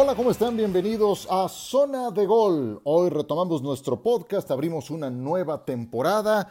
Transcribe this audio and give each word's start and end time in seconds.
Hola, 0.00 0.14
¿cómo 0.14 0.30
están? 0.30 0.56
Bienvenidos 0.56 1.26
a 1.28 1.48
Zona 1.48 2.12
de 2.12 2.24
Gol. 2.24 2.80
Hoy 2.84 3.10
retomamos 3.10 3.62
nuestro 3.62 4.00
podcast, 4.00 4.50
abrimos 4.50 4.90
una 4.90 5.10
nueva 5.10 5.64
temporada 5.64 6.48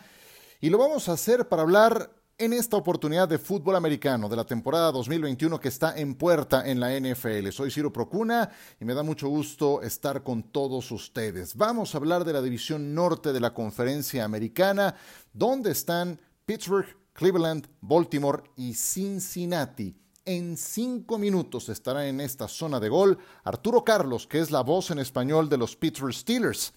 y 0.60 0.70
lo 0.70 0.78
vamos 0.78 1.08
a 1.08 1.14
hacer 1.14 1.48
para 1.48 1.62
hablar 1.62 2.12
en 2.40 2.54
esta 2.54 2.78
oportunidad 2.78 3.28
de 3.28 3.40
fútbol 3.40 3.76
americano 3.76 4.30
de 4.30 4.36
la 4.36 4.46
temporada 4.46 4.92
2021 4.92 5.60
que 5.60 5.70
está 5.70 5.98
en 5.98 6.14
puerta 6.14 6.70
en 6.70 6.80
la 6.80 6.92
NFL. 7.00 7.50
Soy 7.50 7.72
Ciro 7.72 7.92
Procuna 7.92 8.52
y 8.80 8.86
me 8.86 8.94
da 8.94 9.02
mucho 9.02 9.28
gusto 9.28 9.82
estar 9.82 10.22
con 10.22 10.44
todos 10.44 10.92
ustedes. 10.92 11.56
Vamos 11.56 11.94
a 11.94 11.98
hablar 11.98 12.26
de 12.26 12.34
la 12.34 12.44
división 12.44 12.94
norte 12.94 13.34
de 13.34 13.40
la 13.40 13.56
conferencia 13.56 14.24
americana, 14.24 14.94
donde 15.34 15.72
están 15.72 16.20
Pittsburgh, 16.46 16.96
Cleveland, 17.14 17.68
Baltimore 17.82 18.44
y 18.56 18.76
Cincinnati. 18.76 19.96
En 20.24 20.58
cinco 20.58 21.18
minutos 21.18 21.70
estará 21.70 22.08
en 22.08 22.22
esta 22.22 22.48
zona 22.48 22.80
de 22.80 22.90
gol 22.90 23.18
Arturo 23.46 23.84
Carlos, 23.84 24.28
que 24.28 24.40
es 24.40 24.52
la 24.52 24.62
voz 24.62 24.92
en 24.92 25.00
español 25.00 25.50
de 25.50 25.58
los 25.58 25.76
Pittsburgh 25.76 26.14
Steelers. 26.14 26.72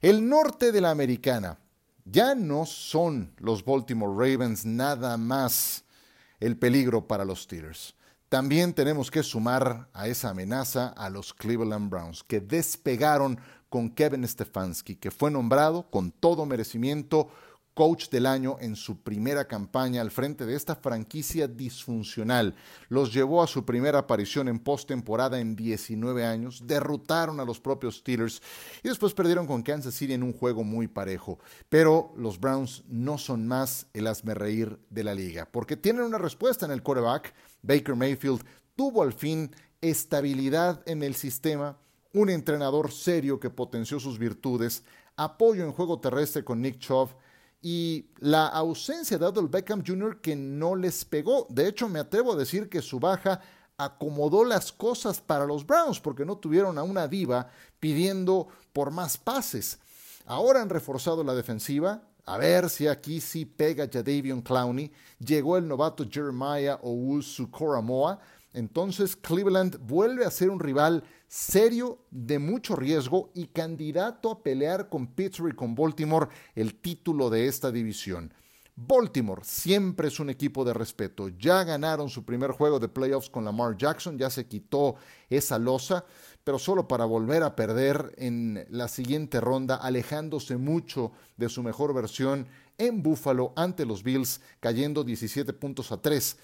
El 0.00 0.28
norte 0.28 0.70
de 0.70 0.80
la 0.80 0.90
americana 0.90 1.58
ya 2.04 2.34
no 2.34 2.66
son 2.66 3.32
los 3.38 3.64
Baltimore 3.64 4.12
Ravens 4.12 4.64
nada 4.64 5.16
más 5.16 5.84
el 6.40 6.56
peligro 6.58 7.06
para 7.06 7.24
los 7.24 7.42
Steelers. 7.42 7.94
También 8.28 8.74
tenemos 8.74 9.10
que 9.10 9.22
sumar 9.22 9.88
a 9.92 10.08
esa 10.08 10.30
amenaza 10.30 10.88
a 10.88 11.08
los 11.08 11.32
Cleveland 11.32 11.88
Browns, 11.88 12.24
que 12.24 12.40
despegaron 12.40 13.38
con 13.68 13.90
Kevin 13.90 14.26
Stefanski, 14.26 14.96
que 14.96 15.10
fue 15.10 15.30
nombrado 15.30 15.88
con 15.90 16.10
todo 16.10 16.46
merecimiento 16.46 17.28
coach 17.74 18.08
del 18.08 18.26
año 18.26 18.56
en 18.60 18.76
su 18.76 19.02
primera 19.02 19.46
campaña 19.46 20.00
al 20.00 20.10
frente 20.10 20.46
de 20.46 20.54
esta 20.54 20.76
franquicia 20.76 21.48
disfuncional. 21.48 22.54
Los 22.88 23.12
llevó 23.12 23.42
a 23.42 23.46
su 23.46 23.64
primera 23.64 23.98
aparición 23.98 24.48
en 24.48 24.60
postemporada 24.60 25.40
en 25.40 25.56
19 25.56 26.24
años, 26.24 26.62
derrotaron 26.66 27.40
a 27.40 27.44
los 27.44 27.60
propios 27.60 27.96
Steelers 27.96 28.40
y 28.82 28.88
después 28.88 29.12
perdieron 29.12 29.46
con 29.46 29.62
Kansas 29.62 29.94
City 29.94 30.14
en 30.14 30.22
un 30.22 30.32
juego 30.32 30.62
muy 30.62 30.86
parejo. 30.86 31.38
Pero 31.68 32.12
los 32.16 32.38
Browns 32.38 32.84
no 32.88 33.18
son 33.18 33.46
más 33.46 33.88
el 33.92 34.06
reír 34.34 34.78
de 34.90 35.04
la 35.04 35.14
liga, 35.14 35.48
porque 35.50 35.76
tienen 35.76 36.04
una 36.04 36.18
respuesta 36.18 36.64
en 36.64 36.72
el 36.72 36.82
quarterback. 36.82 37.34
Baker 37.62 37.96
Mayfield 37.96 38.44
tuvo 38.76 39.02
al 39.02 39.12
fin 39.12 39.50
estabilidad 39.80 40.82
en 40.86 41.02
el 41.02 41.14
sistema, 41.14 41.76
un 42.12 42.30
entrenador 42.30 42.92
serio 42.92 43.40
que 43.40 43.50
potenció 43.50 43.98
sus 43.98 44.18
virtudes, 44.18 44.84
apoyo 45.16 45.64
en 45.64 45.72
juego 45.72 46.00
terrestre 46.00 46.44
con 46.44 46.62
Nick 46.62 46.78
Chubb, 46.78 47.10
y 47.66 48.10
la 48.18 48.46
ausencia 48.46 49.16
de 49.16 49.24
Adel 49.24 49.48
Beckham 49.48 49.82
Jr. 49.84 50.20
que 50.20 50.36
no 50.36 50.76
les 50.76 51.02
pegó. 51.06 51.46
De 51.48 51.66
hecho, 51.66 51.88
me 51.88 51.98
atrevo 51.98 52.34
a 52.34 52.36
decir 52.36 52.68
que 52.68 52.82
su 52.82 53.00
baja 53.00 53.40
acomodó 53.78 54.44
las 54.44 54.70
cosas 54.70 55.22
para 55.22 55.46
los 55.46 55.66
Browns 55.66 55.98
porque 55.98 56.26
no 56.26 56.36
tuvieron 56.36 56.76
a 56.76 56.82
una 56.82 57.08
diva 57.08 57.48
pidiendo 57.80 58.48
por 58.74 58.90
más 58.90 59.16
pases. 59.16 59.78
Ahora 60.26 60.60
han 60.60 60.68
reforzado 60.68 61.24
la 61.24 61.34
defensiva. 61.34 62.02
A 62.26 62.36
ver 62.36 62.68
si 62.68 62.86
aquí 62.86 63.18
sí 63.22 63.46
pega 63.46 63.88
Jadavion 63.90 64.42
Clowney. 64.42 64.92
Llegó 65.18 65.56
el 65.56 65.66
novato 65.66 66.04
Jeremiah 66.06 66.78
Owusu 66.82 67.50
Koramoa. 67.50 68.20
Entonces 68.54 69.16
Cleveland 69.16 69.78
vuelve 69.86 70.24
a 70.24 70.30
ser 70.30 70.48
un 70.48 70.60
rival 70.60 71.04
serio, 71.26 71.98
de 72.10 72.38
mucho 72.38 72.76
riesgo 72.76 73.30
y 73.34 73.48
candidato 73.48 74.30
a 74.30 74.42
pelear 74.42 74.88
con 74.88 75.08
Pittsburgh 75.08 75.52
y 75.52 75.56
con 75.56 75.74
Baltimore 75.74 76.28
el 76.54 76.76
título 76.76 77.28
de 77.28 77.48
esta 77.48 77.70
división. 77.70 78.32
Baltimore 78.76 79.42
siempre 79.44 80.08
es 80.08 80.18
un 80.18 80.30
equipo 80.30 80.64
de 80.64 80.74
respeto. 80.74 81.28
Ya 81.28 81.62
ganaron 81.62 82.08
su 82.08 82.24
primer 82.24 82.50
juego 82.50 82.80
de 82.80 82.88
playoffs 82.88 83.30
con 83.30 83.44
Lamar 83.44 83.76
Jackson, 83.76 84.18
ya 84.18 84.30
se 84.30 84.46
quitó 84.46 84.96
esa 85.28 85.58
losa, 85.58 86.04
pero 86.42 86.58
solo 86.58 86.88
para 86.88 87.04
volver 87.04 87.44
a 87.44 87.54
perder 87.54 88.14
en 88.18 88.66
la 88.70 88.88
siguiente 88.88 89.40
ronda, 89.40 89.76
alejándose 89.76 90.56
mucho 90.56 91.12
de 91.36 91.48
su 91.48 91.62
mejor 91.62 91.94
versión 91.94 92.48
en 92.76 93.02
Buffalo 93.02 93.52
ante 93.54 93.86
los 93.86 94.02
Bills, 94.02 94.40
cayendo 94.58 95.04
17 95.04 95.52
puntos 95.52 95.92
a 95.92 96.02
3. 96.02 96.36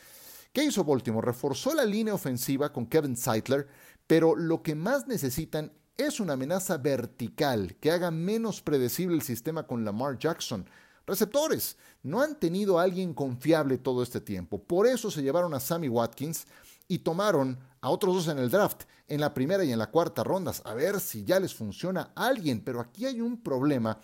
¿Qué 0.53 0.65
hizo 0.65 0.83
Baltimore? 0.83 1.25
Reforzó 1.25 1.75
la 1.75 1.85
línea 1.85 2.13
ofensiva 2.13 2.73
con 2.73 2.87
Kevin 2.87 3.17
Seidler, 3.17 3.69
pero 4.09 4.35
lo 4.35 4.63
que 4.63 4.75
más 4.75 5.07
necesitan 5.07 5.73
es 5.97 6.19
una 6.19 6.33
amenaza 6.33 6.77
vertical 6.77 7.77
que 7.77 7.93
haga 7.93 8.11
menos 8.11 8.61
predecible 8.61 9.15
el 9.15 9.23
sistema 9.23 9.67
con 9.69 9.85
Lamar 9.85 10.19
Jackson. 10.19 10.69
Receptores, 11.07 11.77
no 12.03 12.21
han 12.21 12.39
tenido 12.39 12.79
a 12.79 12.83
alguien 12.83 13.15
confiable 13.15 13.79
todo 13.79 14.03
este 14.03 14.21
tiempo. 14.21 14.61
Por 14.61 14.89
eso 14.89 15.11
se 15.11 15.23
llevaron 15.23 15.55
a 15.55 15.61
Sammy 15.61 15.89
Watkins 15.89 16.47
y 16.89 16.99
tomaron 16.99 17.57
a 17.81 17.91
otros 17.91 18.15
dos 18.15 18.29
en 18.29 18.39
el 18.39 18.51
draft, 18.51 18.83
en 19.07 19.21
la 19.21 19.33
primera 19.33 19.63
y 19.63 19.71
en 19.71 19.79
la 19.79 19.91
cuarta 19.91 20.25
rondas, 20.25 20.63
a 20.65 20.75
ver 20.75 20.99
si 20.99 21.25
ya 21.25 21.39
les 21.39 21.55
funciona 21.55 22.11
alguien. 22.17 22.61
Pero 22.65 22.81
aquí 22.81 23.07
hay 23.07 23.21
un 23.21 23.41
problema 23.41 24.01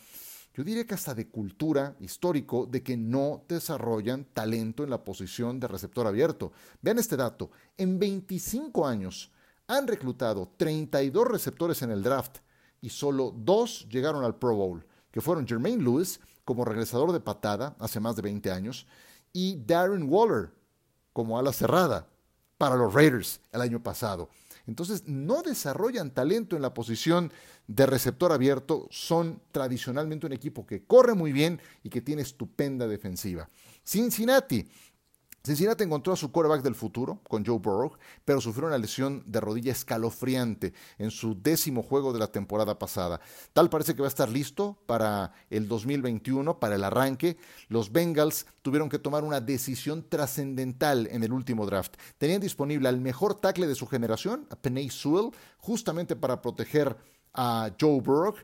yo 0.57 0.65
diría 0.65 0.87
que 0.87 0.95
hasta 0.95 1.15
de 1.15 1.29
cultura 1.29 1.95
histórico, 2.01 2.65
de 2.65 2.83
que 2.83 2.97
no 2.97 3.45
desarrollan 3.47 4.25
talento 4.33 4.85
en 4.85 4.89
la 4.89 5.05
posición 5.05 5.61
de 5.61 5.69
receptor 5.69 6.07
abierto. 6.07 6.51
Vean 6.81 6.99
este 6.99 7.15
dato, 7.15 7.51
en 7.77 7.99
25 7.99 8.87
años 8.87 9.31
han 9.67 9.87
reclutado 9.87 10.51
32 10.57 11.29
receptores 11.29 11.83
en 11.83 11.91
el 11.91 12.03
draft 12.03 12.39
y 12.81 12.89
solo 12.89 13.35
dos 13.37 13.87
llegaron 13.91 14.25
al 14.25 14.39
Pro 14.39 14.57
Bowl, 14.57 14.87
que 15.11 15.21
fueron 15.21 15.47
Jermaine 15.47 15.83
Lewis 15.83 16.21
como 16.47 16.65
regresador 16.65 17.13
de 17.13 17.21
patada 17.21 17.77
hace 17.79 18.01
más 18.01 18.17
de 18.17 18.23
20 18.23 18.51
años 18.51 18.87
y 19.35 19.63
Darren 19.63 20.11
Waller 20.11 20.55
como 21.13 21.39
ala 21.39 21.53
cerrada 21.53 22.09
para 22.57 22.77
los 22.77 22.95
Raiders 22.95 23.43
el 23.53 23.61
año 23.61 23.83
pasado. 23.83 24.31
Entonces 24.67 25.05
no 25.07 25.43
desarrollan 25.43 26.11
talento 26.11 26.57
en 26.57 26.63
la 26.63 26.75
posición 26.75 27.33
de 27.67 27.87
receptor 27.87 28.33
abierto, 28.33 28.89
son 28.91 29.41
tradicionalmente 29.53 30.27
un 30.27 30.33
equipo 30.33 30.67
que 30.67 30.85
corre 30.85 31.15
muy 31.15 31.33
bien 31.33 31.61
y 31.83 31.91
que 31.91 32.01
tiene 32.01 32.23
estupenda 32.23 32.87
defensiva. 32.87 33.49
Cincinnati 33.85 34.67
Cincinnati 35.47 35.85
encontró 35.85 36.13
a 36.13 36.17
su 36.17 36.33
quarterback 36.33 36.65
del 36.65 36.75
futuro 36.75 37.21
con 37.29 37.47
Joe 37.47 37.61
Burrow, 37.61 37.93
pero 38.25 38.41
sufrió 38.41 38.67
una 38.67 38.79
lesión 38.79 39.23
de 39.27 39.41
rodilla 39.41 39.71
escalofriante 39.71 40.75
en 40.99 41.13
su 41.13 41.41
décimo 41.41 41.85
juego 41.85 42.13
de 42.13 42.19
la 42.19 42.27
temporada 42.27 42.81
pasada. 42.81 43.21
Tal 43.53 43.71
parece 43.71 43.95
que 43.95 44.03
va 44.03 44.09
a 44.09 44.09
estar 44.09 44.29
listo 44.29 44.77
para 44.87 45.33
el 45.49 45.69
2021, 45.69 46.59
para 46.59 46.75
el 46.75 46.83
arranque. 46.83 47.37
Los 47.69 47.93
Bengals 47.93 48.47
tuvieron 48.63 48.89
que 48.89 48.99
tomar 48.99 49.23
una 49.23 49.41
decisión 49.41 50.05
trascendental 50.09 51.07
en 51.13 51.23
el 51.23 51.33
último 51.33 51.65
draft. 51.65 51.95
Tenían 52.19 52.41
disponible 52.41 52.89
al 52.89 53.01
mejor 53.01 53.37
tackle 53.37 53.69
de 53.69 53.77
su 53.77 53.87
generación, 53.87 54.49
a 54.51 54.57
Penny 54.57 54.91
Sewell, 54.91 55.31
justamente 55.59 56.17
para 56.17 56.43
proteger 56.43 56.97
a 57.33 57.71
Joe 57.81 58.01
Burrow 58.01 58.35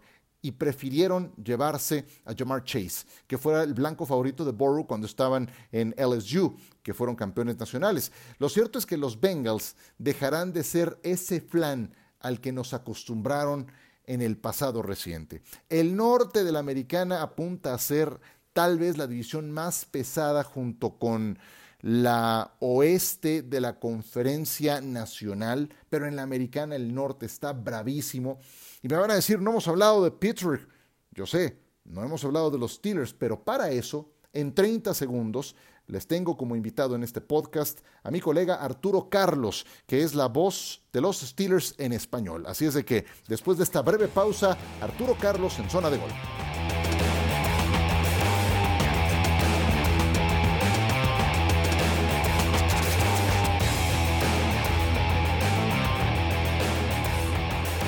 y 0.43 0.51
prefirieron 0.53 1.33
llevarse 1.37 2.05
a 2.25 2.35
Jamar 2.37 2.65
Chase, 2.65 3.07
que 3.29 3.39
fuera 3.39 3.63
el 3.63 3.75
blanco 3.75 4.05
favorito 4.05 4.45
de 4.45 4.51
Burrow 4.51 4.87
cuando 4.87 5.07
estaban 5.07 5.49
en 5.71 5.95
LSU, 5.97 6.57
que 6.83 6.93
fueron 6.93 7.15
campeones 7.15 7.57
nacionales. 7.59 8.11
Lo 8.39 8.49
cierto 8.49 8.79
es 8.79 8.85
que 8.85 8.97
los 8.97 9.21
Bengals 9.21 9.77
dejarán 9.99 10.53
de 10.53 10.65
ser 10.65 10.99
ese 11.05 11.41
flan 11.41 11.95
al 12.19 12.41
que 12.41 12.53
nos 12.53 12.75
acostumbraron 12.75 13.69
en 14.05 14.21
el 14.21 14.37
pasado 14.37 14.83
reciente. 14.83 15.43
El 15.69 15.97
norte 15.97 16.43
de 16.43 16.53
la 16.53 16.59
americana 16.59 17.23
apunta 17.23 17.73
a 17.73 17.79
ser 17.79 18.21
tal 18.53 18.79
vez 18.79 18.99
la 18.99 19.07
división 19.07 19.51
más 19.53 19.85
pesada 19.85 20.43
junto 20.43 20.99
con 20.99 21.39
la 21.83 22.55
oeste 22.61 23.43
de 23.43 23.61
la 23.61 23.79
conferencia 23.79 24.81
nacional, 24.81 25.69
pero 25.91 26.07
en 26.07 26.17
la 26.17 26.23
americana 26.23 26.77
el 26.77 26.95
norte 26.95 27.27
está 27.27 27.53
bravísimo. 27.53 28.39
Y 28.83 28.89
me 28.89 28.97
van 28.97 29.11
a 29.11 29.17
decir, 29.17 29.41
no 29.41 29.51
hemos 29.51 29.69
hablado 29.69 30.03
de 30.03 30.13
Pittsburgh. 30.13 30.67
Yo 31.11 31.27
sé, 31.27 31.59
no 31.85 32.03
hemos 32.03 32.25
hablado 32.25 32.51
de 32.51 32.59
los 32.59 32.75
Steelers, 32.75 33.13
pero 33.13 33.45
para 33.45 33.71
eso, 33.71 34.13
en 34.33 34.55
30 34.55 34.95
segundos, 34.95 35.57
les 35.89 36.07
tengo 36.07 36.37
como 36.37 36.55
invitado 36.55 36.95
en 36.95 37.03
este 37.03 37.21
podcast 37.21 37.81
a 38.05 38.11
mi 38.11 38.21
colega 38.21 38.55
Arturo 38.55 39.11
Carlos, 39.11 39.67
que 39.87 40.03
es 40.03 40.15
la 40.15 40.29
voz 40.29 40.85
de 40.93 41.01
los 41.01 41.21
Steelers 41.21 41.75
en 41.79 41.93
español. 41.93 42.45
Así 42.47 42.65
es 42.65 42.75
de 42.75 42.85
que, 42.85 43.05
después 43.27 43.59
de 43.59 43.65
esta 43.65 43.83
breve 43.83 44.07
pausa, 44.07 44.57
Arturo 44.81 45.17
Carlos 45.21 45.59
en 45.59 45.69
zona 45.69 45.91
de 45.91 45.99
gol. 45.99 46.11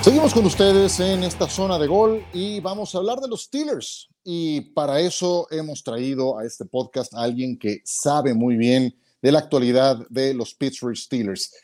Seguimos 0.05 0.35
con 0.35 0.45
ustedes 0.45 1.01
en 1.01 1.25
esta 1.25 1.49
zona 1.49 1.79
de 1.79 1.87
gol 1.87 2.23
y 2.35 2.61
vamos 2.61 2.95
a 2.95 2.99
hablar 2.99 3.21
de 3.21 3.29
los 3.29 3.45
Steelers. 3.45 4.11
Y 4.23 4.61
para 4.61 5.01
eso 5.01 5.47
hemos 5.51 5.83
traído 5.83 6.37
a 6.37 6.45
este 6.45 6.67
podcast 6.67 7.15
a 7.15 7.23
alguien 7.23 7.59
que 7.59 7.81
sabe 7.85 8.35
muy 8.35 8.59
bien 8.59 8.95
de 9.23 9.33
la 9.33 9.39
actualidad 9.39 9.97
de 10.11 10.35
los 10.35 10.53
Pittsburgh 10.53 10.95
Steelers. 10.95 11.55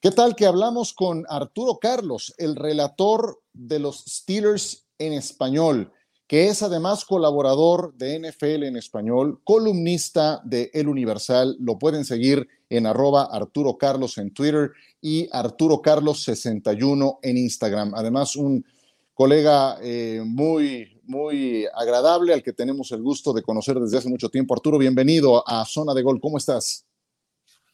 ¿Qué 0.00 0.12
tal 0.12 0.36
que 0.36 0.46
hablamos 0.46 0.92
con 0.92 1.26
Arturo 1.28 1.80
Carlos, 1.80 2.32
el 2.38 2.54
relator 2.54 3.42
de 3.52 3.80
los 3.80 4.04
Steelers 4.04 4.84
en 4.96 5.14
español, 5.14 5.92
que 6.26 6.48
es 6.48 6.62
además 6.62 7.04
colaborador 7.04 7.94
de 7.94 8.18
NFL 8.18 8.64
en 8.64 8.76
español, 8.76 9.40
columnista 9.44 10.40
de 10.44 10.70
El 10.72 10.88
Universal? 10.88 11.56
Lo 11.60 11.78
pueden 11.78 12.04
seguir 12.04 12.48
en 12.70 12.86
arroba 12.86 13.28
Arturo 13.30 13.76
Carlos 13.76 14.18
en 14.18 14.32
Twitter 14.32 14.72
y 15.00 15.28
Arturo 15.32 15.82
Carlos 15.82 16.22
61 16.22 17.18
en 17.22 17.36
Instagram. 17.36 17.94
Además, 17.94 18.36
un 18.36 18.64
colega 19.12 19.78
eh, 19.82 20.22
muy, 20.24 21.00
muy 21.04 21.66
agradable 21.74 22.32
al 22.32 22.42
que 22.42 22.52
tenemos 22.52 22.90
el 22.92 23.02
gusto 23.02 23.32
de 23.32 23.42
conocer 23.42 23.78
desde 23.78 23.98
hace 23.98 24.08
mucho 24.08 24.28
tiempo. 24.28 24.54
Arturo, 24.54 24.78
bienvenido 24.78 25.46
a 25.46 25.64
Zona 25.64 25.94
de 25.94 26.02
Gol. 26.02 26.20
¿Cómo 26.20 26.38
estás? 26.38 26.83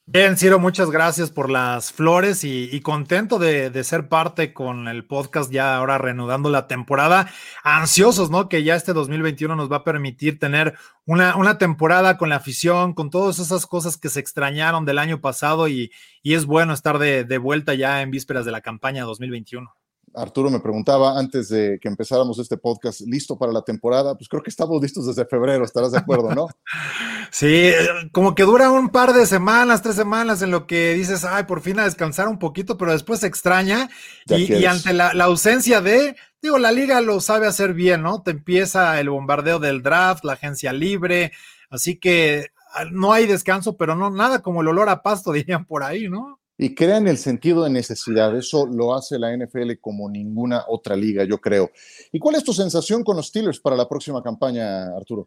Bien, 0.07 0.37
Ciro, 0.37 0.59
muchas 0.59 0.91
gracias 0.91 1.31
por 1.31 1.49
las 1.49 1.93
flores 1.93 2.43
y, 2.43 2.81
contento 2.81 3.39
de, 3.39 3.85
ser 3.85 4.09
parte 4.09 4.53
con 4.53 4.89
el 4.89 5.07
podcast 5.07 5.53
ya 5.53 5.77
ahora 5.77 5.99
reanudando 5.99 6.51
la 6.51 6.67
temporada. 6.67 7.31
Ansiosos, 7.63 8.29
¿no? 8.29 8.49
Que 8.49 8.65
ya 8.65 8.75
este 8.75 8.93
2021 8.93 9.55
nos 9.55 9.71
va 9.71 9.77
a 9.77 9.85
permitir 9.85 10.41
tener 10.41 10.75
una, 11.07 11.37
una 11.37 11.59
temporada 11.59 12.19
con 12.19 12.29
la 12.29 12.37
afición, 12.37 12.93
con 12.93 13.11
todas 13.11 13.39
esas 13.39 13.67
cosas 13.67 13.97
que 13.97 14.09
se 14.09 14.19
extrañaron 14.19 14.85
del 14.85 14.99
año 14.99 15.21
pasado 15.21 15.69
y, 15.69 15.93
es 16.25 16.45
bueno 16.45 16.73
estar 16.73 16.99
de, 16.99 17.23
de 17.25 17.39
vuelta 17.39 17.75
ya 17.75 18.03
en 18.03 18.11
vísperas 18.11 18.45
de 18.45 18.51
la 18.51 18.63
campaña 18.63 19.05
2021. 19.05 19.80
Arturo 20.15 20.51
me 20.51 20.61
preguntaba 20.61 21.19
antes 21.19 21.49
de 21.49 21.79
que 21.81 21.89
empezáramos 21.89 22.39
este 22.39 22.57
podcast, 22.57 23.01
¿listo 23.03 23.39
para 23.39 23.53
la 23.53 23.63
temporada? 23.63 24.17
Pues 24.17 24.29
creo 24.29 24.43
que 24.43 24.51
estamos 24.51 24.83
listos 24.83 25.07
desde 25.07 25.25
febrero, 25.25 25.65
estarás 25.65 25.93
de 25.93 25.99
acuerdo, 25.99 26.35
¿no? 26.35 26.49
sí, 27.31 27.71
como 28.13 28.35
que 28.35 28.43
dura 28.43 28.71
un 28.71 28.89
par 28.89 29.13
de 29.13 29.27
semanas, 29.27 29.83
tres 29.83 29.95
semanas 29.95 30.43
en 30.43 30.51
lo 30.51 30.67
que 30.67 30.95
dices, 30.95 31.25
ay, 31.25 31.45
por 31.45 31.61
fin 31.61 31.79
a 31.79 31.85
descansar 31.85 32.29
un 32.29 32.39
poquito, 32.39 32.77
pero 32.77 32.93
después 32.93 33.21
se 33.21 33.29
extraña 33.29 33.89
y, 34.27 34.65
ante 34.65 34.93
la, 34.93 35.11
ausencia 35.25 35.81
de, 35.81 36.17
digo, 36.43 36.59
la 36.59 36.73
liga 36.73 37.01
lo 37.01 37.21
sabe 37.21 37.47
hacer 37.47 37.75
bien, 37.75 38.03
¿no? 38.03 38.23
Te 38.23 38.33
empieza 38.33 38.99
el 39.01 39.11
bombardeo 39.11 39.61
del 39.61 39.83
draft, 39.83 40.25
la 40.25 40.33
agencia 40.33 40.73
libre, 40.73 41.33
así 41.71 41.99
que 41.99 42.49
ah, 42.75 42.85
no 42.91 43.13
hay 43.13 43.27
descanso, 43.27 43.77
pero 43.77 43.95
no 43.95 44.11
nada 44.11 44.43
como 44.43 44.63
el 44.63 44.69
olor 44.69 44.89
a 44.89 45.03
pasto, 45.03 45.33
dirían 45.33 45.67
por 45.67 45.85
ahí, 45.85 46.09
¿no? 46.09 46.40
Y 46.63 46.75
crean 46.75 47.09
el 47.09 47.17
sentido 47.17 47.65
de 47.65 47.71
necesidad. 47.71 48.37
Eso 48.37 48.67
lo 48.67 48.95
hace 48.95 49.19
la 49.19 49.35
NFL 49.35 49.73
como 49.81 50.11
ninguna 50.11 50.65
otra 50.69 50.95
liga, 50.95 51.25
yo 51.25 51.41
creo. 51.41 51.71
¿Y 52.13 52.19
cuál 52.19 52.35
es 52.35 52.45
tu 52.45 52.53
sensación 52.53 53.03
con 53.03 53.17
los 53.17 53.29
Steelers 53.29 53.59
para 53.61 53.77
la 53.77 53.89
próxima 53.89 54.23
campaña, 54.23 54.95
Arturo? 54.95 55.27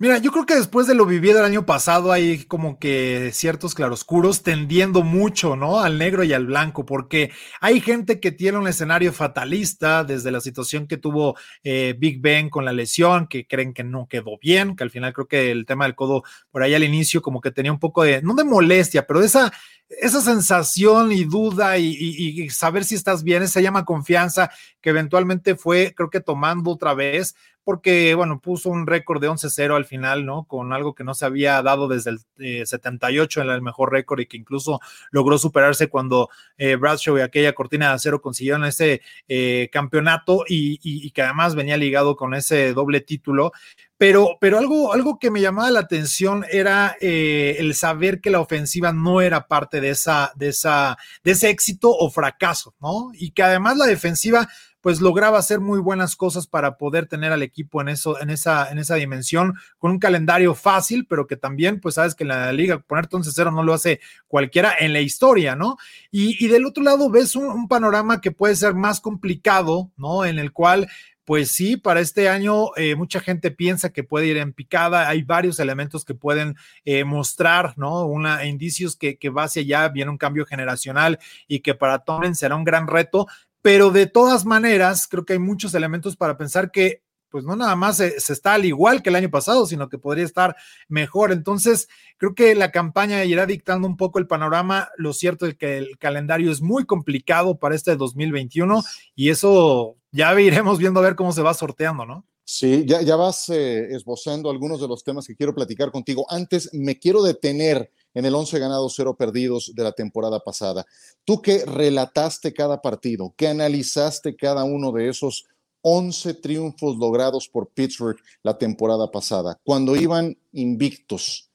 Mira, 0.00 0.18
yo 0.18 0.30
creo 0.30 0.46
que 0.46 0.54
después 0.54 0.86
de 0.86 0.94
lo 0.94 1.06
vivido 1.06 1.40
el 1.40 1.44
año 1.44 1.66
pasado 1.66 2.12
hay 2.12 2.44
como 2.44 2.78
que 2.78 3.30
ciertos 3.32 3.74
claroscuros 3.74 4.44
tendiendo 4.44 5.02
mucho, 5.02 5.56
¿no? 5.56 5.80
Al 5.80 5.98
negro 5.98 6.22
y 6.22 6.32
al 6.32 6.46
blanco, 6.46 6.86
porque 6.86 7.32
hay 7.60 7.80
gente 7.80 8.20
que 8.20 8.30
tiene 8.30 8.58
un 8.58 8.68
escenario 8.68 9.12
fatalista 9.12 10.04
desde 10.04 10.30
la 10.30 10.40
situación 10.40 10.86
que 10.86 10.98
tuvo 10.98 11.36
eh, 11.64 11.96
Big 11.98 12.20
Ben 12.20 12.48
con 12.48 12.64
la 12.64 12.72
lesión, 12.72 13.26
que 13.26 13.48
creen 13.48 13.74
que 13.74 13.82
no 13.82 14.06
quedó 14.06 14.38
bien, 14.40 14.76
que 14.76 14.84
al 14.84 14.90
final 14.90 15.12
creo 15.12 15.26
que 15.26 15.50
el 15.50 15.66
tema 15.66 15.84
del 15.86 15.96
codo 15.96 16.22
por 16.52 16.62
ahí 16.62 16.74
al 16.74 16.84
inicio 16.84 17.20
como 17.20 17.40
que 17.40 17.50
tenía 17.50 17.72
un 17.72 17.80
poco 17.80 18.04
de, 18.04 18.22
no 18.22 18.34
de 18.34 18.44
molestia, 18.44 19.04
pero 19.04 19.18
de 19.18 19.26
esa 19.26 19.52
esa 19.88 20.20
sensación 20.20 21.12
y 21.12 21.24
duda 21.24 21.78
y, 21.78 22.48
saber 22.50 22.84
si 22.84 22.94
estás 22.94 23.22
bien, 23.22 23.48
se 23.48 23.62
llama 23.62 23.84
confianza, 23.84 24.50
que 24.80 24.90
eventualmente 24.90 25.56
fue, 25.56 25.94
creo 25.96 26.10
que 26.10 26.20
tomando 26.20 26.70
otra 26.70 26.94
vez, 26.94 27.34
porque, 27.64 28.14
bueno, 28.14 28.40
puso 28.40 28.70
un 28.70 28.86
récord 28.86 29.20
de 29.20 29.28
11-0 29.28 29.76
al 29.76 29.84
final, 29.84 30.24
¿no? 30.24 30.44
Con 30.44 30.72
algo 30.72 30.94
que 30.94 31.04
no 31.04 31.12
se 31.12 31.26
había 31.26 31.60
dado 31.60 31.86
desde 31.86 32.12
el 32.38 32.66
78 32.66 33.42
en 33.42 33.50
el 33.50 33.60
mejor 33.60 33.92
récord 33.92 34.20
y 34.20 34.26
que 34.26 34.38
incluso 34.38 34.80
logró 35.10 35.36
superarse 35.36 35.88
cuando 35.88 36.30
eh, 36.56 36.76
Bradshaw 36.76 37.18
y 37.18 37.20
aquella 37.20 37.52
cortina 37.52 37.88
de 37.88 37.94
acero 37.94 38.22
consiguieron 38.22 38.64
ese 38.64 39.02
eh, 39.28 39.68
campeonato 39.70 40.44
y, 40.48 41.10
que 41.10 41.20
además 41.20 41.54
venía 41.54 41.76
ligado 41.76 42.16
con 42.16 42.32
ese 42.32 42.72
doble 42.72 43.02
título. 43.02 43.52
Pero, 43.98 44.38
pero 44.40 44.58
algo, 44.58 44.92
algo 44.92 45.18
que 45.18 45.30
me 45.30 45.40
llamaba 45.40 45.72
la 45.72 45.80
atención 45.80 46.44
era 46.50 46.96
eh, 47.00 47.56
el 47.58 47.74
saber 47.74 48.20
que 48.20 48.30
la 48.30 48.40
ofensiva 48.40 48.92
no 48.92 49.20
era 49.20 49.48
parte 49.48 49.80
de, 49.80 49.90
esa, 49.90 50.32
de, 50.36 50.48
esa, 50.48 50.96
de 51.24 51.32
ese 51.32 51.50
éxito 51.50 51.90
o 51.90 52.08
fracaso, 52.08 52.74
¿no? 52.80 53.10
Y 53.12 53.32
que 53.32 53.42
además 53.42 53.76
la 53.76 53.86
defensiva 53.86 54.48
pues 54.80 55.00
lograba 55.00 55.38
hacer 55.38 55.60
muy 55.60 55.80
buenas 55.80 56.16
cosas 56.16 56.46
para 56.46 56.78
poder 56.78 57.06
tener 57.06 57.32
al 57.32 57.42
equipo 57.42 57.80
en 57.80 57.88
eso, 57.88 58.20
en 58.20 58.30
esa, 58.30 58.70
en 58.70 58.78
esa 58.78 58.94
dimensión, 58.94 59.54
con 59.78 59.90
un 59.90 59.98
calendario 59.98 60.54
fácil, 60.54 61.06
pero 61.06 61.26
que 61.26 61.36
también, 61.36 61.80
pues 61.80 61.96
sabes 61.96 62.14
que 62.14 62.24
en 62.24 62.28
la 62.28 62.52
liga 62.52 62.78
poner 62.78 63.04
entonces 63.04 63.34
cero 63.34 63.50
no 63.50 63.62
lo 63.62 63.74
hace 63.74 64.00
cualquiera 64.28 64.72
en 64.78 64.92
la 64.92 65.00
historia, 65.00 65.56
¿no? 65.56 65.76
Y, 66.10 66.46
del 66.48 66.64
otro 66.64 66.82
lado 66.82 67.10
ves 67.10 67.36
un, 67.36 67.68
panorama 67.68 68.20
que 68.20 68.30
puede 68.30 68.54
ser 68.56 68.74
más 68.74 69.00
complicado, 69.00 69.90
¿no? 69.96 70.24
En 70.24 70.38
el 70.38 70.52
cual 70.52 70.88
pues 71.28 71.50
sí, 71.50 71.76
para 71.76 72.00
este 72.00 72.30
año 72.30 72.74
eh, 72.76 72.94
mucha 72.94 73.20
gente 73.20 73.50
piensa 73.50 73.92
que 73.92 74.02
puede 74.02 74.28
ir 74.28 74.38
en 74.38 74.54
picada. 74.54 75.10
Hay 75.10 75.20
varios 75.24 75.60
elementos 75.60 76.06
que 76.06 76.14
pueden 76.14 76.56
eh, 76.86 77.04
mostrar, 77.04 77.74
¿no? 77.76 78.06
Una, 78.06 78.46
indicios 78.46 78.96
que, 78.96 79.18
que 79.18 79.28
va 79.28 79.42
hacia 79.42 79.60
allá, 79.60 79.90
viene 79.90 80.10
un 80.10 80.16
cambio 80.16 80.46
generacional 80.46 81.18
y 81.46 81.60
que 81.60 81.74
para 81.74 81.98
Tomlin 81.98 82.34
será 82.34 82.56
un 82.56 82.64
gran 82.64 82.86
reto. 82.86 83.26
Pero 83.60 83.90
de 83.90 84.06
todas 84.06 84.46
maneras, 84.46 85.06
creo 85.06 85.26
que 85.26 85.34
hay 85.34 85.38
muchos 85.38 85.74
elementos 85.74 86.16
para 86.16 86.38
pensar 86.38 86.70
que 86.70 87.02
pues 87.28 87.44
no 87.44 87.56
nada 87.56 87.76
más 87.76 87.98
se, 87.98 88.16
está 88.16 88.54
al 88.54 88.64
igual 88.64 89.02
que 89.02 89.10
el 89.10 89.16
año 89.16 89.28
pasado, 89.28 89.66
sino 89.66 89.90
que 89.90 89.98
podría 89.98 90.24
estar 90.24 90.56
mejor. 90.88 91.30
Entonces, 91.30 91.90
creo 92.16 92.34
que 92.34 92.54
la 92.54 92.70
campaña 92.70 93.22
irá 93.24 93.44
dictando 93.44 93.86
un 93.86 93.98
poco 93.98 94.18
el 94.18 94.26
panorama. 94.26 94.88
Lo 94.96 95.12
cierto 95.12 95.44
es 95.44 95.56
que 95.56 95.76
el 95.76 95.98
calendario 95.98 96.50
es 96.50 96.62
muy 96.62 96.86
complicado 96.86 97.58
para 97.58 97.74
este 97.74 97.96
2021 97.96 98.82
y 99.14 99.28
eso 99.28 99.97
ya 100.12 100.38
iremos 100.40 100.78
viendo 100.78 101.00
a 101.00 101.02
ver 101.02 101.16
cómo 101.16 101.32
se 101.32 101.42
va 101.42 101.54
sorteando, 101.54 102.06
¿no? 102.06 102.24
Sí, 102.50 102.86
ya, 102.86 103.14
vas 103.14 103.50
eh, 103.50 103.94
esbozando 103.94 104.48
algunos 104.48 104.80
de 104.80 104.88
los 104.88 105.04
temas 105.04 105.26
que 105.26 105.36
quiero 105.36 105.54
platicar 105.54 105.90
contigo. 105.90 106.24
Antes, 106.30 106.72
me 106.72 106.98
quiero 106.98 107.22
detener 107.22 107.92
en 108.14 108.24
el 108.24 108.34
11 108.34 108.58
ganados, 108.58 108.94
0 108.96 109.16
perdidos 109.18 109.72
de 109.74 109.82
la 109.82 109.92
temporada 109.92 110.40
pasada. 110.40 110.86
Tú 111.26 111.42
que 111.42 111.66
relataste 111.66 112.54
cada 112.54 112.80
partido, 112.80 113.34
que 113.36 113.48
analizaste 113.48 114.34
cada 114.34 114.64
uno 114.64 114.92
de 114.92 115.10
esos 115.10 115.44
11 115.82 116.34
triunfos 116.34 116.96
logrados 116.96 117.50
por 117.50 117.68
Pittsburgh 117.68 118.18
la 118.42 118.56
temporada 118.56 119.10
pasada, 119.10 119.60
cuando 119.62 119.94
iban 119.94 120.38
invictos 120.52 121.50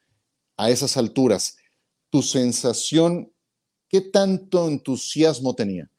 a 0.57 0.69
esas 0.69 0.95
alturas, 0.95 1.57
tu 2.11 2.21
sensación, 2.21 3.33
¿qué 3.89 4.01
tanto 4.01 4.67
entusiasmo 4.67 5.55
tenía? 5.55 5.89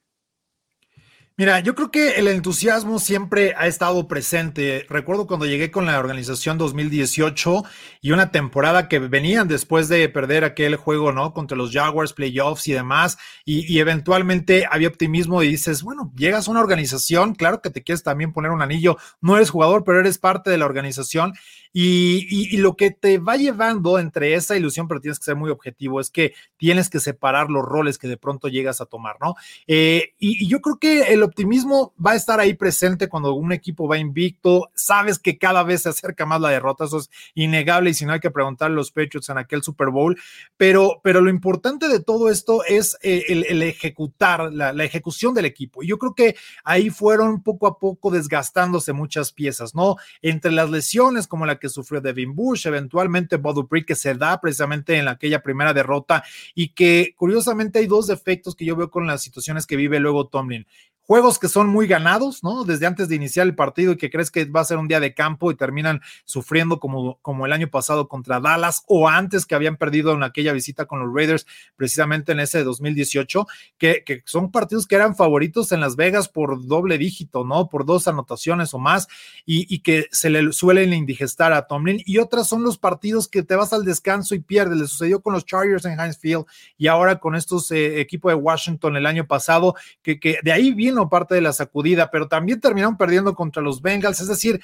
Mira, 1.36 1.58
yo 1.58 1.74
creo 1.74 1.90
que 1.90 2.10
el 2.10 2.28
entusiasmo 2.28 3.00
siempre 3.00 3.54
ha 3.56 3.66
estado 3.66 4.06
presente. 4.06 4.86
Recuerdo 4.88 5.26
cuando 5.26 5.46
llegué 5.46 5.72
con 5.72 5.84
la 5.84 5.98
organización 5.98 6.58
2018 6.58 7.64
y 8.00 8.12
una 8.12 8.30
temporada 8.30 8.86
que 8.86 9.00
venían 9.00 9.48
después 9.48 9.88
de 9.88 10.08
perder 10.08 10.44
aquel 10.44 10.76
juego, 10.76 11.10
¿no? 11.10 11.32
Contra 11.34 11.56
los 11.56 11.72
Jaguars, 11.72 12.12
playoffs 12.12 12.68
y 12.68 12.72
demás, 12.72 13.18
y, 13.44 13.66
y, 13.66 13.80
eventualmente 13.80 14.68
había 14.70 14.86
optimismo 14.86 15.42
y 15.42 15.48
dices, 15.48 15.82
bueno, 15.82 16.12
llegas 16.16 16.46
a 16.46 16.52
una 16.52 16.60
organización, 16.60 17.34
claro 17.34 17.60
que 17.60 17.70
te 17.70 17.82
quieres 17.82 18.04
también 18.04 18.32
poner 18.32 18.52
un 18.52 18.62
anillo, 18.62 18.96
no 19.20 19.34
eres 19.34 19.50
jugador, 19.50 19.82
pero 19.82 19.98
eres 19.98 20.18
parte 20.18 20.50
de 20.50 20.58
la 20.58 20.66
organización 20.66 21.32
y, 21.76 22.56
lo 22.58 22.76
que 22.76 22.92
te 22.92 23.18
va 23.18 23.36
llevando 23.36 23.98
entre 23.98 24.34
esa 24.34 24.56
ilusión, 24.56 24.86
pero 24.86 25.00
tienes 25.00 25.18
que 25.18 25.24
ser 25.24 25.34
muy 25.34 25.50
objetivo, 25.50 26.00
es 26.00 26.08
que 26.08 26.32
tienes 26.56 26.88
que 26.88 27.00
separar 27.00 27.50
los 27.50 27.64
roles 27.64 27.98
que 27.98 28.06
de 28.06 28.16
pronto 28.16 28.46
llegas 28.46 28.80
a 28.80 28.86
tomar, 28.86 29.16
¿no? 29.20 29.34
Eh, 29.66 30.14
y, 30.20 30.46
yo 30.46 30.60
creo 30.60 30.78
que 30.78 31.12
el 31.12 31.24
optimismo 31.24 31.92
va 32.04 32.12
a 32.12 32.14
estar 32.14 32.38
ahí 32.38 32.54
presente 32.54 33.08
cuando 33.08 33.34
un 33.34 33.50
equipo 33.50 33.88
va 33.88 33.98
invicto, 33.98 34.70
sabes 34.74 35.18
que 35.18 35.36
cada 35.36 35.64
vez 35.64 35.82
se 35.82 35.88
acerca 35.88 36.24
más 36.24 36.40
la 36.40 36.50
derrota, 36.50 36.84
eso 36.84 36.98
es 36.98 37.10
innegable 37.34 37.90
y 37.90 37.94
si 37.94 38.06
no 38.06 38.12
hay 38.12 38.20
que 38.20 38.30
preguntar 38.30 38.70
los 38.70 38.92
Patriots 38.92 39.28
en 39.30 39.38
aquel 39.38 39.64
Super 39.64 39.88
Bowl, 39.88 40.16
pero, 40.56 41.00
pero 41.02 41.20
lo 41.20 41.28
importante 41.28 41.88
de 41.88 41.98
todo 41.98 42.30
esto 42.30 42.62
es 42.64 42.96
eh, 43.02 43.24
el, 43.28 43.62
ejecutar, 43.62 44.52
la, 44.52 44.72
la 44.72 44.84
ejecución 44.84 45.34
del 45.34 45.46
equipo. 45.46 45.82
Y 45.82 45.88
yo 45.88 45.98
creo 45.98 46.14
que 46.14 46.36
ahí 46.62 46.90
fueron 46.90 47.42
poco 47.42 47.66
a 47.66 47.80
poco 47.80 48.12
desgastándose 48.12 48.92
muchas 48.92 49.32
piezas, 49.32 49.74
¿no? 49.74 49.96
Entre 50.22 50.52
las 50.52 50.70
lesiones 50.70 51.26
como 51.26 51.46
la 51.46 51.58
que 51.58 51.63
que 51.64 51.70
sufrió 51.70 52.02
Devin 52.02 52.34
Bush, 52.34 52.66
eventualmente 52.66 53.38
Bob 53.38 53.66
que 53.86 53.94
se 53.94 54.12
da 54.12 54.38
precisamente 54.38 54.98
en 54.98 55.08
aquella 55.08 55.42
primera 55.42 55.72
derrota 55.72 56.22
y 56.54 56.74
que 56.74 57.14
curiosamente 57.16 57.78
hay 57.78 57.86
dos 57.86 58.06
defectos 58.06 58.54
que 58.54 58.66
yo 58.66 58.76
veo 58.76 58.90
con 58.90 59.06
las 59.06 59.22
situaciones 59.22 59.66
que 59.66 59.74
vive 59.74 59.98
luego 59.98 60.28
Tomlin 60.28 60.66
juegos 61.06 61.38
que 61.38 61.48
son 61.48 61.68
muy 61.68 61.86
ganados, 61.86 62.42
¿no? 62.42 62.64
Desde 62.64 62.86
antes 62.86 63.08
de 63.08 63.16
iniciar 63.16 63.46
el 63.46 63.54
partido 63.54 63.92
y 63.92 63.96
que 63.96 64.10
crees 64.10 64.30
que 64.30 64.44
va 64.46 64.60
a 64.60 64.64
ser 64.64 64.78
un 64.78 64.88
día 64.88 65.00
de 65.00 65.14
campo 65.14 65.50
y 65.50 65.54
terminan 65.54 66.00
sufriendo 66.24 66.80
como, 66.80 67.18
como 67.20 67.44
el 67.44 67.52
año 67.52 67.68
pasado 67.68 68.08
contra 68.08 68.40
Dallas 68.40 68.82
o 68.86 69.08
antes 69.08 69.44
que 69.44 69.54
habían 69.54 69.76
perdido 69.76 70.12
en 70.12 70.22
aquella 70.22 70.52
visita 70.52 70.86
con 70.86 71.00
los 71.00 71.14
Raiders, 71.14 71.46
precisamente 71.76 72.32
en 72.32 72.40
ese 72.40 72.64
2018, 72.64 73.46
que, 73.76 74.02
que 74.04 74.22
son 74.24 74.50
partidos 74.50 74.86
que 74.86 74.94
eran 74.94 75.14
favoritos 75.14 75.72
en 75.72 75.80
Las 75.80 75.96
Vegas 75.96 76.28
por 76.28 76.66
doble 76.66 76.96
dígito, 76.96 77.44
¿no? 77.44 77.68
Por 77.68 77.84
dos 77.84 78.08
anotaciones 78.08 78.72
o 78.72 78.78
más 78.78 79.06
y, 79.44 79.72
y 79.72 79.80
que 79.80 80.06
se 80.10 80.30
le 80.30 80.52
suelen 80.52 80.94
indigestar 80.94 81.52
a 81.52 81.66
Tomlin. 81.66 82.02
Y 82.06 82.18
otras 82.18 82.48
son 82.48 82.62
los 82.62 82.78
partidos 82.78 83.28
que 83.28 83.42
te 83.42 83.56
vas 83.56 83.74
al 83.74 83.84
descanso 83.84 84.34
y 84.34 84.40
pierdes. 84.40 84.78
Le 84.78 84.86
sucedió 84.86 85.20
con 85.20 85.34
los 85.34 85.44
Chargers 85.44 85.84
en 85.84 86.00
Heinz 86.00 86.18
Field 86.18 86.46
y 86.78 86.86
ahora 86.86 87.18
con 87.18 87.34
estos 87.34 87.70
eh, 87.70 88.00
equipos 88.00 88.30
de 88.30 88.36
Washington 88.36 88.96
el 88.96 89.04
año 89.04 89.26
pasado, 89.26 89.74
que, 90.02 90.18
que 90.18 90.38
de 90.42 90.52
ahí 90.52 90.72
viene 90.72 90.93
parte 91.08 91.34
de 91.34 91.40
la 91.40 91.52
sacudida, 91.52 92.10
pero 92.10 92.28
también 92.28 92.60
terminaron 92.60 92.96
perdiendo 92.96 93.34
contra 93.34 93.62
los 93.62 93.82
Bengals. 93.82 94.20
Es 94.20 94.28
decir, 94.28 94.60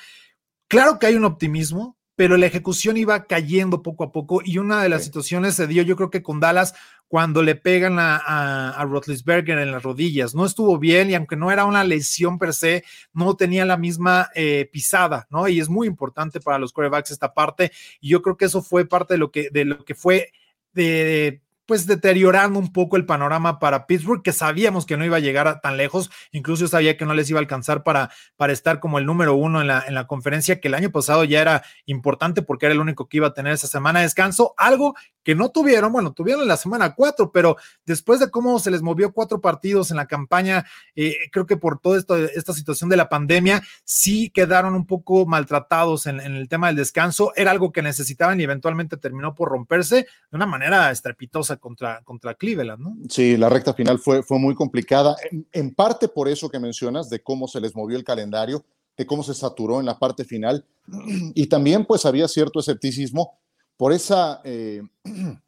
claro 0.68 0.98
que 0.98 1.06
hay 1.06 1.14
un 1.14 1.24
optimismo, 1.24 1.96
pero 2.16 2.36
la 2.36 2.46
ejecución 2.46 2.96
iba 2.96 3.24
cayendo 3.24 3.82
poco 3.82 4.04
a 4.04 4.12
poco 4.12 4.42
y 4.44 4.58
una 4.58 4.82
de 4.82 4.90
las 4.90 5.04
situaciones 5.04 5.54
se 5.54 5.66
dio, 5.66 5.82
yo 5.82 5.96
creo 5.96 6.10
que 6.10 6.22
con 6.22 6.38
Dallas, 6.38 6.74
cuando 7.08 7.42
le 7.42 7.56
pegan 7.56 7.98
a, 7.98 8.18
a, 8.18 8.70
a 8.70 8.84
Rotlisberger 8.84 9.58
en 9.58 9.72
las 9.72 9.82
rodillas. 9.82 10.32
No 10.34 10.46
estuvo 10.46 10.78
bien 10.78 11.10
y 11.10 11.14
aunque 11.14 11.34
no 11.34 11.50
era 11.50 11.64
una 11.64 11.82
lesión 11.82 12.38
per 12.38 12.54
se, 12.54 12.84
no 13.12 13.34
tenía 13.34 13.64
la 13.64 13.76
misma 13.76 14.28
eh, 14.34 14.68
pisada, 14.70 15.26
¿no? 15.28 15.48
Y 15.48 15.58
es 15.58 15.68
muy 15.68 15.88
importante 15.88 16.40
para 16.40 16.58
los 16.58 16.72
corebacks 16.72 17.10
esta 17.10 17.34
parte 17.34 17.72
y 18.00 18.10
yo 18.10 18.22
creo 18.22 18.36
que 18.36 18.44
eso 18.44 18.62
fue 18.62 18.86
parte 18.86 19.14
de 19.14 19.18
lo 19.18 19.32
que, 19.32 19.50
de 19.50 19.64
lo 19.64 19.84
que 19.84 19.96
fue 19.96 20.30
de, 20.72 20.84
de 20.84 21.42
pues 21.70 21.86
deteriorando 21.86 22.58
un 22.58 22.72
poco 22.72 22.96
el 22.96 23.06
panorama 23.06 23.60
para 23.60 23.86
Pittsburgh, 23.86 24.24
que 24.24 24.32
sabíamos 24.32 24.86
que 24.86 24.96
no 24.96 25.04
iba 25.04 25.18
a 25.18 25.20
llegar 25.20 25.60
tan 25.60 25.76
lejos, 25.76 26.10
incluso 26.32 26.66
sabía 26.66 26.96
que 26.96 27.06
no 27.06 27.14
les 27.14 27.30
iba 27.30 27.38
a 27.38 27.42
alcanzar 27.42 27.84
para, 27.84 28.10
para 28.34 28.52
estar 28.52 28.80
como 28.80 28.98
el 28.98 29.06
número 29.06 29.36
uno 29.36 29.60
en 29.60 29.68
la, 29.68 29.84
en 29.86 29.94
la 29.94 30.08
conferencia, 30.08 30.60
que 30.60 30.66
el 30.66 30.74
año 30.74 30.90
pasado 30.90 31.22
ya 31.22 31.40
era 31.40 31.62
importante 31.86 32.42
porque 32.42 32.66
era 32.66 32.72
el 32.72 32.80
único 32.80 33.08
que 33.08 33.18
iba 33.18 33.28
a 33.28 33.34
tener 33.34 33.52
esa 33.52 33.68
semana 33.68 34.00
de 34.00 34.06
descanso, 34.06 34.52
algo 34.56 34.96
que 35.22 35.36
no 35.36 35.50
tuvieron, 35.50 35.92
bueno, 35.92 36.12
tuvieron 36.12 36.42
en 36.42 36.48
la 36.48 36.56
semana 36.56 36.96
cuatro, 36.96 37.30
pero 37.30 37.56
después 37.86 38.18
de 38.18 38.30
cómo 38.30 38.58
se 38.58 38.72
les 38.72 38.82
movió 38.82 39.12
cuatro 39.12 39.40
partidos 39.40 39.92
en 39.92 39.98
la 39.98 40.06
campaña, 40.06 40.66
eh, 40.96 41.16
creo 41.30 41.46
que 41.46 41.56
por 41.56 41.78
toda 41.78 41.98
esta, 41.98 42.18
esta 42.18 42.52
situación 42.52 42.90
de 42.90 42.96
la 42.96 43.08
pandemia, 43.08 43.62
sí 43.84 44.30
quedaron 44.30 44.74
un 44.74 44.86
poco 44.86 45.24
maltratados 45.24 46.06
en, 46.06 46.18
en 46.18 46.34
el 46.34 46.48
tema 46.48 46.66
del 46.66 46.76
descanso, 46.76 47.32
era 47.36 47.52
algo 47.52 47.70
que 47.70 47.80
necesitaban 47.80 48.40
y 48.40 48.44
eventualmente 48.44 48.96
terminó 48.96 49.36
por 49.36 49.50
romperse 49.50 49.96
de 49.96 50.36
una 50.36 50.46
manera 50.46 50.90
estrepitosa 50.90 51.59
contra, 51.60 52.02
contra 52.02 52.34
Cleveland, 52.34 52.82
¿no? 52.82 52.96
Sí, 53.08 53.36
la 53.36 53.48
recta 53.48 53.74
final 53.74 53.98
fue, 53.98 54.22
fue 54.22 54.38
muy 54.38 54.54
complicada, 54.54 55.16
en, 55.52 55.74
parte 55.74 56.08
por 56.08 56.28
eso 56.28 56.48
que 56.48 56.58
mencionas, 56.58 57.08
de 57.08 57.22
cómo 57.22 57.46
se 57.46 57.60
les 57.60 57.76
movió 57.76 57.96
el 57.96 58.04
calendario, 58.04 58.64
de 58.96 59.06
cómo 59.06 59.22
se 59.22 59.34
saturó 59.34 59.78
en 59.78 59.86
la 59.86 59.98
parte 59.98 60.24
final, 60.24 60.64
y 61.34 61.46
también 61.46 61.84
pues 61.84 62.04
había 62.06 62.26
cierto 62.26 62.60
escepticismo 62.60 63.38
por 63.76 63.92
esa... 63.92 64.40
Eh, 64.44 64.82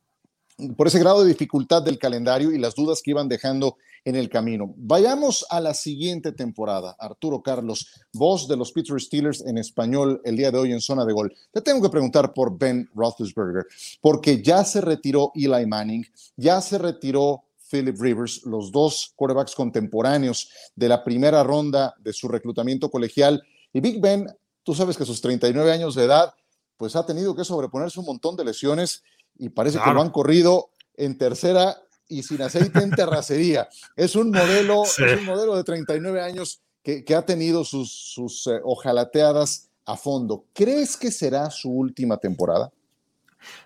por 0.77 0.87
ese 0.87 1.01
grado 1.01 1.23
de 1.23 1.29
dificultad 1.29 1.83
del 1.83 1.99
calendario 1.99 2.53
y 2.53 2.59
las 2.59 2.77
dudas 2.77 3.03
que 3.03 3.11
iban 3.11 3.29
dejando 3.29 3.79
en 4.05 4.17
el 4.17 4.29
camino. 4.29 4.75
Vayamos 4.77 5.47
a 5.49 5.61
la 5.61 5.75
siguiente 5.75 6.33
temporada. 6.33 6.97
Arturo 6.99 7.43
Carlos, 7.43 7.87
voz 8.13 8.49
de 8.49 8.57
los 8.57 8.73
Pittsburgh 8.73 9.01
Steelers 9.01 9.43
en 9.43 9.59
español 9.59 10.21
el 10.25 10.37
día 10.37 10.51
de 10.51 10.59
hoy 10.59 10.73
en 10.73 10.81
zona 10.81 11.05
de 11.05 11.13
gol. 11.13 11.35
Te 11.53 11.61
tengo 11.61 11.83
que 11.83 11.91
preguntar 11.91 12.33
por 12.33 12.59
Ben 12.59 12.89
Roethlisberger, 12.95 13.67
porque 14.01 14.43
ya 14.43 14.65
se 14.65 14.81
retiró 14.81 15.33
Eli 15.35 15.67
Manning, 15.67 16.05
ya 16.37 16.61
se 16.61 16.79
retiró 16.79 17.45
Philip 17.71 17.99
Rivers, 17.99 18.45
los 18.45 18.71
dos 18.71 19.13
quarterbacks 19.17 19.55
contemporáneos 19.55 20.51
de 20.77 20.89
la 20.89 21.03
primera 21.03 21.43
ronda 21.43 21.95
de 21.99 22.13
su 22.13 22.29
reclutamiento 22.29 22.91
colegial. 22.91 23.43
Y 23.73 23.81
Big 23.81 24.01
Ben, 24.01 24.27
tú 24.63 24.75
sabes 24.75 24.97
que 24.97 25.05
a 25.05 25.07
sus 25.07 25.21
39 25.21 25.73
años 25.73 25.95
de 25.95 26.05
edad, 26.05 26.35
pues 26.77 26.97
ha 26.97 27.07
tenido 27.07 27.35
que 27.35 27.45
sobreponerse 27.45 28.01
un 28.01 28.07
montón 28.07 28.37
de 28.37 28.45
lesiones 28.45 29.03
y 29.39 29.49
parece 29.49 29.79
claro. 29.79 29.91
que 29.91 29.95
lo 29.95 30.03
han 30.03 30.11
corrido 30.11 30.71
en 30.97 31.17
tercera 31.17 31.79
y 32.09 32.23
sin 32.23 32.43
aceite 32.43 32.81
en 32.81 32.91
terracería. 32.91 33.69
Es 33.97 34.17
un 34.17 34.31
modelo, 34.31 34.85
sí. 34.85 35.03
es 35.05 35.19
un 35.21 35.27
modelo 35.27 35.57
de 35.57 35.65
39 35.65 36.21
años 36.21 36.61
que, 36.83 37.05
que 37.05 37.15
ha 37.15 37.23
tenido 37.25 37.65
sus, 37.65 37.93
sus 37.93 38.47
eh, 38.47 38.61
ojalateadas 38.65 39.71
a 39.87 39.97
fondo. 39.97 40.45
¿Crees 40.53 40.97
que 40.97 41.11
será 41.11 41.51
su 41.51 41.71
última 41.71 42.19
temporada? 42.19 42.73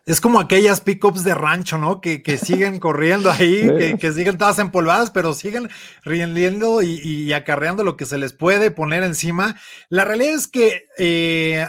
Es 0.06 0.20
como 0.20 0.40
aquellas 0.40 0.80
pickups 0.80 1.24
de 1.24 1.34
rancho, 1.34 1.78
¿no? 1.78 2.00
Que, 2.00 2.22
que 2.22 2.38
siguen 2.38 2.78
corriendo 2.80 3.30
ahí, 3.30 3.68
que, 3.78 3.96
que, 3.98 4.12
siguen 4.12 4.38
todas 4.38 4.58
empolvadas, 4.58 5.10
pero 5.10 5.34
siguen 5.34 5.68
riendo 6.04 6.82
y, 6.82 7.00
y, 7.02 7.32
acarreando 7.32 7.84
lo 7.84 7.96
que 7.96 8.06
se 8.06 8.18
les 8.18 8.32
puede 8.32 8.70
poner 8.70 9.02
encima. 9.02 9.56
La 9.88 10.04
realidad 10.04 10.34
es 10.34 10.46
que 10.46 10.86
eh, 10.98 11.66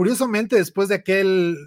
curiosamente, 0.00 0.56
después 0.56 0.88
de 0.88 0.94
aquel 0.94 1.58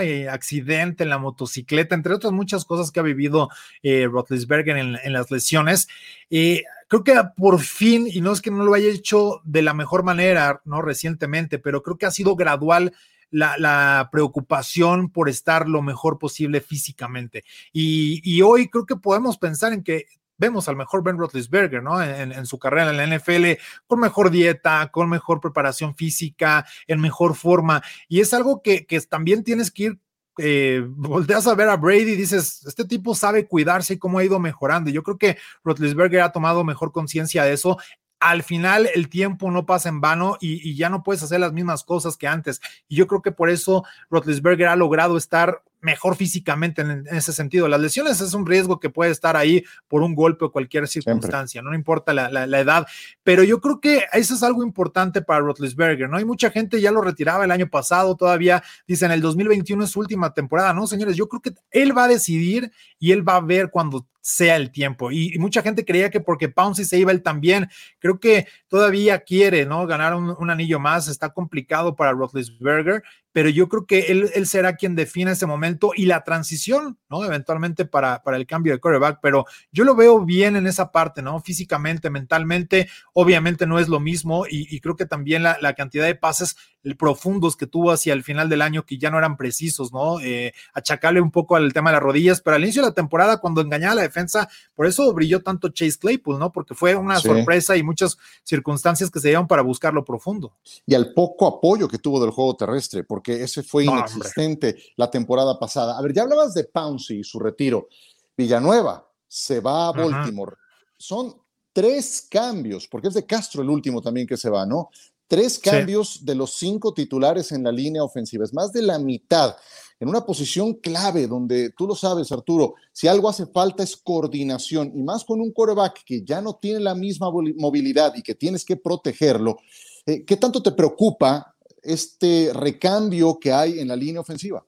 eh, 0.00 0.28
accidente 0.28 1.02
en 1.02 1.10
la 1.10 1.18
motocicleta, 1.18 1.96
entre 1.96 2.14
otras 2.14 2.32
muchas 2.32 2.64
cosas 2.64 2.92
que 2.92 3.00
ha 3.00 3.02
vivido 3.02 3.48
eh, 3.82 4.06
Rotlisberger 4.06 4.76
en, 4.76 5.12
las 5.12 5.28
lesiones, 5.32 5.88
eh, 6.30 6.62
creo 6.86 7.02
que 7.02 7.20
por 7.36 7.58
fin, 7.58 8.06
y 8.08 8.20
no 8.20 8.30
es 8.30 8.42
que 8.42 8.52
no 8.52 8.62
lo 8.62 8.74
haya 8.74 8.86
hecho 8.86 9.40
de 9.42 9.62
la 9.62 9.74
mejor 9.74 10.04
manera, 10.04 10.62
¿no? 10.64 10.82
Recientemente, 10.82 11.58
pero 11.58 11.82
creo 11.82 11.98
que 11.98 12.06
ha 12.06 12.12
sido 12.12 12.36
gradual 12.36 12.92
la, 13.32 14.08
preocupación 14.12 15.10
por 15.10 15.28
estar 15.28 15.68
lo 15.68 15.82
mejor 15.82 16.20
posible 16.20 16.60
físicamente. 16.60 17.44
Y, 17.72 18.40
hoy 18.42 18.68
creo 18.68 18.86
que 18.86 18.94
podemos 18.94 19.36
pensar 19.36 19.72
en 19.72 19.82
que 19.82 20.06
vemos 20.40 20.68
al 20.68 20.74
mejor 20.74 21.04
Ben 21.04 21.18
Roethlisberger, 21.18 21.82
¿no? 21.82 22.02
En, 22.02 22.46
su 22.46 22.58
carrera 22.58 22.90
en 22.90 22.96
la 22.96 23.16
NFL, 23.16 23.60
con 23.86 24.00
mejor 24.00 24.30
dieta, 24.30 24.90
con 24.90 25.08
mejor 25.08 25.38
preparación 25.38 25.94
física, 25.94 26.66
en 26.86 27.00
mejor 27.00 27.36
forma. 27.36 27.82
Y 28.08 28.20
es 28.20 28.32
algo 28.32 28.62
que, 28.62 28.86
también 29.08 29.44
tienes 29.44 29.70
que 29.70 29.82
ir 29.84 29.98
eh, 30.38 30.82
volteas 30.86 31.46
a 31.46 31.54
ver 31.54 31.68
a 31.68 31.76
Brady 31.76 32.12
y 32.12 32.16
dices, 32.16 32.64
este 32.66 32.86
tipo 32.86 33.14
sabe 33.14 33.46
cuidarse 33.46 33.94
y 33.94 33.98
cómo 33.98 34.18
ha 34.18 34.24
ido 34.24 34.40
mejorando. 34.40 34.90
Yo 34.90 35.02
creo 35.02 35.18
que 35.18 35.36
Rotlisberger 35.62 36.22
ha 36.22 36.32
tomado 36.32 36.64
mejor 36.64 36.90
conciencia 36.90 37.44
de 37.44 37.52
eso. 37.52 37.76
Al 38.18 38.42
final 38.42 38.88
el 38.94 39.10
tiempo 39.10 39.50
no 39.50 39.66
pasa 39.66 39.90
en 39.90 40.00
vano 40.00 40.38
y, 40.40 40.66
y, 40.66 40.76
ya 40.76 40.88
no 40.88 41.02
puedes 41.02 41.22
hacer 41.22 41.40
las 41.40 41.52
mismas 41.52 41.84
cosas 41.84 42.16
que 42.16 42.26
antes. 42.26 42.60
Y 42.88 42.96
yo 42.96 43.06
creo 43.06 43.20
que 43.20 43.32
por 43.32 43.50
eso 43.50 43.84
Rotlisberger 44.08 44.68
ha 44.68 44.76
logrado 44.76 45.18
estar 45.18 45.62
mejor 45.80 46.16
físicamente 46.16 46.82
en, 46.82 46.90
en, 46.90 47.06
ese 47.10 47.32
sentido. 47.32 47.68
Las 47.68 47.80
lesiones 47.80 48.20
es 48.20 48.34
un 48.34 48.46
riesgo 48.46 48.80
que 48.80 48.90
puede 48.90 49.10
estar 49.10 49.36
ahí 49.36 49.64
por 49.88 50.02
un 50.02 50.14
golpe 50.14 50.44
o 50.44 50.52
cualquier 50.52 50.88
circunstancia, 50.88 51.62
¿no? 51.62 51.70
no 51.70 51.76
importa 51.76 52.12
la, 52.12 52.30
la, 52.30 52.46
la, 52.46 52.60
edad, 52.60 52.86
pero 53.22 53.42
yo 53.44 53.60
creo 53.60 53.80
que 53.80 54.04
eso 54.12 54.34
es 54.34 54.42
algo 54.42 54.62
importante 54.62 55.22
para 55.22 55.40
Rotlisberger, 55.40 56.08
¿no? 56.08 56.16
Hay 56.16 56.24
mucha 56.24 56.50
gente 56.50 56.80
ya 56.80 56.90
lo 56.90 57.00
retiraba 57.00 57.44
el 57.44 57.50
año 57.50 57.68
pasado, 57.68 58.16
todavía 58.16 58.62
dicen 58.86 59.10
el 59.10 59.20
2021 59.20 59.84
es 59.84 59.90
su 59.90 60.00
última 60.00 60.32
temporada, 60.34 60.72
¿no? 60.72 60.86
Señores, 60.86 61.16
yo 61.16 61.28
creo 61.28 61.40
que 61.40 61.52
él 61.70 61.96
va 61.96 62.04
a 62.04 62.08
decidir 62.08 62.72
y 62.98 63.12
él 63.12 63.26
va 63.26 63.36
a 63.36 63.40
ver 63.40 63.70
cuando 63.70 64.06
sea 64.20 64.56
el 64.56 64.70
tiempo. 64.70 65.10
Y, 65.10 65.34
y, 65.34 65.38
mucha 65.38 65.62
gente 65.62 65.84
creía 65.84 66.10
que 66.10 66.20
porque 66.20 66.48
Pouncy 66.48 66.84
se 66.84 66.98
iba 66.98 67.10
él 67.10 67.22
también, 67.22 67.68
creo 67.98 68.20
que 68.20 68.46
todavía 68.68 69.20
quiere, 69.20 69.64
¿no? 69.64 69.86
Ganar 69.86 70.14
un, 70.14 70.34
un 70.38 70.50
anillo 70.50 70.78
más, 70.78 71.08
está 71.08 71.30
complicado 71.30 71.96
para 71.96 72.12
Roethlisberger, 72.12 73.02
pero 73.32 73.48
yo 73.48 73.68
creo 73.68 73.86
que 73.86 74.06
él, 74.06 74.30
él, 74.34 74.46
será 74.46 74.76
quien 74.76 74.96
define 74.96 75.32
ese 75.32 75.46
momento 75.46 75.92
y 75.94 76.06
la 76.06 76.24
transición, 76.24 76.98
¿no? 77.08 77.24
Eventualmente 77.24 77.84
para, 77.84 78.22
para 78.22 78.36
el 78.36 78.46
cambio 78.46 78.72
de 78.72 78.80
quarterback, 78.80 79.20
pero 79.22 79.46
yo 79.70 79.84
lo 79.84 79.94
veo 79.94 80.24
bien 80.24 80.56
en 80.56 80.66
esa 80.66 80.90
parte, 80.90 81.22
¿no? 81.22 81.40
Físicamente, 81.40 82.10
mentalmente, 82.10 82.88
obviamente 83.12 83.66
no 83.66 83.78
es 83.78 83.88
lo 83.88 84.00
mismo 84.00 84.46
y, 84.46 84.74
y 84.74 84.80
creo 84.80 84.96
que 84.96 85.06
también 85.06 85.42
la, 85.42 85.56
la, 85.60 85.74
cantidad 85.74 86.04
de 86.04 86.14
pases 86.14 86.56
profundos 86.96 87.56
que 87.56 87.66
tuvo 87.66 87.90
hacia 87.90 88.12
el 88.12 88.22
final 88.22 88.48
del 88.48 88.62
año 88.62 88.86
que 88.86 88.98
ya 88.98 89.10
no 89.10 89.18
eran 89.18 89.36
precisos, 89.36 89.92
¿no? 89.92 90.20
Eh, 90.20 90.52
achacarle 90.72 91.20
un 91.20 91.30
poco 91.30 91.56
al 91.56 91.72
tema 91.72 91.90
de 91.90 91.96
las 91.96 92.02
rodillas, 92.02 92.40
pero 92.40 92.56
al 92.56 92.62
inicio 92.62 92.82
de 92.82 92.88
la 92.88 92.94
temporada, 92.94 93.38
cuando 93.38 93.60
engañaba 93.60 93.92
a 93.92 93.96
la 93.96 94.02
defensa, 94.02 94.48
por 94.74 94.86
eso 94.86 95.12
brilló 95.12 95.42
tanto 95.42 95.68
Chase 95.68 95.98
Claypool, 95.98 96.38
¿no? 96.38 96.52
Porque 96.52 96.74
fue 96.74 96.94
una 96.96 97.18
sí. 97.18 97.28
sorpresa 97.28 97.76
y 97.76 97.82
muchas 97.82 98.16
circunstancias 98.44 99.10
que 99.10 99.20
se 99.20 99.28
dieron 99.28 99.46
para 99.46 99.62
buscar 99.62 99.92
lo 99.92 100.04
profundo. 100.04 100.56
Y 100.86 100.94
al 100.94 101.12
poco 101.12 101.46
apoyo 101.46 101.88
que 101.88 101.98
tuvo 101.98 102.20
del 102.20 102.30
juego 102.30 102.56
terrestre, 102.56 103.04
porque 103.04 103.19
ese 103.28 103.62
fue 103.62 103.84
inexistente 103.84 104.68
hombre. 104.68 104.84
la 104.96 105.10
temporada 105.10 105.58
pasada. 105.58 105.98
A 105.98 106.02
ver, 106.02 106.12
ya 106.12 106.22
hablabas 106.22 106.54
de 106.54 106.64
Pouncy 106.64 107.20
y 107.20 107.24
su 107.24 107.38
retiro. 107.38 107.88
Villanueva 108.36 109.06
se 109.26 109.60
va 109.60 109.88
a 109.88 109.92
Baltimore. 109.92 110.52
Ajá. 110.52 110.94
Son 110.96 111.34
tres 111.72 112.26
cambios, 112.30 112.88
porque 112.88 113.08
es 113.08 113.14
de 113.14 113.26
Castro 113.26 113.62
el 113.62 113.70
último 113.70 114.02
también 114.02 114.26
que 114.26 114.36
se 114.36 114.50
va, 114.50 114.66
¿no? 114.66 114.90
Tres 115.26 115.58
cambios 115.58 116.14
sí. 116.14 116.24
de 116.24 116.34
los 116.34 116.54
cinco 116.54 116.92
titulares 116.92 117.52
en 117.52 117.62
la 117.62 117.70
línea 117.70 118.02
ofensiva, 118.02 118.44
es 118.44 118.52
más 118.52 118.72
de 118.72 118.82
la 118.82 118.98
mitad, 118.98 119.56
en 120.00 120.08
una 120.08 120.24
posición 120.24 120.74
clave 120.74 121.26
donde 121.26 121.70
tú 121.70 121.86
lo 121.86 121.94
sabes, 121.94 122.32
Arturo, 122.32 122.74
si 122.92 123.06
algo 123.06 123.28
hace 123.28 123.46
falta 123.46 123.82
es 123.82 123.96
coordinación 123.96 124.92
y 124.94 125.02
más 125.02 125.24
con 125.24 125.40
un 125.40 125.52
quarterback 125.52 126.02
que 126.04 126.24
ya 126.24 126.40
no 126.40 126.54
tiene 126.54 126.80
la 126.80 126.94
misma 126.94 127.30
movilidad 127.30 128.14
y 128.16 128.22
que 128.22 128.34
tienes 128.34 128.64
que 128.64 128.76
protegerlo. 128.76 129.58
Eh, 130.06 130.24
¿Qué 130.24 130.36
tanto 130.36 130.62
te 130.62 130.72
preocupa 130.72 131.49
este 131.82 132.52
recambio 132.52 133.38
que 133.40 133.52
hay 133.52 133.80
en 133.80 133.88
la 133.88 133.96
línea 133.96 134.20
ofensiva? 134.20 134.64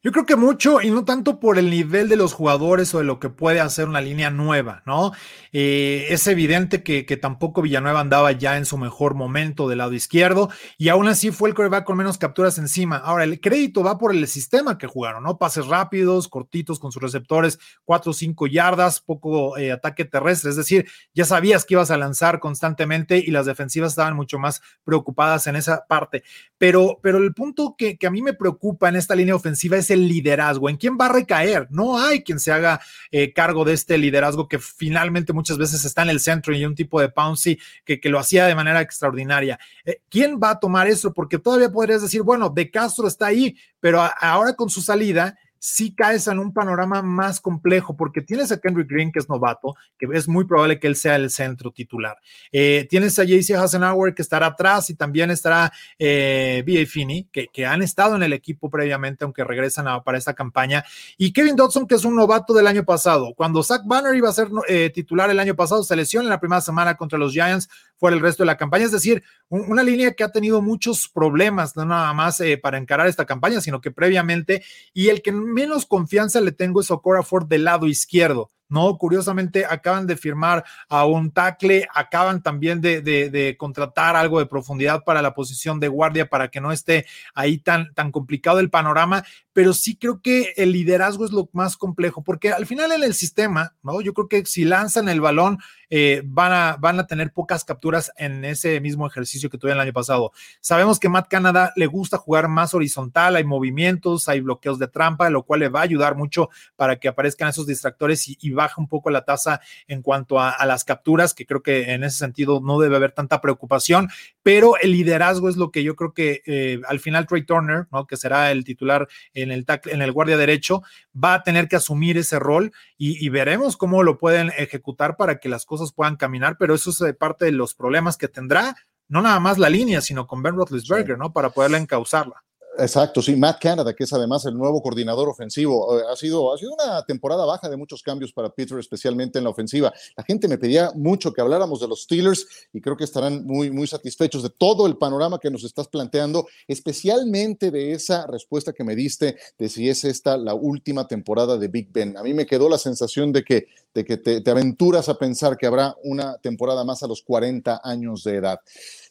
Yo 0.00 0.12
creo 0.12 0.26
que 0.26 0.36
mucho 0.36 0.80
y 0.80 0.90
no 0.92 1.04
tanto 1.04 1.40
por 1.40 1.58
el 1.58 1.70
nivel 1.70 2.08
de 2.08 2.14
los 2.14 2.32
jugadores 2.32 2.94
o 2.94 2.98
de 2.98 3.04
lo 3.04 3.18
que 3.18 3.30
puede 3.30 3.58
hacer 3.58 3.88
una 3.88 4.00
línea 4.00 4.30
nueva, 4.30 4.80
¿no? 4.86 5.10
Eh, 5.52 6.06
es 6.10 6.24
evidente 6.28 6.84
que, 6.84 7.02
tampoco 7.16 7.62
Villanueva 7.62 7.98
andaba 7.98 8.30
ya 8.30 8.56
en 8.58 8.64
su 8.64 8.78
mejor 8.78 9.14
momento 9.16 9.68
del 9.68 9.78
lado 9.78 9.94
izquierdo 9.94 10.50
y 10.76 10.88
aún 10.88 11.08
así 11.08 11.32
fue 11.32 11.48
el 11.48 11.56
coreback 11.56 11.84
con 11.84 11.96
menos 11.96 12.16
capturas 12.16 12.58
encima. 12.58 12.98
Ahora, 12.98 13.24
el 13.24 13.40
crédito 13.40 13.82
va 13.82 13.98
por 13.98 14.14
el 14.14 14.28
sistema 14.28 14.78
que 14.78 14.86
jugaron, 14.86 15.24
¿no? 15.24 15.36
Pases 15.36 15.66
rápidos, 15.66 16.28
cortitos 16.28 16.78
con 16.78 16.92
sus 16.92 17.02
receptores, 17.02 17.58
cuatro 17.84 18.12
o 18.12 18.14
cinco 18.14 18.46
yardas, 18.46 19.00
poco 19.00 19.58
eh, 19.58 19.72
ataque 19.72 20.04
terrestre, 20.04 20.50
es 20.50 20.56
decir, 20.56 20.88
ya 21.12 21.24
sabías 21.24 21.64
que 21.64 21.74
ibas 21.74 21.90
a 21.90 21.96
lanzar 21.96 22.38
constantemente 22.38 23.18
y 23.18 23.32
las 23.32 23.46
defensivas 23.46 23.90
estaban 23.92 24.14
mucho 24.14 24.38
más 24.38 24.62
preocupadas 24.84 25.48
en 25.48 25.56
esa 25.56 25.86
parte. 25.88 26.22
Pero, 26.56 27.00
pero 27.02 27.18
el 27.18 27.34
punto 27.34 27.74
que 27.76 27.98
a 28.06 28.10
mí 28.10 28.22
me 28.22 28.32
preocupa 28.32 28.88
en 28.88 28.94
esta 28.94 29.16
línea 29.16 29.34
ofensiva 29.34 29.76
es 29.76 29.87
el 29.90 30.08
liderazgo. 30.08 30.68
¿En 30.68 30.76
quién 30.76 30.96
va 31.00 31.06
a 31.06 31.12
recaer? 31.12 31.66
No 31.70 31.98
hay 31.98 32.22
quien 32.22 32.40
se 32.40 32.52
haga 32.52 32.80
eh, 33.10 33.32
cargo 33.32 33.64
de 33.64 33.72
este 33.72 33.98
liderazgo 33.98 34.48
que 34.48 34.58
finalmente 34.58 35.32
muchas 35.32 35.58
veces 35.58 35.84
está 35.84 36.02
en 36.02 36.10
el 36.10 36.20
centro 36.20 36.54
y 36.54 36.64
un 36.64 36.74
tipo 36.74 37.00
de 37.00 37.08
Pouncy 37.08 37.58
que, 37.84 38.00
que 38.00 38.08
lo 38.08 38.18
hacía 38.18 38.46
de 38.46 38.54
manera 38.54 38.80
extraordinaria. 38.80 39.58
Eh, 39.84 40.00
¿Quién 40.08 40.38
va 40.42 40.50
a 40.50 40.60
tomar 40.60 40.86
eso? 40.86 41.12
Porque 41.12 41.38
todavía 41.38 41.70
podrías 41.70 42.02
decir, 42.02 42.22
bueno, 42.22 42.48
De 42.48 42.70
Castro 42.70 43.08
está 43.08 43.26
ahí, 43.26 43.56
pero 43.80 44.00
ahora 44.20 44.54
con 44.54 44.70
su 44.70 44.80
salida 44.80 45.38
sí 45.58 45.94
caes 45.94 46.26
en 46.28 46.38
un 46.38 46.52
panorama 46.52 47.02
más 47.02 47.40
complejo 47.40 47.96
porque 47.96 48.20
tienes 48.20 48.52
a 48.52 48.60
Kendrick 48.60 48.88
Green, 48.88 49.12
que 49.12 49.18
es 49.18 49.28
novato, 49.28 49.74
que 49.98 50.06
es 50.12 50.28
muy 50.28 50.44
probable 50.44 50.78
que 50.78 50.86
él 50.86 50.96
sea 50.96 51.16
el 51.16 51.30
centro 51.30 51.70
titular. 51.70 52.16
Eh, 52.52 52.86
tienes 52.88 53.18
a 53.18 53.24
JC 53.24 53.54
Hassenauer, 53.56 54.14
que 54.14 54.22
estará 54.22 54.46
atrás, 54.46 54.90
y 54.90 54.94
también 54.94 55.30
estará 55.30 55.72
eh. 55.98 56.64
Finney, 56.88 57.28
que, 57.32 57.48
que, 57.48 57.66
han 57.66 57.82
estado 57.82 58.16
en 58.16 58.22
el 58.22 58.32
equipo 58.32 58.70
previamente, 58.70 59.24
aunque 59.24 59.44
regresan 59.44 59.86
para 60.04 60.18
esta 60.18 60.34
campaña. 60.34 60.84
Y 61.16 61.32
Kevin 61.32 61.56
Dodson, 61.56 61.86
que 61.86 61.94
es 61.94 62.04
un 62.04 62.16
novato 62.16 62.52
del 62.52 62.66
año 62.66 62.84
pasado. 62.84 63.34
Cuando 63.34 63.62
Zach 63.62 63.82
Banner 63.84 64.14
iba 64.14 64.28
a 64.28 64.32
ser 64.32 64.48
eh, 64.68 64.90
titular 64.90 65.30
el 65.30 65.38
año 65.38 65.54
pasado, 65.54 65.82
se 65.82 65.96
lesionó 65.96 66.26
en 66.26 66.30
la 66.30 66.40
primera 66.40 66.60
semana 66.60 66.96
contra 66.96 67.18
los 67.18 67.32
Giants, 67.32 67.68
fue 67.98 68.12
el 68.12 68.20
resto 68.20 68.42
de 68.42 68.46
la 68.46 68.56
campaña. 68.56 68.84
Es 68.84 68.92
decir, 68.92 69.22
una 69.48 69.82
línea 69.82 70.12
que 70.12 70.24
ha 70.24 70.32
tenido 70.32 70.62
muchos 70.62 71.08
problemas, 71.08 71.76
no 71.76 71.84
nada 71.84 72.12
más 72.14 72.40
eh, 72.40 72.56
para 72.56 72.78
encarar 72.78 73.06
esta 73.08 73.26
campaña, 73.26 73.60
sino 73.60 73.80
que 73.80 73.90
previamente, 73.90 74.62
y 74.94 75.08
el 75.08 75.20
que 75.20 75.32
menos 75.32 75.86
confianza 75.86 76.40
le 76.40 76.52
tengo 76.52 76.80
es 76.80 76.90
Okora 76.90 77.22
Ford 77.22 77.46
del 77.46 77.64
lado 77.64 77.86
izquierdo. 77.86 78.50
¿No? 78.68 78.98
Curiosamente 78.98 79.64
acaban 79.64 80.06
de 80.06 80.16
firmar 80.16 80.64
a 80.88 81.06
un 81.06 81.30
tackle, 81.30 81.88
acaban 81.94 82.42
también 82.42 82.80
de, 82.80 83.00
de, 83.00 83.56
contratar 83.56 84.16
algo 84.16 84.38
de 84.38 84.46
profundidad 84.46 85.04
para 85.04 85.22
la 85.22 85.34
posición 85.34 85.80
de 85.80 85.88
guardia 85.88 86.28
para 86.28 86.48
que 86.48 86.60
no 86.60 86.72
esté 86.72 87.06
ahí 87.34 87.58
tan, 87.58 87.92
tan 87.94 88.12
complicado 88.12 88.60
el 88.60 88.70
panorama, 88.70 89.24
pero 89.52 89.72
sí 89.72 89.96
creo 89.96 90.20
que 90.20 90.52
el 90.56 90.72
liderazgo 90.72 91.24
es 91.24 91.32
lo 91.32 91.48
más 91.52 91.76
complejo, 91.76 92.22
porque 92.22 92.52
al 92.52 92.66
final 92.66 92.92
en 92.92 93.02
el 93.02 93.14
sistema, 93.14 93.74
¿no? 93.82 94.00
Yo 94.00 94.14
creo 94.14 94.28
que 94.28 94.46
si 94.46 94.64
lanzan 94.64 95.08
el 95.08 95.20
balón, 95.20 95.58
eh, 95.90 96.22
van, 96.24 96.52
a, 96.52 96.76
van 96.78 97.00
a 97.00 97.06
tener 97.06 97.32
pocas 97.32 97.64
capturas 97.64 98.12
en 98.16 98.44
ese 98.44 98.78
mismo 98.80 99.06
ejercicio 99.06 99.48
que 99.48 99.56
tuvieron 99.56 99.78
el 99.78 99.86
año 99.86 99.94
pasado. 99.94 100.32
Sabemos 100.60 101.00
que 101.00 101.08
Matt 101.08 101.28
Canada 101.28 101.72
le 101.76 101.86
gusta 101.86 102.18
jugar 102.18 102.48
más 102.48 102.74
horizontal, 102.74 103.36
hay 103.36 103.44
movimientos, 103.44 104.28
hay 104.28 104.40
bloqueos 104.40 104.78
de 104.78 104.88
trampa, 104.88 105.30
lo 105.30 105.44
cual 105.44 105.60
le 105.60 105.68
va 105.70 105.80
a 105.80 105.84
ayudar 105.84 106.14
mucho 106.14 106.50
para 106.76 106.96
que 106.96 107.08
aparezcan 107.08 107.48
esos 107.48 107.66
distractores 107.66 108.28
y, 108.28 108.50
baja 108.58 108.80
un 108.80 108.88
poco 108.88 109.08
la 109.10 109.24
tasa 109.24 109.60
en 109.86 110.02
cuanto 110.02 110.40
a, 110.40 110.66
las 110.66 110.84
capturas, 110.84 111.32
que 111.32 111.46
creo 111.46 111.62
que 111.62 111.92
en 111.92 112.04
ese 112.04 112.18
sentido 112.18 112.60
no 112.60 112.78
debe 112.78 112.96
haber 112.96 113.12
tanta 113.12 113.40
preocupación, 113.40 114.10
pero 114.42 114.76
el 114.76 114.92
liderazgo 114.92 115.48
es 115.48 115.56
lo 115.56 115.70
que 115.70 115.82
yo 115.82 115.96
creo 115.96 116.12
que 116.12 116.42
eh, 116.44 116.80
al 116.88 117.00
final 117.00 117.26
Trey 117.26 117.44
Turner, 117.44 117.86
¿no? 117.92 118.06
que 118.06 118.16
será 118.16 118.50
el 118.50 118.64
titular 118.64 119.08
en 119.32 119.52
el, 119.52 119.64
en 119.86 120.02
el 120.02 120.12
guardia 120.12 120.36
derecho, 120.36 120.82
va 121.14 121.34
a 121.34 121.42
tener 121.42 121.68
que 121.68 121.76
asumir 121.76 122.18
ese 122.18 122.38
rol 122.38 122.72
y, 122.96 123.28
veremos 123.28 123.76
cómo 123.76 124.02
lo 124.02 124.18
pueden 124.18 124.50
ejecutar 124.56 125.16
para 125.16 125.38
que 125.38 125.48
las 125.48 125.64
cosas 125.64 125.92
puedan 125.92 126.16
caminar, 126.16 126.56
pero 126.58 126.74
eso 126.74 126.90
es 126.90 127.14
parte 127.16 127.44
de 127.44 127.52
los 127.52 127.74
problemas 127.74 128.16
que 128.16 128.26
tendrá, 128.26 128.74
no 129.06 129.22
nada 129.22 129.38
más 129.38 129.58
la 129.58 129.70
línea, 129.70 130.00
sino 130.00 130.26
con 130.26 130.42
Ben 130.42 130.56
Roethlisberger, 130.56 131.16
¿no? 131.16 131.32
Para 131.32 131.50
poderla 131.50 131.78
encauzarla. 131.78 132.42
Exacto, 132.80 133.20
sí, 133.20 133.34
Matt 133.34 133.60
Canada, 133.60 133.92
que 133.92 134.04
es 134.04 134.12
además 134.12 134.46
el 134.46 134.56
nuevo 134.56 134.80
coordinador 134.80 135.28
ofensivo. 135.28 135.98
Eh, 135.98 136.04
ha 136.08 136.14
sido, 136.14 136.54
ha 136.54 136.58
sido 136.58 136.74
una 136.74 137.02
temporada 137.02 137.44
baja 137.44 137.68
de 137.68 137.76
muchos 137.76 138.04
cambios 138.04 138.32
para 138.32 138.50
Peter, 138.50 138.78
especialmente 138.78 139.38
en 139.38 139.44
la 139.44 139.50
ofensiva. 139.50 139.92
La 140.16 140.22
gente 140.22 140.46
me 140.46 140.58
pedía 140.58 140.92
mucho 140.94 141.32
que 141.32 141.40
habláramos 141.40 141.80
de 141.80 141.88
los 141.88 142.02
Steelers 142.02 142.46
y 142.72 142.80
creo 142.80 142.96
que 142.96 143.02
estarán 143.02 143.44
muy, 143.44 143.72
muy 143.72 143.88
satisfechos 143.88 144.44
de 144.44 144.50
todo 144.50 144.86
el 144.86 144.96
panorama 144.96 145.40
que 145.40 145.50
nos 145.50 145.64
estás 145.64 145.88
planteando, 145.88 146.46
especialmente 146.68 147.72
de 147.72 147.94
esa 147.94 148.28
respuesta 148.28 148.72
que 148.72 148.84
me 148.84 148.94
diste 148.94 149.36
de 149.58 149.68
si 149.68 149.88
es 149.88 150.04
esta 150.04 150.36
la 150.36 150.54
última 150.54 151.08
temporada 151.08 151.56
de 151.56 151.66
Big 151.66 151.90
Ben. 151.90 152.16
A 152.16 152.22
mí 152.22 152.32
me 152.32 152.46
quedó 152.46 152.68
la 152.68 152.78
sensación 152.78 153.32
de 153.32 153.42
que, 153.42 153.66
de 153.92 154.04
que 154.04 154.18
te, 154.18 154.40
te 154.40 154.50
aventuras 154.52 155.08
a 155.08 155.18
pensar 155.18 155.56
que 155.56 155.66
habrá 155.66 155.96
una 156.04 156.38
temporada 156.38 156.84
más 156.84 157.02
a 157.02 157.08
los 157.08 157.22
40 157.22 157.80
años 157.82 158.22
de 158.22 158.36
edad. 158.36 158.60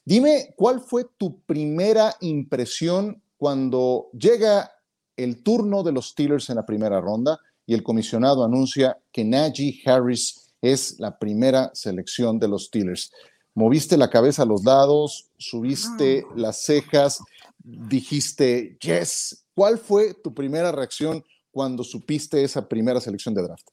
Dime, 0.06 0.54
¿cuál 0.56 0.80
fue 0.80 1.06
tu 1.18 1.42
primera 1.42 2.16
impresión 2.22 3.22
cuando 3.38 4.10
llega 4.14 4.72
el 5.16 5.44
turno 5.44 5.84
de 5.84 5.92
los 5.92 6.10
Steelers 6.10 6.50
en 6.50 6.58
la 6.58 6.66
primera 6.66 7.00
ronda 7.02 7.40
y 7.66 7.74
el 7.74 7.84
comisionado 7.84 8.44
anuncia 8.44 8.98
que 9.12 9.24
Najee 9.24 9.82
Harris 9.86 10.54
es 10.62 11.00
la 11.00 11.18
primera 11.18 11.72
selección 11.74 12.40
de 12.40 12.48
los 12.48 12.66
Steelers. 12.66 13.12
Moviste 13.54 13.98
la 13.98 14.10
cabeza 14.10 14.44
a 14.44 14.46
los 14.46 14.64
lados, 14.64 15.32
subiste 15.38 16.24
ah. 16.26 16.34
las 16.36 16.62
cejas, 16.64 17.20
dijiste, 17.64 18.78
yes. 18.82 19.46
¿Cuál 19.54 19.80
fue 19.80 20.14
tu 20.14 20.34
primera 20.34 20.72
reacción 20.72 21.24
cuando 21.52 21.84
supiste 21.84 22.44
esa 22.44 22.68
primera 22.68 23.02
selección 23.02 23.34
de 23.34 23.42
draft? 23.42 23.68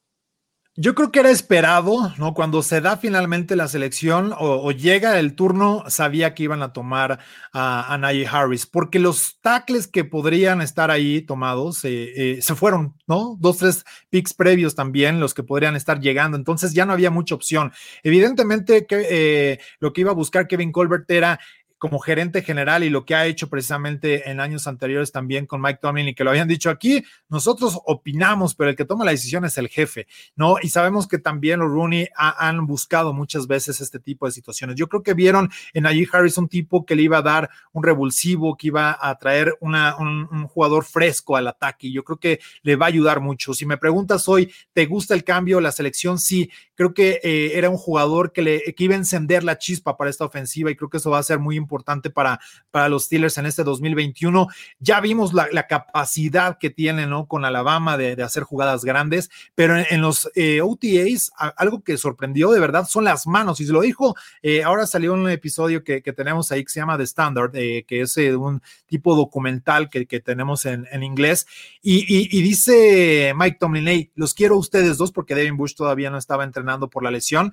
Yo 0.77 0.97
creo 0.97 1.13
que 1.13 1.21
era 1.21 1.31
esperado, 1.31 2.13
¿no? 2.19 2.35
Cuando 2.35 2.61
se 2.65 2.81
da 2.81 2.97
finalmente 2.97 3.55
la 3.55 3.69
selección 3.69 4.35
o, 4.37 4.73
llega 4.73 5.21
el 5.21 5.37
turno, 5.37 5.85
sabía 5.87 6.35
que 6.35 6.43
iban 6.43 6.65
a 6.65 6.73
tomar 6.73 7.21
a, 7.53 7.95
a 7.95 8.09
Harris, 8.33 8.67
porque 8.67 8.99
los 8.99 9.39
tackles 9.41 9.87
que 9.87 10.05
podrían 10.05 10.61
estar 10.61 10.91
ahí 10.91 11.23
tomados 11.23 11.85
eh, 11.85 12.13
eh, 12.17 12.43
se 12.43 12.57
fueron, 12.57 12.97
¿no? 13.07 13.37
Dos, 13.39 13.59
tres 13.59 13.85
picks 14.11 14.35
previos 14.35 14.75
también, 14.75 15.21
los 15.21 15.33
que 15.33 15.45
podrían 15.45 15.77
estar 15.77 16.01
llegando, 16.01 16.37
entonces 16.37 16.75
ya 16.75 16.85
no 16.87 16.93
había 16.93 17.13
mucha 17.13 17.37
opción. 17.37 17.73
Evidentemente 18.03 18.85
que 18.85 19.07
eh, 19.09 19.61
lo 19.79 19.93
que 19.93 20.01
iba 20.01 20.11
a 20.11 20.15
buscar 20.15 20.49
Kevin 20.49 20.73
Colbert 20.73 21.09
era 21.09 21.39
como 21.79 21.99
gerente 21.99 22.43
general 22.43 22.83
y 22.83 22.91
lo 22.91 23.05
que 23.05 23.15
ha 23.15 23.27
hecho 23.27 23.49
precisamente 23.49 24.31
en 24.31 24.41
años 24.41 24.67
anteriores 24.67 25.13
también 25.13 25.45
con 25.47 25.61
Mike 25.61 25.81
Tomlin 25.83 26.09
y 26.09 26.15
que 26.15 26.25
lo 26.25 26.31
habían 26.31 26.49
dicho 26.49 26.71
aquí, 26.71 27.05
nosotros 27.29 27.79
opinamos, 27.85 28.55
pero 28.55 28.71
el 28.71 28.77
que 28.77 28.85
toma 28.85 29.05
la 29.05 29.11
decisión 29.11 29.45
es 29.45 29.59
el 29.59 29.69
jefe, 29.69 30.07
¿no? 30.35 30.57
Y 30.63 30.71
sabemos 30.71 31.07
que 31.07 31.19
también 31.19 31.61
los 31.61 31.71
Rooney 31.71 32.09
han 32.17 32.67
buscado 32.67 33.13
muchas 33.13 33.47
veces 33.47 33.81
este 33.81 33.99
tipo 33.99 34.27
de 34.27 34.33
situaciones. 34.33 34.77
Yo 34.77 34.89
creo 34.89 35.03
que 35.03 35.15
vieron 35.15 35.51
en 35.73 35.87
allí 35.87 36.07
Harris 36.11 36.39
un 36.39 36.49
tipo 36.49 36.87
que 36.87 36.97
le 36.97 37.03
iba 37.03 37.19
a 37.19 37.23
dar 37.23 37.51
un 37.73 37.83
revulsivo, 37.83 38.57
que 38.57 38.69
iba 38.69 38.97
a 38.99 39.19
traer 39.19 39.55
una, 39.61 39.97
un, 39.97 40.25
jugador 40.49 40.85
fresco 40.85 41.37
al 41.37 41.49
ataque 41.49 41.89
y 41.89 41.93
yo 41.93 42.05
creo 42.05 42.19
que 42.19 42.41
le 42.63 42.77
va 42.77 42.87
a 42.87 42.89
ayudar 42.89 43.21
mucho. 43.21 43.55
Si 43.55 43.67
me 43.67 43.77
preguntas 43.77 44.29
hoy, 44.29 44.53
¿te 44.73 44.87
gusta 44.87 45.15
el 45.15 45.25
cambio, 45.25 45.61
la 45.61 45.73
selección? 45.73 46.19
Sí, 46.19 46.51
creo 46.75 46.95
que 46.95 47.21
eh, 47.23 47.53
era 47.55 47.71
un 47.71 47.77
jugador 47.77 48.33
que, 48.33 48.43
le, 48.43 48.75
que 48.75 48.85
iba 48.85 48.95
a 48.95 48.99
encender 48.99 49.43
la 49.43 49.59
chispa 49.59 49.97
para 49.97 50.11
esta 50.11 50.25
ofensiva 50.25 50.71
y 50.71 50.77
creo 50.77 50.89
que 50.89 50.99
eso 50.99 51.11
va 51.11 51.19
a 51.19 51.23
ser 51.23 51.39
muy 51.39 51.57
importante 51.57 51.74
importante 51.75 52.09
para, 52.09 52.39
para 52.71 52.89
los 52.89 53.05
Steelers 53.05 53.37
en 53.39 53.47
este 53.47 53.65
2021. 53.65 54.47
Ya 54.79 55.01
vimos 55.01 55.33
la, 55.35 55.67
capacidad 55.67 56.59
que 56.59 56.71
tienen 56.71 57.11
¿no? 57.11 57.27
con 57.27 57.45
Alabama 57.45 57.97
de, 57.97 58.23
hacer 58.23 58.45
jugadas 58.45 58.85
grandes, 58.85 59.29
pero 59.57 59.77
en, 59.77 60.01
los 60.01 60.31
eh, 60.37 60.61
OTAs, 60.61 61.33
algo 61.57 61.83
que 61.83 61.97
sorprendió 61.97 62.53
de 62.53 62.61
verdad 62.61 62.87
son 62.87 63.05
las 63.05 63.27
manos. 63.27 63.61
Y 63.61 63.67
se 63.67 63.73
lo 63.73 63.81
dijo, 63.81 64.15
eh, 64.43 64.63
ahora 64.63 64.87
salió 64.87 65.15
un 65.15 65.29
episodio 65.29 65.83
que, 65.83 66.01
tenemos 66.01 66.53
ahí 66.53 66.65
que 66.65 66.71
se 66.71 66.79
llama 66.79 66.97
The 66.97 67.05
Standard, 67.05 67.51
eh, 67.55 67.85
que 67.89 68.03
es 68.03 68.17
un 68.17 68.63
tipo 68.87 69.17
documental 69.17 69.91
que, 69.91 70.05
tenemos 70.21 70.65
en, 70.65 71.03
inglés. 71.03 71.47
Y, 71.83 72.41
dice 72.41 73.33
Mike 73.37 73.57
Tomlin, 73.59 74.13
los 74.15 74.33
quiero 74.33 74.57
ustedes 74.57 74.97
dos, 74.97 75.11
porque 75.11 75.35
Devin 75.35 75.57
Bush 75.57 75.75
todavía 75.75 76.09
no 76.11 76.19
estaba 76.19 76.45
entrenando 76.45 76.89
por 76.89 77.03
la 77.03 77.11
lesión. 77.11 77.53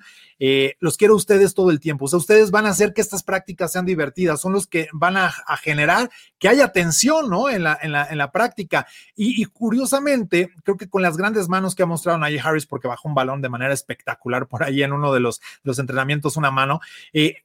los 0.78 0.96
quiero 0.96 1.16
ustedes 1.16 1.54
todo 1.54 1.70
el 1.70 1.80
tiempo. 1.80 2.04
O 2.04 2.08
sea, 2.08 2.18
ustedes 2.18 2.50
van 2.50 2.66
a 2.66 2.70
hacer 2.70 2.92
que 2.92 3.00
estas 3.00 3.22
prácticas 3.22 3.72
sean 3.72 3.84
divertidas 3.84 4.01
son 4.36 4.52
los 4.52 4.66
que 4.66 4.88
van 4.92 5.16
a, 5.16 5.32
generar 5.62 6.10
que 6.38 6.48
haya 6.48 6.72
tensión, 6.72 7.30
¿no? 7.30 7.48
En 7.48 7.62
la, 7.62 7.78
en 7.80 7.92
la, 7.92 8.06
en 8.10 8.18
la 8.18 8.32
práctica. 8.32 8.86
Y, 9.14 9.44
curiosamente, 9.46 10.50
creo 10.64 10.76
que 10.76 10.88
con 10.88 11.02
las 11.02 11.16
grandes 11.16 11.48
manos 11.48 11.74
que 11.74 11.82
ha 11.82 11.86
mostrado 11.86 12.18
Najee 12.18 12.40
Harris, 12.40 12.66
porque 12.66 12.88
bajó 12.88 13.08
un 13.08 13.14
balón 13.14 13.42
de 13.42 13.48
manera 13.48 13.74
espectacular 13.74 14.46
por 14.46 14.62
ahí 14.62 14.82
en 14.82 14.92
uno 14.92 15.12
de 15.12 15.20
los, 15.20 15.40
los 15.62 15.78
entrenamientos, 15.78 16.36
una 16.36 16.50
mano, 16.50 16.80
eh, 17.12 17.36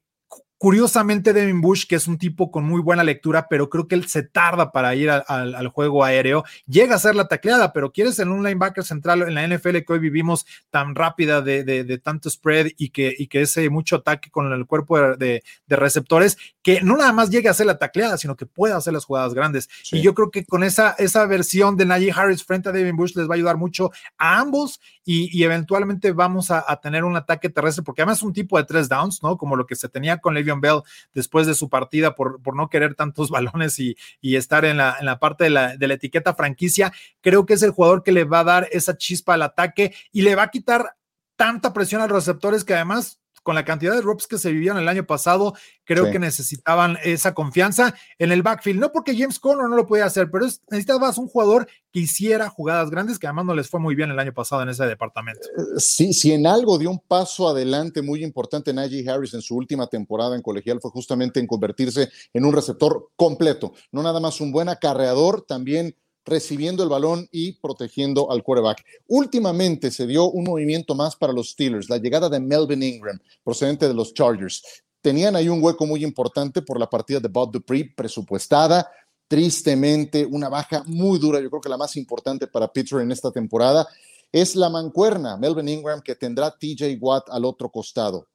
Curiosamente, 0.57 1.33
Devin 1.33 1.61
Bush, 1.61 1.85
que 1.85 1.95
es 1.95 2.07
un 2.07 2.17
tipo 2.17 2.49
con 2.49 2.63
muy 2.63 2.81
buena 2.81 3.03
lectura, 3.03 3.47
pero 3.47 3.69
creo 3.69 3.87
que 3.87 3.93
él 3.93 4.07
se 4.07 4.23
tarda 4.23 4.71
para 4.71 4.95
ir 4.95 5.09
al 5.11 5.67
juego 5.67 6.03
aéreo, 6.03 6.43
llega 6.65 6.95
a 6.95 6.99
ser 6.99 7.15
la 7.15 7.27
tacleada, 7.27 7.73
pero 7.73 7.91
quieres 7.91 8.17
en 8.17 8.29
un 8.29 8.43
linebacker 8.43 8.83
central 8.83 9.21
en 9.21 9.35
la 9.35 9.47
NFL 9.47 9.77
que 9.85 9.93
hoy 9.93 9.99
vivimos 9.99 10.47
tan 10.71 10.95
rápida 10.95 11.41
de, 11.41 12.01
tanto 12.03 12.29
spread 12.29 12.69
y 12.75 12.89
que, 12.89 13.13
y 13.15 13.27
que 13.27 13.41
ese 13.41 13.69
mucho 13.69 13.97
ataque 13.97 14.31
con 14.31 14.51
el 14.51 14.65
cuerpo 14.65 15.15
de, 15.15 15.43
receptores, 15.67 16.37
que 16.67 16.81
no 16.81 16.97
nada 16.97 17.13
más 17.13 17.29
llegue 17.29 17.47
a 17.47 17.51
hacer 17.51 17.65
la 17.65 17.77
tacleada, 17.77 18.17
sino 18.17 18.35
que 18.35 18.45
pueda 18.45 18.75
hacer 18.75 18.91
las 18.91 19.05
jugadas 19.05 19.33
grandes. 19.33 19.69
Y 19.89 20.01
yo 20.01 20.13
creo 20.13 20.31
que 20.31 20.43
con 20.43 20.65
esa, 20.65 20.95
esa 20.97 21.25
versión 21.25 21.77
de 21.77 21.85
Najee 21.85 22.11
Harris 22.13 22.43
frente 22.43 22.67
a 22.67 22.73
Devin 22.73 22.97
Bush 22.97 23.15
les 23.15 23.25
va 23.25 23.35
a 23.35 23.35
ayudar 23.35 23.55
mucho 23.55 23.89
a 24.17 24.39
ambos 24.39 24.81
y, 25.05 25.41
eventualmente 25.45 26.11
vamos 26.11 26.51
a, 26.51 26.65
tener 26.81 27.05
un 27.05 27.15
ataque 27.15 27.47
terrestre, 27.47 27.85
porque 27.85 28.01
además 28.01 28.17
es 28.17 28.23
un 28.23 28.33
tipo 28.33 28.57
de 28.57 28.65
tres 28.65 28.89
downs, 28.89 29.23
¿no? 29.23 29.37
Como 29.37 29.55
lo 29.55 29.65
que 29.65 29.77
se 29.77 29.87
tenía 29.87 30.17
con 30.17 30.33
Le'Veon 30.33 30.59
Bell 30.59 30.81
después 31.13 31.47
de 31.47 31.53
su 31.55 31.69
partida 31.69 32.15
por, 32.15 32.41
por 32.41 32.53
no 32.53 32.67
querer 32.67 32.95
tantos 32.95 33.29
balones 33.31 33.79
y, 33.79 33.95
estar 34.21 34.65
en 34.65 34.75
la, 34.75 34.97
en 34.99 35.05
la 35.05 35.19
parte 35.19 35.45
de 35.45 35.51
la, 35.51 35.77
de 35.77 35.87
la 35.87 35.93
etiqueta 35.93 36.33
franquicia. 36.33 36.91
Creo 37.21 37.45
que 37.45 37.53
es 37.53 37.63
el 37.63 37.71
jugador 37.71 38.03
que 38.03 38.11
le 38.11 38.25
va 38.25 38.41
a 38.41 38.43
dar 38.43 38.67
esa 38.73 38.97
chispa 38.97 39.35
al 39.35 39.43
ataque 39.43 39.95
y 40.11 40.23
le 40.23 40.35
va 40.35 40.43
a 40.43 40.51
quitar 40.51 40.97
tanta 41.37 41.71
presión 41.71 42.01
a 42.01 42.07
los 42.07 42.25
receptores 42.25 42.65
que 42.65 42.73
además 42.73 43.21
con 43.47 43.55
la 43.55 43.63
cantidad 43.63 43.93
de 43.93 44.01
drops 44.01 44.27
que 44.27 44.37
se 44.37 44.51
vivieron 44.51 44.77
el 44.77 44.89
año 44.89 45.05
pasado, 45.05 45.53
creo 45.85 46.11
que 46.11 46.19
necesitaban 46.19 46.97
esa 47.05 47.33
confianza 47.33 47.95
en 48.19 48.33
el 48.33 48.43
backfield. 48.43 48.77
No 48.77 48.91
porque 48.91 49.15
James 49.15 49.39
Conner 49.39 49.69
no 49.69 49.77
lo 49.77 49.87
podía 49.87 50.03
hacer, 50.03 50.29
pero 50.29 50.45
es, 50.45 50.61
necesitabas 50.69 51.17
un 51.17 51.29
jugador 51.29 51.65
que 51.93 52.01
hiciera 52.01 52.49
jugadas 52.49 52.89
grandes, 52.89 53.17
que 53.17 53.25
además 53.25 53.45
no 53.45 53.55
les 53.55 53.69
fue 53.69 53.79
muy 53.79 53.95
bien 53.95 54.11
el 54.11 54.19
año 54.19 54.33
pasado 54.33 54.63
en 54.63 54.67
ese 54.67 54.85
departamento. 54.85 55.47
Eh, 55.47 55.79
sí, 55.79 56.11
si 56.11 56.33
en 56.33 56.45
algo 56.45 56.77
dio 56.77 56.89
un 56.89 56.99
paso 56.99 57.47
adelante 57.47 58.01
muy 58.01 58.21
importante 58.21 58.73
Najee 58.73 59.09
Harris 59.09 59.33
en 59.33 59.41
su 59.41 59.55
última 59.55 59.87
temporada 59.87 60.35
en 60.35 60.41
colegial 60.41 60.81
fue 60.81 60.91
justamente 60.91 61.39
en 61.39 61.47
convertirse 61.47 62.09
en 62.33 62.43
un 62.43 62.51
receptor 62.51 63.11
completo, 63.15 63.71
no 63.93 64.03
nada 64.03 64.19
más 64.19 64.41
un 64.41 64.51
buen 64.51 64.67
acarreador, 64.67 65.43
también 65.43 65.95
recibiendo 66.27 66.83
el 66.83 66.89
balón 66.89 67.27
y 67.31 67.53
protegiendo 67.53 68.29
al 68.29 68.43
quarterback. 68.43 68.83
Últimamente 69.07 69.89
se 69.89 70.05
dio 70.05 70.29
un 70.29 70.43
movimiento 70.43 70.93
más 70.93 71.15
para 71.15 71.33
los 71.33 71.51
Steelers, 71.51 71.89
la 71.89 71.97
llegada 71.97 72.29
de 72.29 72.39
Melvin 72.39 72.83
Ingram, 72.83 73.19
procedente 73.43 73.87
de 73.87 73.93
los 73.93 74.13
Chargers. 74.13 74.61
Tenían 75.01 75.37
ahí 75.37 75.47
un 75.47 75.63
hueco 75.63 75.85
muy 75.85 76.03
importante 76.03 76.61
por 76.61 76.79
la 76.79 76.89
partida 76.89 77.21
de 77.21 77.29
Bob 77.29 77.51
Dupree, 77.51 77.93
presupuestada, 77.95 78.91
tristemente, 79.27 80.25
una 80.25 80.49
baja 80.49 80.83
muy 80.85 81.17
dura, 81.17 81.39
yo 81.39 81.49
creo 81.49 81.61
que 81.61 81.69
la 81.69 81.77
más 81.77 81.95
importante 81.95 82.47
para 82.47 82.67
Pittsburgh 82.67 83.03
en 83.03 83.11
esta 83.11 83.31
temporada, 83.31 83.87
es 84.31 84.55
la 84.55 84.69
mancuerna, 84.69 85.37
Melvin 85.37 85.69
Ingram, 85.69 86.01
que 86.01 86.15
tendrá 86.15 86.51
TJ 86.51 86.97
Watt 86.99 87.29
al 87.29 87.45
otro 87.45 87.71
costado. 87.71 88.27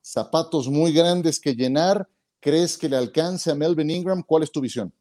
Zapatos 0.00 0.68
muy 0.68 0.92
grandes 0.92 1.40
que 1.40 1.54
llenar, 1.54 2.08
¿crees 2.40 2.78
que 2.78 2.88
le 2.88 2.96
alcance 2.96 3.50
a 3.50 3.56
Melvin 3.56 3.90
Ingram? 3.90 4.22
¿Cuál 4.22 4.44
es 4.44 4.52
tu 4.52 4.60
visión? 4.60 4.92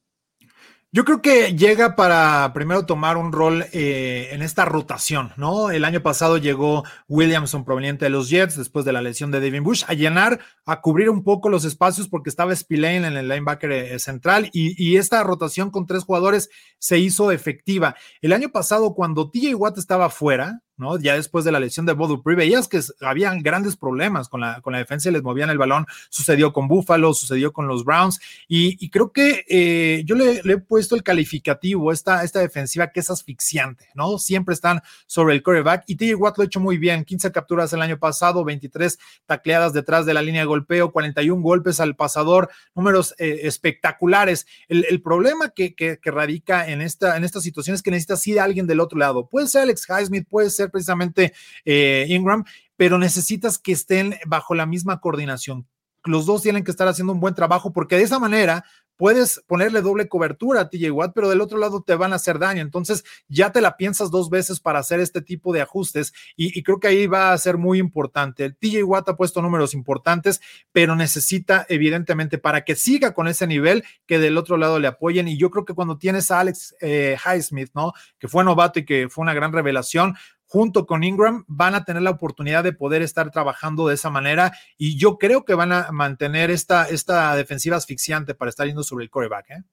Yo 0.94 1.06
creo 1.06 1.22
que 1.22 1.56
llega 1.56 1.96
para 1.96 2.52
primero 2.54 2.86
tomar 2.86 3.16
un 3.16 3.32
rol 3.32 3.64
eh, 3.72 4.28
en 4.34 4.42
esta 4.42 4.66
rotación, 4.66 5.32
¿no? 5.38 5.72
El 5.72 5.86
año 5.86 6.04
pasado 6.04 6.38
llegó 6.38 6.84
Williamson 7.08 7.64
proveniente 7.64 8.04
de 8.04 8.10
los 8.10 8.30
Jets 8.30 8.58
después 8.58 8.84
de 8.84 8.92
la 8.92 9.02
lesión 9.02 9.32
de 9.32 9.40
Devin 9.40 9.64
Bush 9.64 9.86
a 9.88 9.94
llenar, 9.94 10.42
a 10.66 10.82
cubrir 10.82 11.10
un 11.10 11.24
poco 11.24 11.48
los 11.48 11.64
espacios 11.64 12.10
porque 12.10 12.30
estaba 12.30 12.54
Spillane 12.54 13.08
en 13.08 13.16
el 13.16 13.30
linebacker 13.30 13.72
eh, 13.72 14.00
central 14.00 14.50
y, 14.52 14.76
y, 14.78 14.98
esta 14.98 15.24
rotación 15.24 15.72
con 15.72 15.86
tres 15.86 16.04
jugadores 16.04 16.50
se 16.78 17.00
hizo 17.00 17.32
efectiva. 17.32 17.96
El 18.22 18.34
año 18.34 18.50
pasado 18.50 18.94
cuando 18.94 19.32
TJ 19.32 19.56
Watt 19.56 19.78
estaba 19.78 20.10
fuera, 20.10 20.60
ya 21.00 21.16
después 21.16 21.46
de 21.46 21.52
la 21.52 21.60
lesión 21.60 21.86
de 21.86 21.94
Bodo 21.94 22.22
veías 22.24 22.68
que 22.68 22.80
habían 23.02 23.42
grandes 23.44 23.76
problemas 23.76 24.30
con 24.30 24.42
la, 24.42 24.62
con 24.62 24.74
la 24.74 24.80
defensa 24.80 25.10
y 25.10 25.12
les 25.12 25.24
movían 25.24 25.50
el 25.50 25.58
balón. 25.58 25.86
Sucedió 26.10 26.54
con 26.54 26.68
Buffalo, 26.68 27.14
sucedió 27.14 27.54
con 27.54 27.68
los 27.68 27.86
Browns 27.86 28.20
y, 28.48 28.90
creo 28.90 29.12
que 29.12 29.46
eh, 29.48 30.04
yo 30.06 30.16
le, 30.16 30.42
he 30.44 30.58
puesto 30.58 30.96
el 30.96 31.04
calificativo, 31.04 31.92
esta, 31.92 32.24
esta 32.24 32.40
defensiva 32.40 32.92
que 32.92 33.00
es 33.00 33.10
asfixiante, 33.10 33.90
¿no? 33.96 34.18
Siempre 34.18 34.54
están 34.54 34.82
sobre 35.06 35.36
el 35.36 35.44
quarterback 35.44 35.84
y 35.88 35.96
TJ 35.96 36.16
Watt 36.16 36.38
lo 36.38 36.44
ha 36.44 36.46
hecho 36.46 36.60
muy 36.60 36.78
bien. 36.78 37.06
15 37.06 37.32
capturas 37.32 37.72
el 37.74 37.82
año 37.82 38.00
pasado, 38.00 38.44
23 38.44 38.98
tacleadas 39.26 39.74
detrás 39.74 40.06
de 40.06 40.14
la 40.14 40.22
línea 40.22 40.42
de 40.42 40.48
golpeo, 40.48 40.92
41 40.92 41.42
golpes 41.42 41.80
al 41.80 41.96
pasador, 41.96 42.50
números 42.76 43.14
eh, 43.18 43.42
espectaculares. 43.44 44.48
El, 44.68 45.02
problema 45.02 45.50
que, 45.50 45.74
que, 45.76 46.00
radica 46.06 46.68
en 46.68 46.82
esta, 46.82 47.18
en 47.18 47.24
esta 47.24 47.42
situación 47.42 47.76
es 47.76 47.82
que 47.82 47.92
necesitas 47.92 48.26
ir 48.28 48.40
a 48.40 48.44
alguien 48.44 48.68
del 48.68 48.80
otro 48.80 48.98
lado. 48.98 49.28
Puede 49.28 49.48
ser 49.48 49.64
Alex 49.64 49.88
Highsmith, 49.88 50.28
puede 50.28 50.50
ser 50.50 50.71
precisamente 50.72 51.34
eh, 51.66 52.06
Ingram, 52.10 52.46
pero 52.78 52.98
necesitas 52.98 53.58
que 53.58 53.74
estén 53.74 54.16
bajo 54.26 54.56
la 54.56 54.66
misma 54.66 55.00
coordinación. 55.00 55.68
Los 56.04 56.26
dos 56.26 56.42
tienen 56.42 56.64
que 56.64 56.72
estar 56.72 56.88
haciendo 56.88 57.14
un 57.14 57.20
buen 57.20 57.36
trabajo 57.36 57.72
porque 57.72 57.96
de 57.96 58.04
esa 58.04 58.18
manera 58.18 58.66
puedes 59.02 59.42
ponerle 59.48 59.82
doble 59.82 60.08
cobertura 60.08 60.62
a 60.62 60.70
TJ 60.70 60.92
Watt, 60.92 61.14
pero 61.16 61.28
del 61.28 61.42
otro 61.42 61.58
lado 61.58 61.82
te 61.82 61.96
van 61.96 62.14
a 62.14 62.18
hacer 62.18 62.38
daño. 62.38 62.62
Entonces 62.62 63.04
ya 63.28 63.52
te 63.52 63.60
la 63.60 63.76
piensas 63.76 64.12
dos 64.12 64.30
veces 64.30 64.60
para 64.60 64.78
hacer 64.78 65.00
este 65.00 65.24
tipo 65.24 65.52
de 65.54 65.62
ajustes 65.62 66.14
y, 66.36 66.62
creo 66.62 66.80
que 66.80 66.88
ahí 66.88 67.08
va 67.08 67.34
a 67.34 67.38
ser 67.40 67.58
muy 67.58 67.80
importante. 67.80 68.46
El 68.46 68.56
TJ 68.56 68.84
Watt 68.84 69.10
ha 69.10 69.18
puesto 69.18 69.42
números 69.42 69.74
importantes, 69.74 70.40
pero 70.72 70.96
necesita 70.96 71.66
evidentemente 71.68 72.38
para 72.38 72.64
que 72.64 72.76
siga 72.76 73.16
con 73.16 73.28
ese 73.28 73.48
nivel 73.48 73.84
que 74.06 74.20
del 74.20 74.38
otro 74.38 74.56
lado 74.56 74.78
le 74.78 74.88
apoyen. 74.88 75.28
Y 75.28 75.36
yo 75.36 75.50
creo 75.50 75.66
que 75.66 75.74
cuando 75.74 75.98
tienes 75.98 76.30
a 76.30 76.40
Alex 76.40 76.76
eh, 76.80 77.18
Highsmith, 77.26 77.72
¿no? 77.74 77.94
Que 78.20 78.28
fue 78.28 78.44
novato 78.44 78.78
y 78.78 78.86
que 78.86 79.10
fue 79.10 79.24
una 79.24 79.34
gran 79.34 79.52
revelación, 79.52 80.16
junto 80.52 80.86
con 80.86 81.06
Ingram 81.06 81.46
van 81.48 81.76
a 81.76 81.86
tener 81.86 82.02
la 82.02 82.10
oportunidad 82.10 82.62
de 82.62 82.74
poder 82.74 83.02
estar 83.02 83.32
trabajando 83.32 83.88
de 83.88 83.96
esa 83.96 84.10
manera 84.10 84.52
y 84.78 84.98
yo 84.98 85.18
creo 85.18 85.46
que 85.46 85.54
van 85.54 85.72
a 85.72 85.94
mantener 85.94 86.52
esta, 86.52 86.90
esta 86.90 87.34
defensiva 87.38 87.78
asfixiante 87.78 88.36
para 88.36 88.50
estar 88.50 88.68
yendo 88.68 88.84
sobre 88.84 89.06
el 89.06 89.10
coreback. 89.10 89.50
¿eh? 89.52 89.64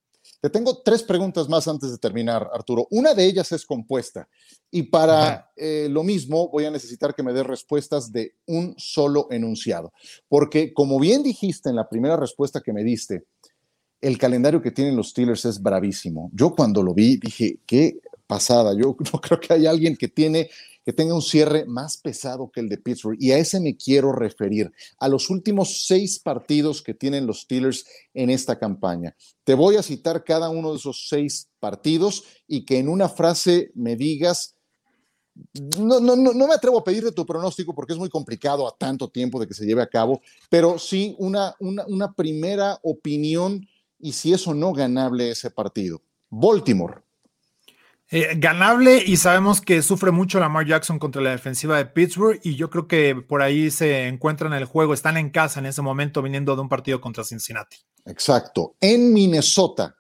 Te 0.40 0.50
tengo 0.50 0.80
tres 0.84 1.02
preguntas 1.02 1.48
más 1.48 1.66
antes 1.66 1.90
de 1.90 1.98
terminar, 1.98 2.48
Arturo. 2.54 2.86
Una 2.92 3.12
de 3.12 3.24
ellas 3.24 3.50
es 3.50 3.66
compuesta 3.66 4.28
y 4.70 4.84
para 4.84 5.50
eh, 5.56 5.88
lo 5.90 6.04
mismo 6.04 6.48
voy 6.48 6.66
a 6.66 6.70
necesitar 6.70 7.12
que 7.12 7.24
me 7.24 7.32
des 7.32 7.44
respuestas 7.44 8.12
de 8.12 8.36
un 8.46 8.76
solo 8.78 9.26
enunciado, 9.32 9.92
porque 10.28 10.72
como 10.72 11.00
bien 11.00 11.24
dijiste 11.24 11.70
en 11.70 11.74
la 11.74 11.88
primera 11.88 12.16
respuesta 12.16 12.60
que 12.60 12.72
me 12.72 12.84
diste, 12.84 13.24
el 14.00 14.16
calendario 14.16 14.62
que 14.62 14.70
tienen 14.70 14.94
los 14.94 15.08
Steelers 15.08 15.44
es 15.44 15.60
bravísimo. 15.60 16.30
Yo 16.32 16.54
cuando 16.54 16.84
lo 16.84 16.94
vi 16.94 17.16
dije, 17.16 17.58
qué 17.66 17.98
pasada. 18.28 18.74
Yo 18.74 18.96
no 19.12 19.20
creo 19.20 19.40
que 19.40 19.52
haya 19.52 19.70
alguien 19.70 19.96
que 19.96 20.06
tiene 20.06 20.48
que 20.88 20.94
tenga 20.94 21.12
un 21.12 21.20
cierre 21.20 21.66
más 21.66 21.98
pesado 21.98 22.51
que 22.51 22.61
el 22.61 22.70
de 22.70 22.79
Pittsburgh. 22.79 23.18
Y 23.20 23.33
a 23.33 23.37
ese 23.37 23.61
me 23.61 23.77
quiero 23.77 24.11
referir, 24.11 24.72
a 24.98 25.07
los 25.07 25.29
últimos 25.29 25.87
seis 25.87 26.18
partidos 26.18 26.81
que 26.81 26.94
tienen 26.94 27.27
los 27.27 27.42
Steelers 27.42 27.85
en 28.14 28.31
esta 28.31 28.59
campaña. 28.59 29.14
Te 29.44 29.53
voy 29.53 29.77
a 29.77 29.83
citar 29.83 30.24
cada 30.24 30.48
uno 30.48 30.70
de 30.70 30.79
esos 30.79 31.07
seis 31.11 31.51
partidos 31.61 32.24
y 32.46 32.64
que 32.64 32.79
en 32.79 32.88
una 32.88 33.11
frase 33.11 33.70
me 33.74 33.96
digas, 33.96 34.57
no, 35.79 36.01
no, 36.01 36.16
no, 36.16 36.33
no 36.33 36.46
me 36.48 36.55
atrevo 36.55 36.79
a 36.79 36.85
pedirte 36.85 37.12
tu 37.12 37.27
pronóstico 37.27 37.74
porque 37.74 37.92
es 37.92 37.98
muy 37.98 38.09
complicado 38.09 38.66
a 38.66 38.74
tanto 38.74 39.11
tiempo 39.11 39.38
de 39.38 39.46
que 39.46 39.53
se 39.53 39.66
lleve 39.66 39.83
a 39.83 39.90
cabo, 39.90 40.22
pero 40.48 40.79
sí 40.79 41.14
una, 41.18 41.55
una, 41.61 41.85
una 41.87 42.14
primera 42.14 42.79
opinión 42.83 43.68
y 43.98 44.12
si 44.14 44.33
eso 44.33 44.55
no 44.55 44.72
ganable 44.72 45.33
ese 45.33 45.51
partido. 45.51 46.01
Baltimore. 46.31 47.03
Eh, 48.11 48.37
ganable 48.38 49.03
y 49.05 49.18
sabemos 49.18 49.61
que 49.61 49.83
sufre 49.83 50.11
mucho 50.11 50.40
Lamar 50.40 50.66
Jackson 50.66 50.99
contra 50.99 51.21
la 51.21 51.31
defensiva 51.31 51.77
de 51.77 51.85
Pittsburgh 51.85 52.40
y 52.42 52.57
yo 52.57 52.71
creo 52.71 52.88
que 52.88 53.14
por 53.14 53.42
ahí 53.42 53.71
se 53.71 54.09
encuentran 54.09 54.55
en 54.55 54.61
el 54.61 54.64
juego, 54.64 54.94
están 54.94 55.18
en 55.18 55.29
casa 55.29 55.61
en 55.61 55.66
ese 55.66 55.83
momento 55.83 56.23
viniendo 56.23 56.57
de 56.57 56.62
un 56.62 56.71
partido 56.71 57.03
contra 57.03 57.23
Cincinnati. 57.23 57.77
Exacto, 58.07 58.77
en 58.81 59.12
Minnesota. 59.12 59.94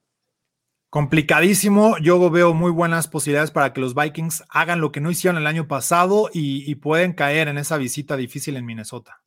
Complicadísimo, 0.88 1.98
yo 1.98 2.30
veo 2.30 2.54
muy 2.54 2.70
buenas 2.70 3.08
posibilidades 3.08 3.50
para 3.50 3.74
que 3.74 3.82
los 3.82 3.94
Vikings 3.94 4.42
hagan 4.48 4.80
lo 4.80 4.90
que 4.90 5.02
no 5.02 5.10
hicieron 5.10 5.36
el 5.36 5.46
año 5.46 5.68
pasado 5.68 6.30
y, 6.32 6.70
y 6.70 6.76
pueden 6.76 7.12
caer 7.12 7.48
en 7.48 7.58
esa 7.58 7.76
visita 7.76 8.16
difícil 8.16 8.56
en 8.56 8.64
Minnesota. 8.64 9.22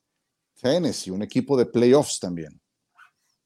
Tennessee, 0.59 1.11
un 1.11 1.21
equipo 1.21 1.55
de 1.55 1.67
playoffs 1.67 2.19
también. 2.19 2.59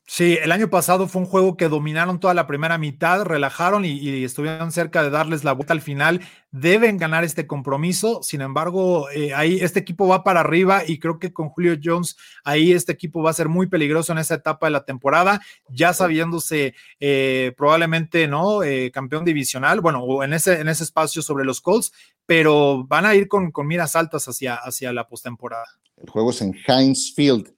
Sí, 0.08 0.38
el 0.40 0.52
año 0.52 0.70
pasado 0.70 1.08
fue 1.08 1.24
un 1.24 1.28
juego 1.28 1.58
que 1.58 1.68
dominaron 1.68 2.20
toda 2.20 2.36
la 2.36 2.46
primera 2.46 2.78
mitad, 2.78 3.24
relajaron 3.24 3.86
y, 3.86 4.24
estuvieron 4.24 4.72
cerca 4.72 5.02
de 5.02 5.10
darles 5.10 5.44
la 5.44 5.54
vuelta 5.54 5.74
al 5.74 5.82
final. 5.82 6.22
Deben 6.52 6.98
ganar 6.98 7.24
este 7.24 7.48
compromiso. 7.48 8.22
Sin 8.22 8.42
embargo, 8.42 9.10
eh, 9.10 9.34
ahí 9.34 9.58
este 9.62 9.80
equipo 9.80 10.08
va 10.08 10.24
para 10.24 10.42
arriba 10.42 10.84
y 10.86 11.00
creo 11.00 11.18
que 11.18 11.34
con 11.34 11.50
Julio 11.50 11.76
Jones 11.84 12.18
ahí 12.44 12.72
este 12.72 12.92
equipo 12.92 13.24
va 13.24 13.32
a 13.32 13.34
ser 13.34 13.50
muy 13.50 13.66
peligroso 13.66 14.12
en 14.12 14.20
esa 14.20 14.36
etapa 14.36 14.68
de 14.68 14.72
la 14.72 14.86
temporada, 14.86 15.42
ya 15.70 15.92
sabiéndose 15.92 16.76
eh, 17.00 17.54
probablemente 17.58 18.28
no 18.28 18.62
eh, 18.62 18.92
campeón 18.92 19.26
divisional, 19.26 19.82
bueno, 19.82 20.04
o 20.04 20.24
en 20.24 20.34
ese 20.34 20.62
en 20.62 20.70
ese 20.70 20.84
espacio 20.84 21.24
sobre 21.24 21.46
los 21.46 21.62
Colts, 21.62 21.92
pero 22.28 22.86
van 22.86 23.08
a 23.08 23.16
ir 23.16 23.28
con, 23.28 23.52
con 23.52 23.66
miras 23.66 23.96
altas 23.96 24.28
hacia, 24.28 24.54
hacia 24.54 24.94
la 24.94 25.08
postemporada. 25.08 25.66
El 25.98 26.10
juego 26.12 26.30
es 26.30 26.42
en 26.42 26.56
Heinz 26.68 27.12
Field. 27.16 27.52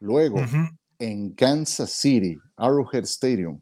Luego, 0.00 0.40
en 1.02 1.34
Kansas 1.34 1.90
City, 1.90 2.38
Arrowhead 2.56 3.04
Stadium. 3.04 3.60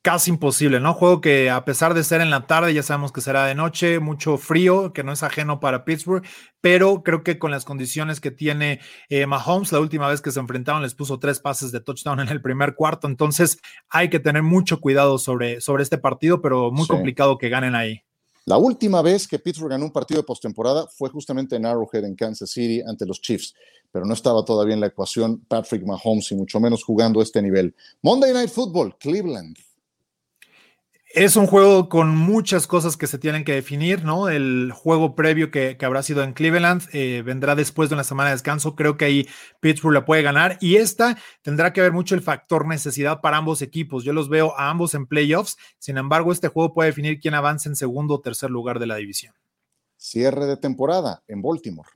Casi 0.00 0.30
imposible, 0.30 0.80
¿no? 0.80 0.94
Juego 0.94 1.20
que 1.20 1.48
a 1.48 1.64
pesar 1.64 1.94
de 1.94 2.02
ser 2.02 2.22
en 2.22 2.30
la 2.30 2.48
tarde, 2.48 2.74
ya 2.74 2.82
sabemos 2.82 3.12
que 3.12 3.20
será 3.20 3.46
de 3.46 3.54
noche, 3.54 4.00
mucho 4.00 4.36
frío, 4.36 4.92
que 4.92 5.04
no 5.04 5.12
es 5.12 5.22
ajeno 5.22 5.60
para 5.60 5.84
Pittsburgh, 5.84 6.24
pero 6.60 7.04
creo 7.04 7.22
que 7.22 7.38
con 7.38 7.52
las 7.52 7.64
condiciones 7.64 8.20
que 8.20 8.32
tiene 8.32 8.80
eh, 9.10 9.26
Mahomes, 9.26 9.70
la 9.70 9.78
última 9.78 10.08
vez 10.08 10.20
que 10.20 10.32
se 10.32 10.40
enfrentaron 10.40 10.82
les 10.82 10.94
puso 10.94 11.20
tres 11.20 11.38
pases 11.38 11.70
de 11.70 11.80
touchdown 11.80 12.18
en 12.18 12.30
el 12.30 12.42
primer 12.42 12.74
cuarto, 12.74 13.06
entonces 13.06 13.58
hay 13.90 14.10
que 14.10 14.18
tener 14.18 14.42
mucho 14.42 14.80
cuidado 14.80 15.18
sobre, 15.18 15.60
sobre 15.60 15.84
este 15.84 15.98
partido, 15.98 16.40
pero 16.42 16.72
muy 16.72 16.88
complicado 16.88 17.38
que 17.38 17.48
ganen 17.48 17.76
ahí. 17.76 18.02
La 18.44 18.58
última 18.58 19.02
vez 19.02 19.28
que 19.28 19.38
Pittsburgh 19.38 19.70
ganó 19.70 19.84
un 19.84 19.92
partido 19.92 20.20
de 20.20 20.26
postemporada 20.26 20.88
fue 20.88 21.08
justamente 21.10 21.54
en 21.54 21.64
Arrowhead, 21.64 22.04
en 22.04 22.16
Kansas 22.16 22.50
City, 22.50 22.82
ante 22.84 23.06
los 23.06 23.20
Chiefs, 23.20 23.54
pero 23.92 24.04
no 24.04 24.14
estaba 24.14 24.44
todavía 24.44 24.74
en 24.74 24.80
la 24.80 24.88
ecuación 24.88 25.44
Patrick 25.46 25.86
Mahomes 25.86 26.32
y 26.32 26.34
mucho 26.34 26.58
menos 26.58 26.82
jugando 26.82 27.20
a 27.20 27.22
este 27.22 27.40
nivel. 27.40 27.72
Monday 28.02 28.32
Night 28.32 28.50
Football, 28.50 28.96
Cleveland. 28.98 29.56
Es 31.14 31.36
un 31.36 31.46
juego 31.46 31.90
con 31.90 32.16
muchas 32.16 32.66
cosas 32.66 32.96
que 32.96 33.06
se 33.06 33.18
tienen 33.18 33.44
que 33.44 33.52
definir, 33.52 34.02
¿no? 34.02 34.30
El 34.30 34.72
juego 34.72 35.14
previo 35.14 35.50
que, 35.50 35.76
habrá 35.82 36.02
sido 36.02 36.22
en 36.22 36.32
Cleveland 36.32 36.88
eh, 36.94 37.20
vendrá 37.22 37.54
después 37.54 37.90
de 37.90 37.96
una 37.96 38.04
semana 38.04 38.30
de 38.30 38.36
descanso. 38.36 38.74
Creo 38.74 38.96
que 38.96 39.04
ahí 39.04 39.28
Pittsburgh 39.60 39.92
la 39.92 40.06
puede 40.06 40.22
ganar 40.22 40.56
y 40.62 40.76
esta 40.76 41.18
tendrá 41.42 41.74
que 41.74 41.82
ver 41.82 41.92
mucho 41.92 42.14
el 42.14 42.22
factor 42.22 42.66
necesidad 42.66 43.20
para 43.20 43.36
ambos 43.36 43.60
equipos. 43.60 44.04
Yo 44.04 44.14
los 44.14 44.30
veo 44.30 44.58
a 44.58 44.70
ambos 44.70 44.94
en 44.94 45.06
playoffs. 45.06 45.58
Sin 45.78 45.98
embargo, 45.98 46.32
este 46.32 46.48
juego 46.48 46.72
puede 46.72 46.88
definir 46.88 47.20
quién 47.20 47.34
avanza 47.34 47.68
en 47.68 47.76
segundo 47.76 48.14
o 48.14 48.20
tercer 48.22 48.48
lugar 48.48 48.78
de 48.78 48.86
la 48.86 48.96
división. 48.96 49.34
Cierre 49.98 50.46
de 50.46 50.56
temporada 50.56 51.22
en 51.28 51.42
Baltimore. 51.42 51.90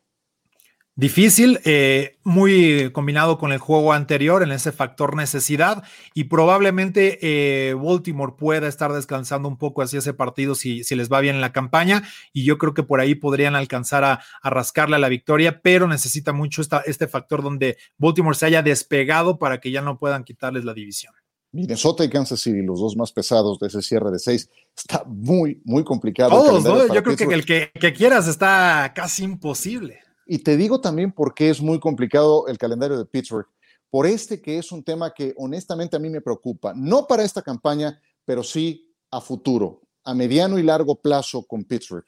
Difícil, 0.99 1.61
eh, 1.67 2.17
muy 2.25 2.91
combinado 2.91 3.37
con 3.37 3.53
el 3.53 3.59
juego 3.59 3.93
anterior 3.93 4.43
en 4.43 4.51
ese 4.51 4.73
factor 4.73 5.15
necesidad 5.15 5.85
y 6.15 6.25
probablemente 6.25 7.19
eh, 7.21 7.75
Baltimore 7.75 8.33
pueda 8.39 8.67
estar 8.67 8.91
descansando 8.95 9.47
un 9.47 9.59
poco 9.59 9.83
hacia 9.83 9.99
ese 9.99 10.15
partido 10.15 10.55
si, 10.55 10.85
si, 10.85 10.95
les 10.95 11.13
va 11.13 11.21
bien 11.21 11.35
en 11.35 11.43
la 11.43 11.53
campaña 11.53 12.03
y 12.33 12.47
yo 12.47 12.57
creo 12.57 12.73
que 12.73 12.83
por 12.83 13.01
ahí 13.01 13.15
podrían 13.15 13.57
alcanzar 13.57 14.05
a, 14.05 14.21
rascarle 14.43 14.97
a 14.97 14.99
la 14.99 15.11
victoria, 15.11 15.61
pero 15.61 15.87
necesita 15.87 16.33
mucho 16.33 16.63
esta, 16.63 16.79
este 16.87 17.07
factor 17.09 17.43
donde 17.43 17.77
Baltimore 17.99 18.35
se 18.35 18.47
haya 18.47 18.63
despegado 18.63 19.39
para 19.39 19.61
que 19.61 19.71
ya 19.71 19.83
no 19.83 19.99
puedan 19.99 20.25
quitarles 20.25 20.65
la 20.65 20.73
división. 20.73 21.13
Minnesota 21.53 22.05
y 22.05 22.09
Kansas 22.09 22.41
City, 22.41 22.63
los 22.63 22.81
dos 22.81 22.97
más 22.97 23.13
pesados 23.13 23.59
de 23.59 23.67
ese 23.67 23.83
cierre 23.83 24.11
de 24.11 24.19
seis, 24.19 24.49
está 24.75 25.05
muy, 25.05 25.61
muy 25.67 25.85
complicado. 25.85 26.31
Todos, 26.31 26.65
¿no? 26.65 26.95
Yo 26.95 27.03
creo 27.03 27.17
que 27.17 27.25
el 27.25 27.45
que, 27.45 27.71
que 27.79 27.93
quieras 27.93 28.29
está 28.29 28.93
casi 28.95 29.25
imposible. 29.25 30.06
Y 30.27 30.39
te 30.39 30.57
digo 30.57 30.81
también 30.81 31.13
por 31.13 31.35
qué 31.35 31.51
es 31.51 31.63
muy 31.63 31.79
complicado 31.79 32.49
el 32.49 32.59
calendario 32.59 32.99
de 32.99 33.07
Pittsburgh, 33.07 33.47
por 33.89 34.07
este 34.07 34.43
que 34.43 34.59
es 34.59 34.73
un 34.73 34.83
tema 34.83 35.15
que 35.15 35.33
honestamente 35.37 35.97
a 35.97 36.01
mí 36.01 36.11
me 36.11 36.21
preocupa, 36.21 36.75
no 36.75 37.07
para 37.07 37.23
esta 37.23 37.41
campaña, 37.41 38.01
pero 38.25 38.43
sí 38.43 38.93
a 39.11 39.21
futuro, 39.21 39.83
a 40.03 40.13
mediano 40.15 40.59
y 40.59 40.65
largo 40.65 40.97
plazo 40.97 41.45
con 41.45 41.65
Pittsburgh. 41.65 42.05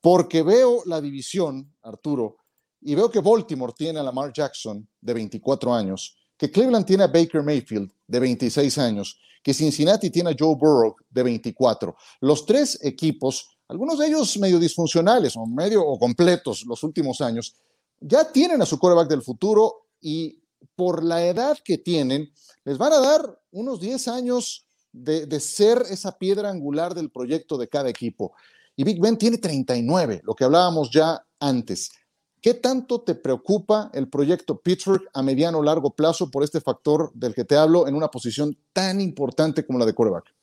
Porque 0.00 0.42
veo 0.42 0.82
la 0.84 1.00
división, 1.00 1.74
Arturo, 1.82 2.36
y 2.82 2.94
veo 2.94 3.10
que 3.10 3.20
Baltimore 3.20 3.72
tiene 3.76 3.98
a 3.98 4.02
Lamar 4.02 4.32
Jackson 4.32 4.86
de 5.00 5.14
24 5.14 5.74
años, 5.74 6.16
que 6.36 6.50
Cleveland 6.50 6.86
tiene 6.86 7.04
a 7.04 7.08
Baker 7.08 7.42
Mayfield 7.42 7.90
de 8.06 8.20
26 8.20 8.78
años, 8.78 9.18
que 9.42 9.54
Cincinnati 9.54 10.10
tiene 10.10 10.30
a 10.30 10.36
Joe 10.38 10.54
Burrow 10.54 10.94
de 11.08 11.22
24. 11.22 11.96
Los 12.20 12.46
tres 12.46 12.78
equipos 12.84 13.57
algunos 13.68 13.98
de 13.98 14.06
ellos 14.06 14.38
medio 14.38 14.58
disfuncionales 14.58 15.36
o 15.36 15.46
medio 15.46 15.86
o 15.86 15.98
completos 15.98 16.64
los 16.66 16.82
últimos 16.82 17.20
años, 17.20 17.54
ya 18.00 18.30
tienen 18.30 18.62
a 18.62 18.66
su 18.66 18.78
coreback 18.78 19.08
del 19.08 19.22
futuro 19.22 19.86
y 20.00 20.40
por 20.74 21.04
la 21.04 21.24
edad 21.24 21.58
que 21.62 21.78
tienen, 21.78 22.32
les 22.64 22.78
van 22.78 22.92
a 22.92 23.00
dar 23.00 23.40
unos 23.52 23.80
10 23.80 24.08
años 24.08 24.66
de, 24.92 25.26
de 25.26 25.40
ser 25.40 25.82
esa 25.90 26.16
piedra 26.16 26.50
angular 26.50 26.94
del 26.94 27.10
proyecto 27.10 27.58
de 27.58 27.68
cada 27.68 27.88
equipo. 27.88 28.32
Y 28.74 28.84
Big 28.84 29.00
Ben 29.00 29.18
tiene 29.18 29.38
39, 29.38 30.22
lo 30.24 30.34
que 30.34 30.44
hablábamos 30.44 30.90
ya 30.90 31.22
antes. 31.40 31.90
¿Qué 32.40 32.54
tanto 32.54 33.00
te 33.00 33.16
preocupa 33.16 33.90
el 33.92 34.08
proyecto 34.08 34.60
Pittsburgh 34.60 35.02
a 35.12 35.22
mediano 35.22 35.58
o 35.58 35.62
largo 35.62 35.90
plazo 35.90 36.30
por 36.30 36.44
este 36.44 36.60
factor 36.60 37.10
del 37.12 37.34
que 37.34 37.44
te 37.44 37.56
hablo 37.56 37.88
en 37.88 37.96
una 37.96 38.08
posición 38.08 38.56
tan 38.72 39.00
importante 39.00 39.66
como 39.66 39.80
la 39.80 39.86
de 39.86 39.94
coreback? 39.94 40.37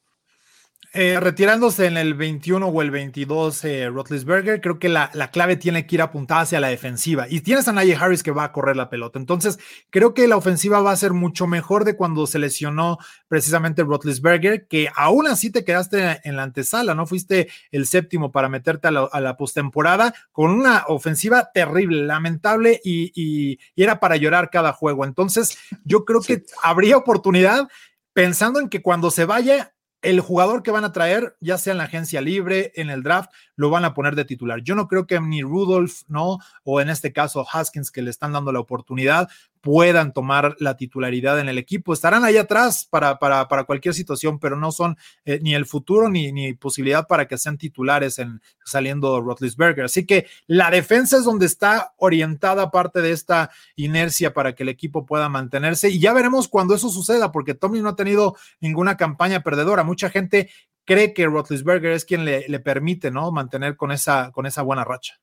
Eh, 0.97 1.19
retirándose 1.19 1.87
en 1.87 1.97
el 1.97 2.13
21 2.13 2.67
o 2.67 2.81
el 2.81 2.89
22 2.89 3.65
eh, 3.65 3.89
Rotlisberger, 3.89 4.61
creo 4.61 4.79
que 4.79 4.87
la, 4.87 5.09
clave 5.29 5.57
tiene 5.57 5.85
que 5.85 5.95
ir 5.95 6.01
apuntada 6.01 6.41
hacia 6.41 6.61
la 6.61 6.69
defensiva. 6.69 7.27
Y 7.29 7.41
tienes 7.41 7.67
a 7.67 7.73
Najee 7.73 7.97
Harris 7.97 8.23
que 8.23 8.31
va 8.31 8.45
a 8.45 8.53
correr 8.53 8.77
la 8.77 8.89
pelota. 8.89 9.19
Entonces, 9.19 9.59
creo 9.89 10.13
que 10.13 10.25
la 10.25 10.37
ofensiva 10.37 10.79
va 10.79 10.93
a 10.93 10.95
ser 10.95 11.11
mucho 11.11 11.47
mejor 11.47 11.83
de 11.83 11.97
cuando 11.97 12.25
se 12.27 12.39
lesionó 12.39 12.97
precisamente 13.27 13.83
Rotlisberger, 13.83 14.67
que 14.67 14.87
aún 14.95 15.27
así 15.27 15.49
te 15.49 15.65
quedaste 15.65 16.21
en 16.23 16.37
la 16.37 16.43
antesala, 16.43 16.95
¿no? 16.95 17.05
Fuiste 17.05 17.49
el 17.71 17.87
séptimo 17.87 18.31
para 18.31 18.47
meterte 18.47 18.87
a 18.87 18.91
la, 18.91 19.35
postemporada 19.35 20.13
con 20.31 20.49
una 20.49 20.85
ofensiva 20.87 21.51
terrible, 21.53 22.05
lamentable 22.05 22.79
y, 22.85 23.59
era 23.75 23.99
para 23.99 24.15
llorar 24.15 24.49
cada 24.49 24.71
juego. 24.71 25.03
Entonces, 25.03 25.57
yo 25.83 26.05
creo 26.05 26.21
que 26.21 26.43
habría 26.63 26.95
oportunidad 26.95 27.67
pensando 28.13 28.61
en 28.61 28.69
que 28.69 28.81
cuando 28.81 29.11
se 29.11 29.25
vaya 29.25 29.74
el 30.05 30.19
jugador 30.21 30.61
que 30.61 30.71
van 30.71 30.83
a 30.83 30.91
traer, 30.91 31.35
ya 31.39 31.57
sea 31.57 31.71
en 31.71 31.79
la 31.79 31.85
agencia 31.85 32.21
libre, 32.21 32.71
en 32.75 32.89
el 32.89 33.01
draft, 33.01 33.31
lo 33.55 33.69
van 33.69 33.85
a 33.85 33.93
poner 33.93 34.15
de 34.15 34.25
titular. 34.25 34.61
Yo 34.61 34.75
no 34.75 34.87
creo 34.87 35.07
que 35.07 35.19
ni 35.19 35.41
Rudolph, 35.41 36.01
¿no? 36.07 36.39
O 36.63 36.81
en 36.81 36.89
este 36.89 37.13
caso 37.13 37.45
Haskins, 37.51 37.91
que 37.91 38.01
le 38.01 38.09
están 38.09 38.33
dando 38.33 38.51
la 38.51 38.59
oportunidad, 38.59 39.29
puedan 39.65 40.13
tomar 40.13 40.55
la 40.59 40.77
titularidad 40.77 41.39
en 41.39 41.49
el 41.49 41.57
equipo. 41.57 41.91
Estarán 41.91 42.23
ahí 42.23 42.37
atrás 42.37 42.87
para, 42.87 43.17
para, 43.17 43.47
para 43.47 43.63
cualquier 43.63 43.95
situación, 43.95 44.37
pero 44.37 44.55
no 44.55 44.71
son 44.71 44.95
eh, 45.25 45.39
ni 45.41 45.55
el 45.55 45.65
futuro 45.65 46.07
ni, 46.07 46.31
ni 46.31 46.53
posibilidad 46.53 47.07
para 47.07 47.27
que 47.27 47.37
sean 47.39 47.57
titulares 47.57 48.19
en 48.19 48.41
saliendo 48.63 49.19
Rotlisberger. 49.21 49.85
Así 49.85 50.05
que 50.05 50.27
la 50.45 50.69
defensa 50.69 51.17
es 51.17 51.23
donde 51.23 51.47
está 51.47 51.93
orientada 51.97 52.69
parte 52.69 53.01
de 53.01 53.11
esta 53.11 53.49
inercia 53.75 54.33
para 54.33 54.53
que 54.53 54.61
el 54.61 54.69
equipo 54.69 55.07
pueda 55.07 55.29
mantenerse. 55.29 55.89
Y 55.89 55.99
ya 55.99 56.13
veremos 56.13 56.47
cuando 56.47 56.75
eso 56.75 56.89
suceda, 56.89 57.31
porque 57.31 57.55
Tommy 57.55 57.81
no 57.81 57.89
ha 57.89 57.95
tenido 57.95 58.35
ninguna 58.59 58.97
campaña 58.97 59.39
perdedora. 59.39 59.83
Mucha 59.83 60.11
gente 60.11 60.51
cree 60.85 61.13
que 61.13 61.25
Rotlisberger 61.25 61.91
es 61.91 62.05
quien 62.05 62.25
le, 62.25 62.47
le 62.47 62.59
permite 62.59 63.11
¿no? 63.11 63.31
mantener 63.31 63.75
con 63.75 63.91
esa, 63.91 64.31
con 64.31 64.45
esa 64.45 64.61
buena 64.61 64.83
racha 64.83 65.19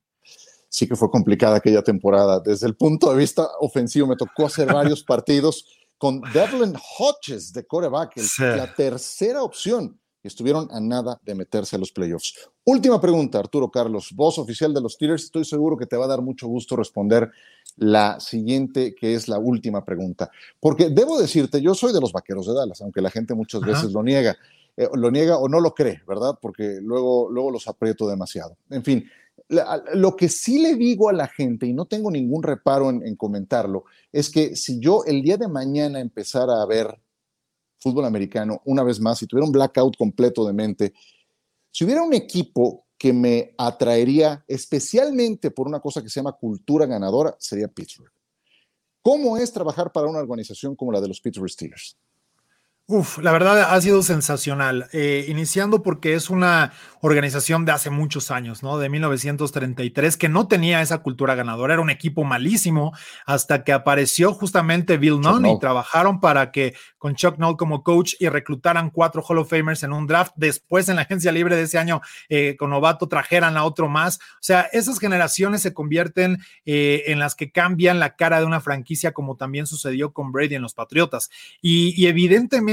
sí 0.73 0.87
que 0.87 0.95
fue 0.95 1.11
complicada 1.11 1.57
aquella 1.57 1.83
temporada. 1.83 2.39
Desde 2.39 2.65
el 2.65 2.75
punto 2.75 3.11
de 3.11 3.17
vista 3.17 3.47
ofensivo, 3.59 4.07
me 4.07 4.15
tocó 4.15 4.47
hacer 4.47 4.73
varios 4.73 5.03
partidos 5.05 5.65
con 5.99 6.19
Devlin 6.33 6.73
Hodges 6.97 7.53
de 7.53 7.63
coreback, 7.65 8.17
la 8.39 8.73
tercera 8.73 9.43
opción. 9.43 9.99
Y 10.23 10.27
estuvieron 10.27 10.67
a 10.71 10.79
nada 10.79 11.19
de 11.21 11.35
meterse 11.35 11.75
a 11.75 11.79
los 11.79 11.91
playoffs. 11.91 12.49
Última 12.63 12.99
pregunta, 12.99 13.39
Arturo 13.39 13.69
Carlos, 13.69 14.09
voz 14.15 14.39
oficial 14.39 14.73
de 14.73 14.81
los 14.81 14.93
Steelers. 14.93 15.25
Estoy 15.25 15.45
seguro 15.45 15.77
que 15.77 15.85
te 15.85 15.97
va 15.97 16.05
a 16.05 16.07
dar 16.07 16.21
mucho 16.21 16.47
gusto 16.47 16.77
responder 16.77 17.29
la 17.75 18.19
siguiente, 18.19 18.95
que 18.95 19.15
es 19.15 19.27
la 19.27 19.37
última 19.37 19.83
pregunta. 19.85 20.31
Porque 20.59 20.89
debo 20.89 21.19
decirte, 21.19 21.61
yo 21.61 21.75
soy 21.75 21.93
de 21.93 21.99
los 21.99 22.13
vaqueros 22.13 22.47
de 22.47 22.53
Dallas, 22.53 22.81
aunque 22.81 23.01
la 23.01 23.11
gente 23.11 23.35
muchas 23.35 23.61
veces 23.61 23.91
lo 23.91 24.01
niega. 24.01 24.35
Eh, 24.75 24.89
lo 24.93 25.11
niega 25.11 25.37
o 25.37 25.47
no 25.47 25.59
lo 25.59 25.73
cree, 25.73 26.01
¿verdad? 26.07 26.37
Porque 26.41 26.79
luego, 26.81 27.29
luego 27.29 27.51
los 27.51 27.67
aprieto 27.67 28.07
demasiado. 28.07 28.57
En 28.69 28.83
fin, 28.83 29.07
lo 29.49 30.15
que 30.15 30.29
sí 30.29 30.59
le 30.59 30.75
digo 30.75 31.09
a 31.09 31.13
la 31.13 31.27
gente, 31.27 31.67
y 31.67 31.73
no 31.73 31.85
tengo 31.85 32.09
ningún 32.09 32.43
reparo 32.43 32.89
en, 32.89 33.15
comentarlo, 33.15 33.85
es 34.11 34.29
que 34.29 34.55
si 34.55 34.79
yo 34.79 35.03
el 35.05 35.21
día 35.21 35.37
de 35.37 35.47
mañana 35.47 35.99
empezara 35.99 36.61
a 36.61 36.65
ver 36.65 36.99
fútbol 37.79 38.05
americano 38.05 38.61
una 38.65 38.83
vez 38.83 38.99
más, 38.99 39.19
si 39.19 39.27
tuviera 39.27 39.45
un 39.45 39.51
blackout 39.51 39.97
completo 39.97 40.45
de 40.45 40.53
mente, 40.53 40.93
si 41.69 41.83
hubiera 41.83 42.01
un 42.01 42.13
equipo 42.13 42.85
que 42.97 43.11
me 43.11 43.53
atraería 43.57 44.43
especialmente 44.47 45.51
por 45.51 45.67
una 45.67 45.81
cosa 45.81 46.01
que 46.01 46.09
se 46.09 46.19
llama 46.19 46.33
cultura 46.33 46.85
ganadora, 46.85 47.35
sería 47.39 47.67
Pittsburgh. 47.67 48.11
¿Cómo 49.01 49.35
es 49.35 49.51
trabajar 49.51 49.91
para 49.91 50.07
una 50.07 50.19
organización 50.19 50.75
como 50.75 50.93
la 50.93 51.01
de 51.01 51.09
los 51.09 51.19
Pittsburgh 51.19 51.49
Steelers? 51.49 51.97
Uf, 52.85 53.17
la 53.19 53.31
verdad 53.31 53.73
ha 53.73 53.79
sido 53.79 54.03
sensacional, 54.03 54.89
eh, 54.91 55.23
iniciando 55.29 55.81
porque 55.81 56.15
es 56.15 56.29
una 56.29 56.73
organización 56.99 57.63
de 57.63 57.71
hace 57.71 57.89
muchos 57.89 58.29
años, 58.29 58.61
¿no? 58.61 58.77
De 58.77 58.89
1933, 58.89 60.17
que 60.17 60.27
no 60.27 60.49
tenía 60.49 60.81
esa 60.81 60.97
cultura 60.97 61.33
ganadora, 61.33 61.75
era 61.75 61.81
un 61.81 61.89
equipo 61.89 62.25
malísimo, 62.25 62.91
hasta 63.25 63.63
que 63.63 63.71
apareció 63.71 64.33
justamente 64.33 64.97
Bill 64.97 65.21
Nunn 65.21 65.45
y 65.45 65.59
trabajaron 65.59 66.19
para 66.19 66.51
que 66.51 66.75
con 66.97 67.15
Chuck 67.15 67.37
Noll 67.37 67.55
como 67.55 67.83
coach 67.83 68.15
y 68.19 68.27
reclutaran 68.27 68.89
cuatro 68.89 69.21
Hall 69.21 69.37
of 69.37 69.49
Famers 69.49 69.83
en 69.83 69.93
un 69.93 70.05
draft, 70.05 70.33
después 70.35 70.89
en 70.89 70.97
la 70.97 71.03
agencia 71.03 71.31
libre 71.31 71.55
de 71.55 71.63
ese 71.63 71.77
año 71.77 72.01
eh, 72.27 72.57
con 72.57 72.69
novato 72.69 73.07
trajeran 73.07 73.55
a 73.55 73.63
otro 73.63 73.87
más, 73.87 74.17
o 74.17 74.41
sea, 74.41 74.67
esas 74.73 74.99
generaciones 74.99 75.61
se 75.61 75.73
convierten 75.73 76.39
eh, 76.65 77.03
en 77.07 77.19
las 77.19 77.35
que 77.35 77.49
cambian 77.49 77.99
la 78.01 78.17
cara 78.17 78.39
de 78.39 78.45
una 78.45 78.59
franquicia, 78.59 79.13
como 79.13 79.37
también 79.37 79.67
sucedió 79.67 80.11
con 80.11 80.33
Brady 80.33 80.55
en 80.55 80.61
los 80.61 80.73
Patriotas, 80.73 81.29
y 81.61 82.05
evidentemente 82.07 82.72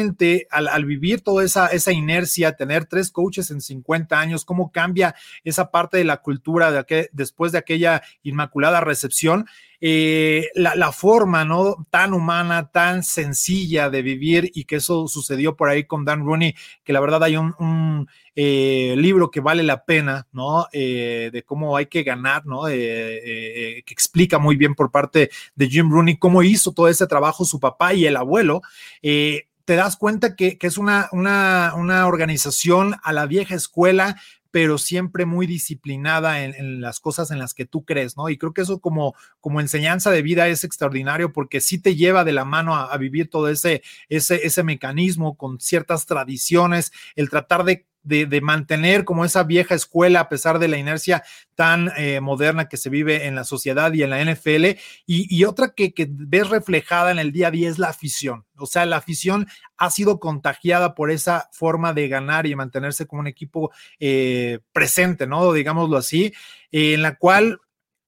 al, 0.51 0.85
vivir 0.85 1.23
toda 1.23 1.45
esa, 1.45 1.93
inercia, 1.93 2.57
tener 2.57 2.87
tres 2.87 3.11
coaches 3.11 3.51
en 3.51 3.61
50 3.61 4.19
años, 4.19 4.45
cómo 4.45 4.71
cambia 4.73 5.15
esa 5.45 5.71
parte 5.71 5.97
de 5.99 6.05
la 6.05 6.19
cultura 6.19 6.71
de 6.71 7.09
después 7.13 7.53
de 7.53 7.59
aquella 7.59 8.03
inmaculada 8.23 8.81
recepción. 8.81 9.47
Eh, 9.83 10.51
la, 10.55 10.93
forma 10.93 11.47
no 11.47 11.87
tan 11.89 12.13
humana, 12.13 12.71
tan 12.71 13.03
sencilla 13.03 13.89
de 13.89 14.03
vivir 14.03 14.51
y 14.55 14.65
que 14.65 14.77
eso 14.77 15.09
sucedió 15.09 15.57
por 15.57 15.71
ahí 15.71 15.85
con 15.85 16.05
Dan 16.05 16.27
Rooney, 16.27 16.55
que 16.85 16.93
la 16.93 17.01
verdad 17.01 17.25
hay 17.25 17.37
un, 17.39 18.07
eh, 18.35 18.95
libro 18.99 19.31
que 19.31 19.41
vale 19.41 19.63
la 19.63 19.85
pena. 19.85 20.27
Eh, 20.73 21.31
de 21.33 21.43
cómo 21.45 21.77
hay 21.77 21.87
que 21.87 22.03
ganar, 22.03 22.43
que 22.67 23.83
explica 23.87 24.39
muy 24.39 24.57
bien 24.57 24.75
por 24.75 24.91
parte 24.91 25.31
de 25.55 25.69
Jim 25.69 25.91
Rooney 25.91 26.19
cómo 26.19 26.43
hizo 26.43 26.73
todo 26.73 26.89
ese 26.89 27.07
trabajo 27.07 27.45
su 27.45 27.59
papá 27.59 27.95
y 27.95 28.07
el 28.07 28.17
abuelo 28.17 28.63
te 29.71 29.77
das 29.77 29.97
cuenta 29.97 30.35
que, 30.35 30.59
es 30.61 30.79
una, 30.79 31.09
una, 31.13 31.75
una, 31.77 32.09
organización 32.09 32.97
a 33.05 33.13
la 33.13 33.27
vieja 33.27 33.55
escuela, 33.55 34.21
pero 34.51 34.79
siempre 34.79 35.27
muy 35.27 35.47
disciplinada 35.47 36.43
en, 36.43 36.81
las 36.81 36.99
cosas 36.99 37.31
en 37.31 37.39
las 37.39 37.55
que 37.55 37.67
tú 37.67 37.85
crees, 37.85 38.17
¿no? 38.17 38.29
Y 38.29 38.37
creo 38.37 38.53
que 38.53 38.63
eso 38.63 38.81
como, 38.81 39.15
como 39.39 39.61
enseñanza 39.61 40.11
de 40.11 40.23
vida 40.23 40.49
es 40.49 40.65
extraordinario 40.65 41.33
porque 41.33 41.61
sí 41.61 41.79
te 41.81 41.95
lleva 41.95 42.25
de 42.25 42.33
la 42.33 42.45
mano 42.45 42.75
a, 42.75 42.97
vivir 42.97 43.31
todo 43.31 43.49
ese, 43.49 43.85
ese, 44.09 44.45
ese 44.45 44.65
mecanismo 44.65 45.37
con 45.37 45.61
ciertas 45.61 46.05
tradiciones, 46.05 46.91
el 47.15 47.31
tratar 47.31 47.63
de 47.63 47.87
de, 48.03 48.41
mantener 48.41 49.05
como 49.05 49.25
esa 49.25 49.43
vieja 49.45 49.75
escuela 49.75 50.21
a 50.21 50.29
pesar 50.29 50.59
de 50.59 50.69
la 50.69 50.79
inercia 50.79 51.23
tan 51.55 51.91
eh, 51.97 52.21
moderna 52.21 52.69
que 52.69 52.77
se 52.77 52.91
vive 52.91 53.27
en 53.27 53.35
la 53.35 53.45
sociedad 53.45 53.93
y 53.93 54.03
en 54.03 54.11
la 54.11 54.25
NFL. 54.25 54.79
Y, 55.07 55.45
otra 55.45 55.75
que, 55.75 55.93
ves 56.09 56.49
reflejada 56.49 57.11
en 57.11 57.19
el 57.19 57.33
día 57.33 57.49
a 57.49 57.51
día 57.51 57.69
es 57.69 57.79
la 57.79 57.89
afición. 57.89 58.45
O 58.57 58.67
sea, 58.67 58.87
la 58.87 58.97
afición 58.97 59.47
ha 59.77 59.91
sido 59.91 60.21
contagiada 60.21 60.95
por 60.95 61.11
esa 61.11 61.49
forma 61.53 61.93
de 61.93 62.09
ganar 62.09 62.47
y 62.47 62.55
mantenerse 62.55 63.07
como 63.07 63.21
un 63.21 63.27
equipo 63.27 63.71
eh, 63.99 64.61
presente, 64.73 65.27
¿no? 65.27 65.53
Digámoslo 65.53 65.97
así, 65.97 66.33
en 66.71 67.03
la 67.03 67.17
cual 67.17 67.61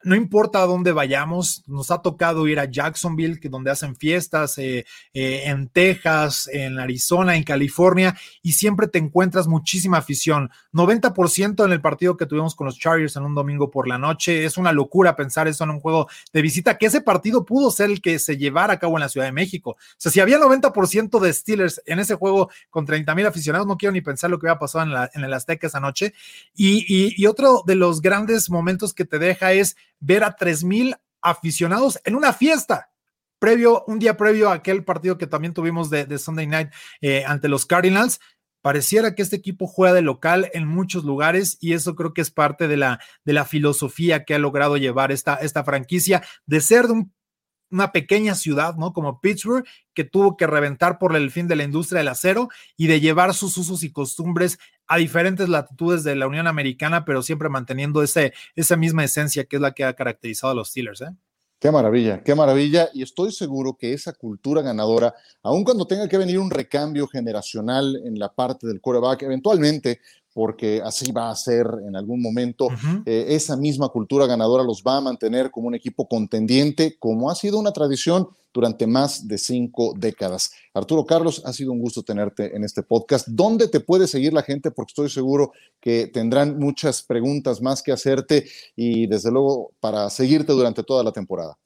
no 0.04 0.14
importa 0.14 0.62
a 0.62 0.66
dónde 0.66 0.92
vayamos, 0.92 1.62
nos 1.66 1.90
ha 1.90 2.02
tocado 2.02 2.46
ir 2.48 2.58
a 2.58 2.64
Jacksonville, 2.64 3.38
que 3.40 3.48
donde 3.48 3.70
hacen 3.70 3.96
fiestas, 3.96 4.58
eh, 4.58 4.84
eh, 5.14 5.42
en 5.46 5.68
Texas, 5.68 6.48
en 6.52 6.78
Arizona, 6.78 7.36
en 7.36 7.44
California, 7.44 8.16
y 8.42 8.52
siempre 8.52 8.88
te 8.88 8.98
encuentras 8.98 9.46
muchísima 9.46 9.98
afición. 9.98 10.50
90% 10.72 11.64
en 11.64 11.72
el 11.72 11.80
partido 11.80 12.16
que 12.16 12.26
tuvimos 12.26 12.54
con 12.54 12.66
los 12.66 12.78
Chargers 12.78 13.16
en 13.16 13.24
un 13.24 13.34
domingo 13.34 13.70
por 13.70 13.86
la 13.86 13.98
noche. 13.98 14.44
Es 14.44 14.56
una 14.56 14.72
locura 14.72 15.16
pensar 15.16 15.48
eso 15.48 15.64
en 15.64 15.70
un 15.70 15.80
juego 15.80 16.08
de 16.32 16.42
visita, 16.42 16.78
que 16.78 16.86
ese 16.86 17.00
partido 17.00 17.44
pudo 17.44 17.70
ser 17.70 17.90
el 17.90 18.00
que 18.00 18.18
se 18.18 18.36
llevara 18.36 18.74
a 18.74 18.78
cabo 18.78 18.96
en 18.96 19.00
la 19.00 19.08
Ciudad 19.08 19.26
de 19.26 19.32
México. 19.32 19.70
O 19.70 19.94
sea, 19.96 20.10
si 20.10 20.20
había 20.20 20.38
90% 20.38 21.20
de 21.20 21.32
Steelers 21.32 21.82
en 21.86 21.98
ese 21.98 22.14
juego 22.14 22.50
con 22.70 22.86
30 22.86 23.14
mil 23.14 23.26
aficionados, 23.26 23.66
no 23.66 23.76
quiero 23.76 23.92
ni 23.92 24.00
pensar 24.00 24.30
lo 24.30 24.38
que 24.38 24.46
hubiera 24.46 24.58
pasado 24.58 24.84
en, 24.84 24.92
la, 24.92 25.10
en 25.14 25.24
el 25.24 25.32
Azteca 25.32 25.66
esa 25.66 25.80
noche. 25.80 26.14
y 26.54 27.26
otro 27.26 27.62
de 27.66 27.76
los 27.76 28.00
grandes 28.00 28.50
momentos 28.50 28.94
que 28.94 29.04
te 29.04 29.18
deja 29.18 29.52
es 29.52 29.76
ver 30.02 30.24
a 30.24 30.36
tres 30.36 30.64
mil 30.64 30.96
aficionados 31.22 31.98
en 32.04 32.16
una 32.16 32.32
fiesta. 32.32 32.90
Previo, 33.38 33.84
un 33.86 33.98
día 33.98 34.16
previo 34.16 34.50
a 34.50 34.54
aquel 34.54 34.84
partido 34.84 35.18
que 35.18 35.26
también 35.26 35.54
tuvimos 35.54 35.90
de, 35.90 36.18
Sunday 36.18 36.46
Night 36.46 36.70
eh, 37.00 37.24
ante 37.24 37.48
los 37.48 37.66
Cardinals, 37.66 38.20
pareciera 38.60 39.14
que 39.14 39.22
este 39.22 39.36
equipo 39.36 39.66
juega 39.66 39.94
de 39.94 40.02
local 40.02 40.50
en 40.54 40.66
muchos 40.66 41.04
lugares 41.04 41.58
y 41.60 41.72
eso 41.72 41.96
creo 41.96 42.14
que 42.14 42.20
es 42.20 42.30
parte 42.30 42.68
de 42.68 42.76
la, 42.76 43.00
de 43.24 43.32
la 43.32 43.44
filosofía 43.44 44.24
que 44.24 44.34
ha 44.34 44.38
logrado 44.38 44.76
llevar 44.76 45.10
esta, 45.10 45.34
esta 45.34 45.64
franquicia 45.64 46.22
de 46.46 46.60
ser 46.60 46.86
de 46.86 46.92
un 46.92 47.12
una 47.72 47.90
pequeña 47.90 48.34
ciudad, 48.34 48.76
¿no? 48.76 48.92
Como 48.92 49.20
Pittsburgh, 49.20 49.64
que 49.94 50.04
tuvo 50.04 50.36
que 50.36 50.46
reventar 50.46 50.98
por 50.98 51.16
el 51.16 51.30
fin 51.30 51.48
de 51.48 51.56
la 51.56 51.64
industria 51.64 51.98
del 51.98 52.08
acero 52.08 52.48
y 52.76 52.86
de 52.86 53.00
llevar 53.00 53.34
sus 53.34 53.56
usos 53.56 53.82
y 53.82 53.90
costumbres 53.90 54.58
a 54.92 54.98
diferentes 54.98 55.48
latitudes 55.48 56.04
de 56.04 56.14
la 56.14 56.26
Unión 56.26 56.46
Americana, 56.46 57.06
pero 57.06 57.22
siempre 57.22 57.48
manteniendo 57.48 58.02
ese, 58.02 58.34
esa 58.54 58.76
misma 58.76 59.02
esencia 59.02 59.44
que 59.44 59.56
es 59.56 59.62
la 59.62 59.72
que 59.72 59.84
ha 59.84 59.94
caracterizado 59.94 60.52
a 60.52 60.54
los 60.54 60.68
Steelers, 60.68 61.00
¿eh? 61.00 61.16
Qué 61.58 61.70
maravilla, 61.70 62.22
qué 62.22 62.34
maravilla. 62.34 62.90
Y 62.92 63.02
estoy 63.02 63.32
seguro 63.32 63.78
que 63.78 63.94
esa 63.94 64.12
cultura 64.12 64.60
ganadora, 64.60 65.14
aun 65.42 65.64
cuando 65.64 65.86
tenga 65.86 66.08
que 66.08 66.18
venir 66.18 66.38
un 66.38 66.50
recambio 66.50 67.06
generacional 67.06 68.02
en 68.04 68.18
la 68.18 68.34
parte 68.34 68.66
del 68.66 68.82
quarterback, 68.82 69.22
eventualmente 69.22 70.00
porque 70.32 70.80
así 70.84 71.12
va 71.12 71.30
a 71.30 71.36
ser 71.36 71.66
en 71.86 71.96
algún 71.96 72.22
momento. 72.22 72.68
Eh, 73.06 73.26
esa 73.28 73.56
misma 73.56 73.88
cultura 73.88 74.26
ganadora 74.26 74.64
los 74.64 74.82
va 74.82 74.96
a 74.96 75.00
mantener 75.00 75.50
como 75.50 75.68
un 75.68 75.74
equipo 75.74 76.08
contendiente, 76.08 76.96
como 76.98 77.30
ha 77.30 77.34
sido 77.34 77.58
una 77.58 77.72
tradición 77.72 78.28
durante 78.52 78.86
más 78.86 79.26
de 79.26 79.38
cinco 79.38 79.94
décadas. 79.96 80.52
Arturo 80.74 81.06
Carlos, 81.06 81.42
ha 81.44 81.52
sido 81.52 81.72
un 81.72 81.80
gusto 81.80 82.02
tenerte 82.02 82.54
en 82.54 82.64
este 82.64 82.82
podcast. 82.82 83.26
¿Dónde 83.28 83.68
te 83.68 83.80
puede 83.80 84.06
seguir 84.06 84.32
la 84.32 84.42
gente? 84.42 84.70
Porque 84.70 84.90
estoy 84.90 85.10
seguro 85.10 85.52
que 85.80 86.06
tendrán 86.06 86.58
muchas 86.58 87.02
preguntas 87.02 87.62
más 87.62 87.82
que 87.82 87.92
hacerte 87.92 88.46
y 88.76 89.06
desde 89.06 89.30
luego 89.30 89.72
para 89.80 90.10
seguirte 90.10 90.52
durante 90.52 90.82
toda 90.82 91.02
la 91.02 91.12
temporada. 91.12 91.56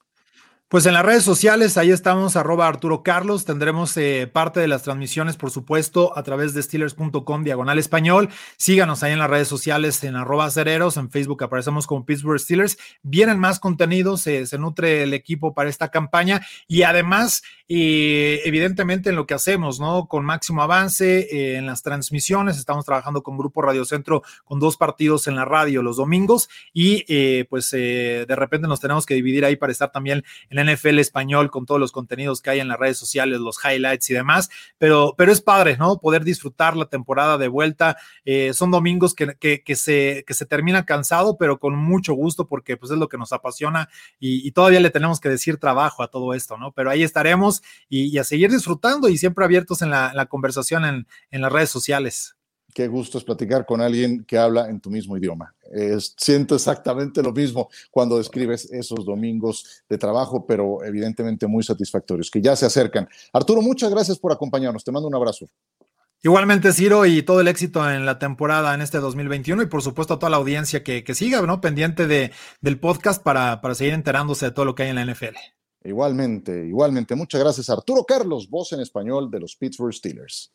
Pues 0.68 0.84
en 0.84 0.94
las 0.94 1.06
redes 1.06 1.22
sociales, 1.22 1.76
ahí 1.78 1.92
estamos, 1.92 2.34
arroba 2.34 2.66
Arturo 2.66 3.04
Carlos. 3.04 3.44
Tendremos 3.44 3.96
eh, 3.96 4.28
parte 4.32 4.58
de 4.58 4.66
las 4.66 4.82
transmisiones, 4.82 5.36
por 5.36 5.52
supuesto, 5.52 6.18
a 6.18 6.24
través 6.24 6.54
de 6.54 6.62
Steelers.com, 6.64 7.44
diagonal 7.44 7.78
español. 7.78 8.30
Síganos 8.56 9.04
ahí 9.04 9.12
en 9.12 9.20
las 9.20 9.30
redes 9.30 9.46
sociales, 9.46 10.02
en 10.02 10.16
arroba 10.16 10.50
cereros, 10.50 10.96
en 10.96 11.08
Facebook 11.08 11.44
aparecemos 11.44 11.86
como 11.86 12.04
Pittsburgh 12.04 12.40
Steelers. 12.40 12.78
Vienen 13.04 13.38
más 13.38 13.60
contenidos, 13.60 14.22
se 14.22 14.58
nutre 14.58 15.04
el 15.04 15.14
equipo 15.14 15.54
para 15.54 15.70
esta 15.70 15.92
campaña 15.92 16.44
y 16.66 16.82
además, 16.82 17.42
eh, 17.68 18.40
evidentemente, 18.44 19.10
en 19.10 19.16
lo 19.16 19.26
que 19.26 19.34
hacemos, 19.34 19.78
¿no? 19.78 20.08
Con 20.08 20.24
máximo 20.24 20.62
avance 20.62 21.20
eh, 21.20 21.56
en 21.56 21.66
las 21.66 21.82
transmisiones. 21.82 22.58
Estamos 22.58 22.84
trabajando 22.84 23.22
con 23.22 23.38
Grupo 23.38 23.62
Radio 23.62 23.84
Centro 23.84 24.22
con 24.44 24.58
dos 24.58 24.76
partidos 24.76 25.28
en 25.28 25.36
la 25.36 25.44
radio 25.44 25.82
los 25.82 25.96
domingos 25.96 26.48
y 26.72 27.44
pues 27.44 27.70
de 27.70 28.26
repente 28.28 28.68
nos 28.68 28.80
tenemos 28.80 29.06
que 29.06 29.14
dividir 29.14 29.44
ahí 29.44 29.56
para 29.56 29.72
estar 29.72 29.92
también 29.92 30.24
en 30.50 30.56
en 30.58 30.74
NFL 30.74 30.98
español 30.98 31.50
con 31.50 31.66
todos 31.66 31.80
los 31.80 31.92
contenidos 31.92 32.40
que 32.40 32.50
hay 32.50 32.60
en 32.60 32.68
las 32.68 32.78
redes 32.78 32.98
sociales, 32.98 33.40
los 33.40 33.58
highlights 33.64 34.10
y 34.10 34.14
demás, 34.14 34.50
pero, 34.78 35.14
pero 35.16 35.32
es 35.32 35.40
padre, 35.40 35.76
¿no? 35.76 35.98
Poder 35.98 36.24
disfrutar 36.24 36.76
la 36.76 36.86
temporada 36.86 37.38
de 37.38 37.48
vuelta. 37.48 37.96
Eh, 38.24 38.52
son 38.52 38.70
domingos 38.70 39.14
que, 39.14 39.36
que, 39.36 39.76
se, 39.76 40.24
que 40.26 40.34
se 40.34 40.46
termina 40.46 40.84
cansado, 40.84 41.36
pero 41.36 41.58
con 41.58 41.76
mucho 41.76 42.14
gusto 42.14 42.48
porque 42.48 42.76
pues 42.76 42.92
es 42.92 42.98
lo 42.98 43.08
que 43.08 43.18
nos 43.18 43.32
apasiona 43.32 43.88
y, 44.18 44.50
todavía 44.56 44.80
le 44.80 44.90
tenemos 44.90 45.20
que 45.20 45.28
decir 45.28 45.58
trabajo 45.58 46.02
a 46.02 46.08
todo 46.08 46.32
esto, 46.32 46.56
¿no? 46.56 46.72
Pero 46.72 46.88
ahí 46.88 47.02
estaremos 47.02 47.55
y, 47.88 48.16
a 48.18 48.24
seguir 48.24 48.50
disfrutando 48.50 49.08
y 49.08 49.18
siempre 49.18 49.44
abiertos 49.44 49.82
en 49.82 49.90
la, 49.90 50.26
conversación 50.28 50.84
en, 50.84 51.06
en 51.30 51.40
las 51.40 51.52
redes 51.52 51.70
sociales 51.70 52.36
qué 52.76 52.88
gusto 52.88 53.16
es 53.16 53.24
platicar 53.24 53.64
con 53.64 53.80
alguien 53.80 54.22
que 54.24 54.36
habla 54.36 54.68
en 54.68 54.80
tu 54.80 54.90
mismo 54.90 55.16
idioma. 55.16 55.54
siento 56.18 56.56
exactamente 56.56 57.22
lo 57.22 57.32
mismo 57.32 57.70
cuando 57.90 58.18
describes 58.18 58.70
esos 58.70 59.02
domingos 59.06 59.82
de 59.88 59.96
trabajo, 59.96 60.44
pero 60.44 60.84
evidentemente 60.84 61.46
muy 61.46 61.62
satisfactorios, 61.62 62.30
que 62.30 62.42
ya 62.42 62.54
se 62.54 62.66
acercan. 62.66 63.08
Arturo, 63.32 63.62
muchas 63.62 63.88
gracias 63.88 64.18
por 64.18 64.30
acompañarnos. 64.30 64.84
Te 64.84 64.92
mando 64.92 65.08
un 65.08 65.14
abrazo. 65.14 65.48
Igualmente, 66.22 66.70
Ciro, 66.74 67.06
y 67.06 67.22
todo 67.22 67.40
el 67.40 67.48
éxito 67.48 67.90
en 67.90 68.04
la 68.04 68.18
temporada 68.18 68.74
en 68.74 68.82
este 68.82 68.98
2021 68.98 69.62
y 69.62 69.66
por 69.66 69.80
supuesto 69.80 70.12
a 70.12 70.18
toda 70.18 70.28
la 70.28 70.36
audiencia 70.36 70.84
que, 70.84 71.14
siga, 71.14 71.40
¿no? 71.40 71.62
Pendiente 71.62 72.06
de, 72.06 72.30
del 72.60 72.78
podcast 72.78 73.22
para, 73.22 73.62
para 73.62 73.74
seguir 73.74 73.94
enterándose 73.94 74.44
de 74.44 74.52
todo 74.52 74.66
lo 74.66 74.74
que 74.74 74.82
hay 74.82 74.90
en 74.90 74.96
la 74.96 75.06
NFL. 75.06 75.36
Igualmente, 75.86 76.66
igualmente. 76.66 77.14
Muchas 77.14 77.40
gracias, 77.40 77.70
Arturo 77.70 78.04
Carlos, 78.04 78.50
voz 78.50 78.72
en 78.72 78.80
español 78.80 79.30
de 79.30 79.40
los 79.40 79.54
Pittsburgh 79.54 79.94
Steelers. 79.94 80.52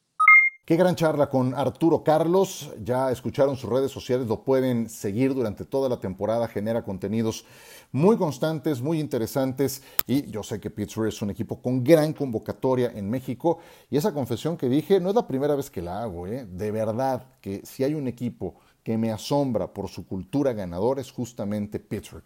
Qué 0.65 0.75
gran 0.75 0.95
charla 0.95 1.29
con 1.29 1.55
Arturo 1.55 2.03
Carlos. 2.03 2.71
Ya 2.83 3.11
escucharon 3.11 3.57
sus 3.57 3.69
redes 3.69 3.91
sociales, 3.91 4.27
lo 4.27 4.43
pueden 4.43 4.89
seguir 4.89 5.33
durante 5.33 5.65
toda 5.65 5.89
la 5.89 5.99
temporada. 5.99 6.47
Genera 6.47 6.83
contenidos 6.83 7.45
muy 7.91 8.15
constantes, 8.15 8.81
muy 8.81 8.99
interesantes. 8.99 9.81
Y 10.05 10.29
yo 10.29 10.43
sé 10.43 10.59
que 10.59 10.69
Pittsburgh 10.69 11.09
es 11.09 11.21
un 11.21 11.31
equipo 11.31 11.61
con 11.61 11.83
gran 11.83 12.13
convocatoria 12.13 12.91
en 12.93 13.09
México. 13.09 13.59
Y 13.89 13.97
esa 13.97 14.13
confesión 14.13 14.55
que 14.55 14.69
dije 14.69 14.99
no 14.99 15.09
es 15.09 15.15
la 15.15 15.27
primera 15.27 15.55
vez 15.55 15.69
que 15.69 15.81
la 15.81 16.03
hago. 16.03 16.27
¿eh? 16.27 16.45
De 16.45 16.71
verdad 16.71 17.25
que 17.41 17.61
si 17.65 17.83
hay 17.83 17.95
un 17.95 18.07
equipo 18.07 18.55
que 18.83 18.97
me 18.97 19.11
asombra 19.11 19.73
por 19.73 19.89
su 19.89 20.05
cultura 20.05 20.53
ganadora 20.53 21.01
es 21.01 21.11
justamente 21.11 21.79
Pittsburgh. 21.79 22.23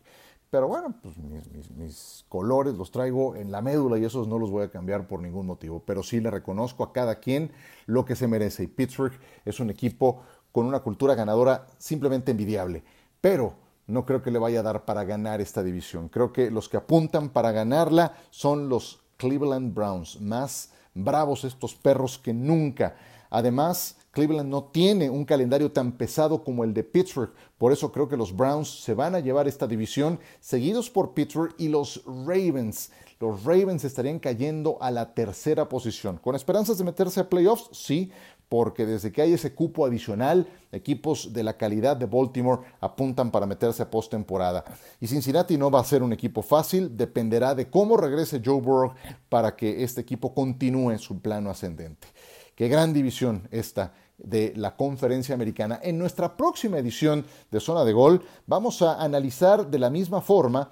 Pero 0.49 0.67
bueno, 0.67 0.95
pues 1.01 1.17
mis, 1.17 2.25
colores 2.29 2.75
los 2.75 2.91
traigo 2.91 3.35
en 3.35 3.51
la 3.51 3.61
médula 3.61 3.97
y 3.97 4.05
esos 4.05 4.27
no 4.27 4.39
los 4.39 4.51
voy 4.51 4.63
a 4.63 4.69
cambiar 4.69 5.07
por 5.07 5.21
ningún 5.21 5.45
motivo. 5.45 5.83
Pero 5.85 6.03
sí 6.03 6.19
le 6.19 6.31
reconozco 6.31 6.83
a 6.83 6.93
cada 6.93 7.19
quien 7.19 7.51
lo 7.85 8.05
que 8.05 8.15
se 8.15 8.27
merece. 8.27 8.63
Y 8.63 8.67
Pittsburgh 8.67 9.13
es 9.43 9.59
un 9.59 9.69
equipo 9.69 10.21
con 10.51 10.65
una 10.65 10.79
cultura 10.79 11.15
ganadora 11.15 11.67
simplemente 11.77 12.31
envidiable. 12.31 12.83
Pero 13.19 13.55
no 13.87 14.05
creo 14.05 14.21
que 14.21 14.31
le 14.31 14.39
vaya 14.39 14.61
a 14.61 14.63
dar 14.63 14.85
para 14.85 15.03
ganar 15.03 15.41
esta 15.41 15.63
división. 15.63 16.09
Creo 16.09 16.31
que 16.31 16.49
los 16.49 16.69
que 16.69 16.77
apuntan 16.77 17.29
para 17.29 17.51
ganarla 17.51 18.13
son 18.29 18.69
los 18.69 19.03
Cleveland 19.17 19.73
Browns. 19.73 20.21
Más 20.21 20.71
bravos 20.93 21.43
estos 21.43 21.75
perros 21.75 22.17
que 22.17 22.33
nunca. 22.33 22.95
Además, 23.35 23.97
Cleveland 24.11 24.49
no 24.49 24.63
tiene 24.63 25.09
un 25.09 25.25
calendario 25.25 25.69
tan 25.69 25.91
pesado 25.91 26.41
como 26.41 26.63
el 26.63 26.73
de 26.73 26.85
Pittsburgh. 26.85 27.33
Por 27.57 27.73
eso 27.73 27.91
creo 27.91 28.07
que 28.07 28.15
los 28.15 28.33
Browns 28.33 28.81
se 28.81 28.93
van 28.93 29.13
a 29.13 29.19
llevar 29.19 29.45
esta 29.45 29.67
división, 29.67 30.21
seguidos 30.39 30.89
por 30.89 31.13
Pittsburgh 31.13 31.53
y 31.57 31.67
los 31.67 32.01
Ravens. 32.05 32.91
Los 33.19 33.43
Ravens 33.43 33.83
estarían 33.83 34.19
cayendo 34.19 34.77
a 34.79 34.89
la 34.89 35.13
tercera 35.13 35.67
posición. 35.67 36.15
¿Con 36.15 36.33
esperanzas 36.33 36.77
de 36.77 36.85
meterse 36.85 37.19
a 37.19 37.29
playoffs? 37.29 37.67
Sí, 37.73 38.09
porque 38.47 38.85
desde 38.85 39.11
que 39.11 39.21
hay 39.21 39.33
ese 39.33 39.53
cupo 39.53 39.85
adicional, 39.85 40.47
equipos 40.71 41.33
de 41.33 41.43
la 41.43 41.57
calidad 41.57 41.97
de 41.97 42.05
Baltimore 42.05 42.61
apuntan 42.79 43.31
para 43.31 43.45
meterse 43.45 43.83
a 43.83 43.91
postemporada. 43.91 44.63
Y 45.01 45.07
Cincinnati 45.07 45.57
no 45.57 45.69
va 45.69 45.81
a 45.81 45.83
ser 45.83 46.03
un 46.03 46.13
equipo 46.13 46.41
fácil, 46.41 46.95
dependerá 46.95 47.53
de 47.53 47.69
cómo 47.69 47.97
regrese 47.97 48.41
Joe 48.43 48.61
Burrow 48.61 48.93
para 49.27 49.57
que 49.57 49.83
este 49.83 49.99
equipo 49.99 50.33
continúe 50.33 50.97
su 50.99 51.19
plano 51.19 51.49
ascendente. 51.49 52.07
Qué 52.55 52.69
gran 52.69 52.93
división 52.93 53.47
esta 53.51 53.93
de 54.17 54.53
la 54.55 54.77
conferencia 54.77 55.35
americana. 55.35 55.79
En 55.83 55.99
nuestra 55.99 56.37
próxima 56.37 56.77
edición 56.77 57.25
de 57.51 57.59
Zona 57.59 57.83
de 57.83 57.91
Gol 57.91 58.23
vamos 58.47 58.81
a 58.81 59.03
analizar 59.03 59.67
de 59.67 59.77
la 59.77 59.89
misma 59.89 60.21
forma 60.21 60.71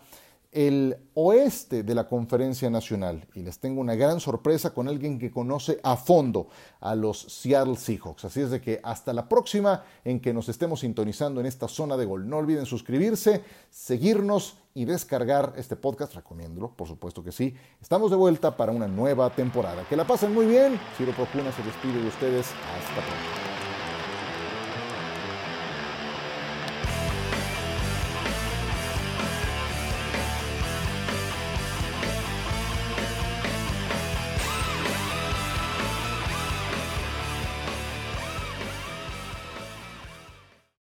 el 0.53 0.97
oeste 1.15 1.83
de 1.83 1.95
la 1.95 2.07
conferencia 2.07 2.69
nacional. 2.69 3.25
Y 3.33 3.41
les 3.41 3.59
tengo 3.59 3.81
una 3.81 3.95
gran 3.95 4.19
sorpresa 4.19 4.73
con 4.73 4.87
alguien 4.87 5.19
que 5.19 5.31
conoce 5.31 5.80
a 5.84 5.97
fondo 5.97 6.47
a 6.80 6.95
los 6.95 7.19
Seattle 7.19 7.75
Seahawks. 7.75 8.25
Así 8.25 8.41
es 8.41 8.51
de 8.51 8.61
que 8.61 8.80
hasta 8.84 9.13
la 9.13 9.28
próxima 9.28 9.84
en 10.05 10.19
que 10.19 10.34
nos 10.34 10.49
estemos 10.49 10.82
sintonizando 10.82 11.39
en 11.39 11.47
esta 11.47 11.67
zona 11.67 11.97
de 11.97 12.05
gol. 12.05 12.30
No 12.30 12.38
olviden 12.38 12.65
suscribirse, 12.65 13.43
seguirnos 13.69 14.57
y 14.75 14.86
descargar 14.86 15.53
este 15.57 15.75
podcast. 15.75 16.13
Recomiéndolo, 16.13 16.75
por 16.75 16.88
supuesto 16.88 17.23
que 17.23 17.32
sí. 17.32 17.55
Estamos 17.82 18.11
de 18.11 18.17
vuelta 18.17 18.55
para 18.55 18.71
una 18.71 18.88
nueva 18.88 19.30
temporada. 19.32 19.86
Que 19.89 19.95
la 19.95 20.05
pasen 20.05 20.34
muy 20.34 20.45
bien. 20.45 20.80
Ciro 20.97 21.11
Procuna 21.13 21.51
se 21.51 21.63
despide 21.63 22.01
de 22.01 22.07
ustedes. 22.07 22.47
Hasta 22.47 23.01
pronto. 23.01 23.42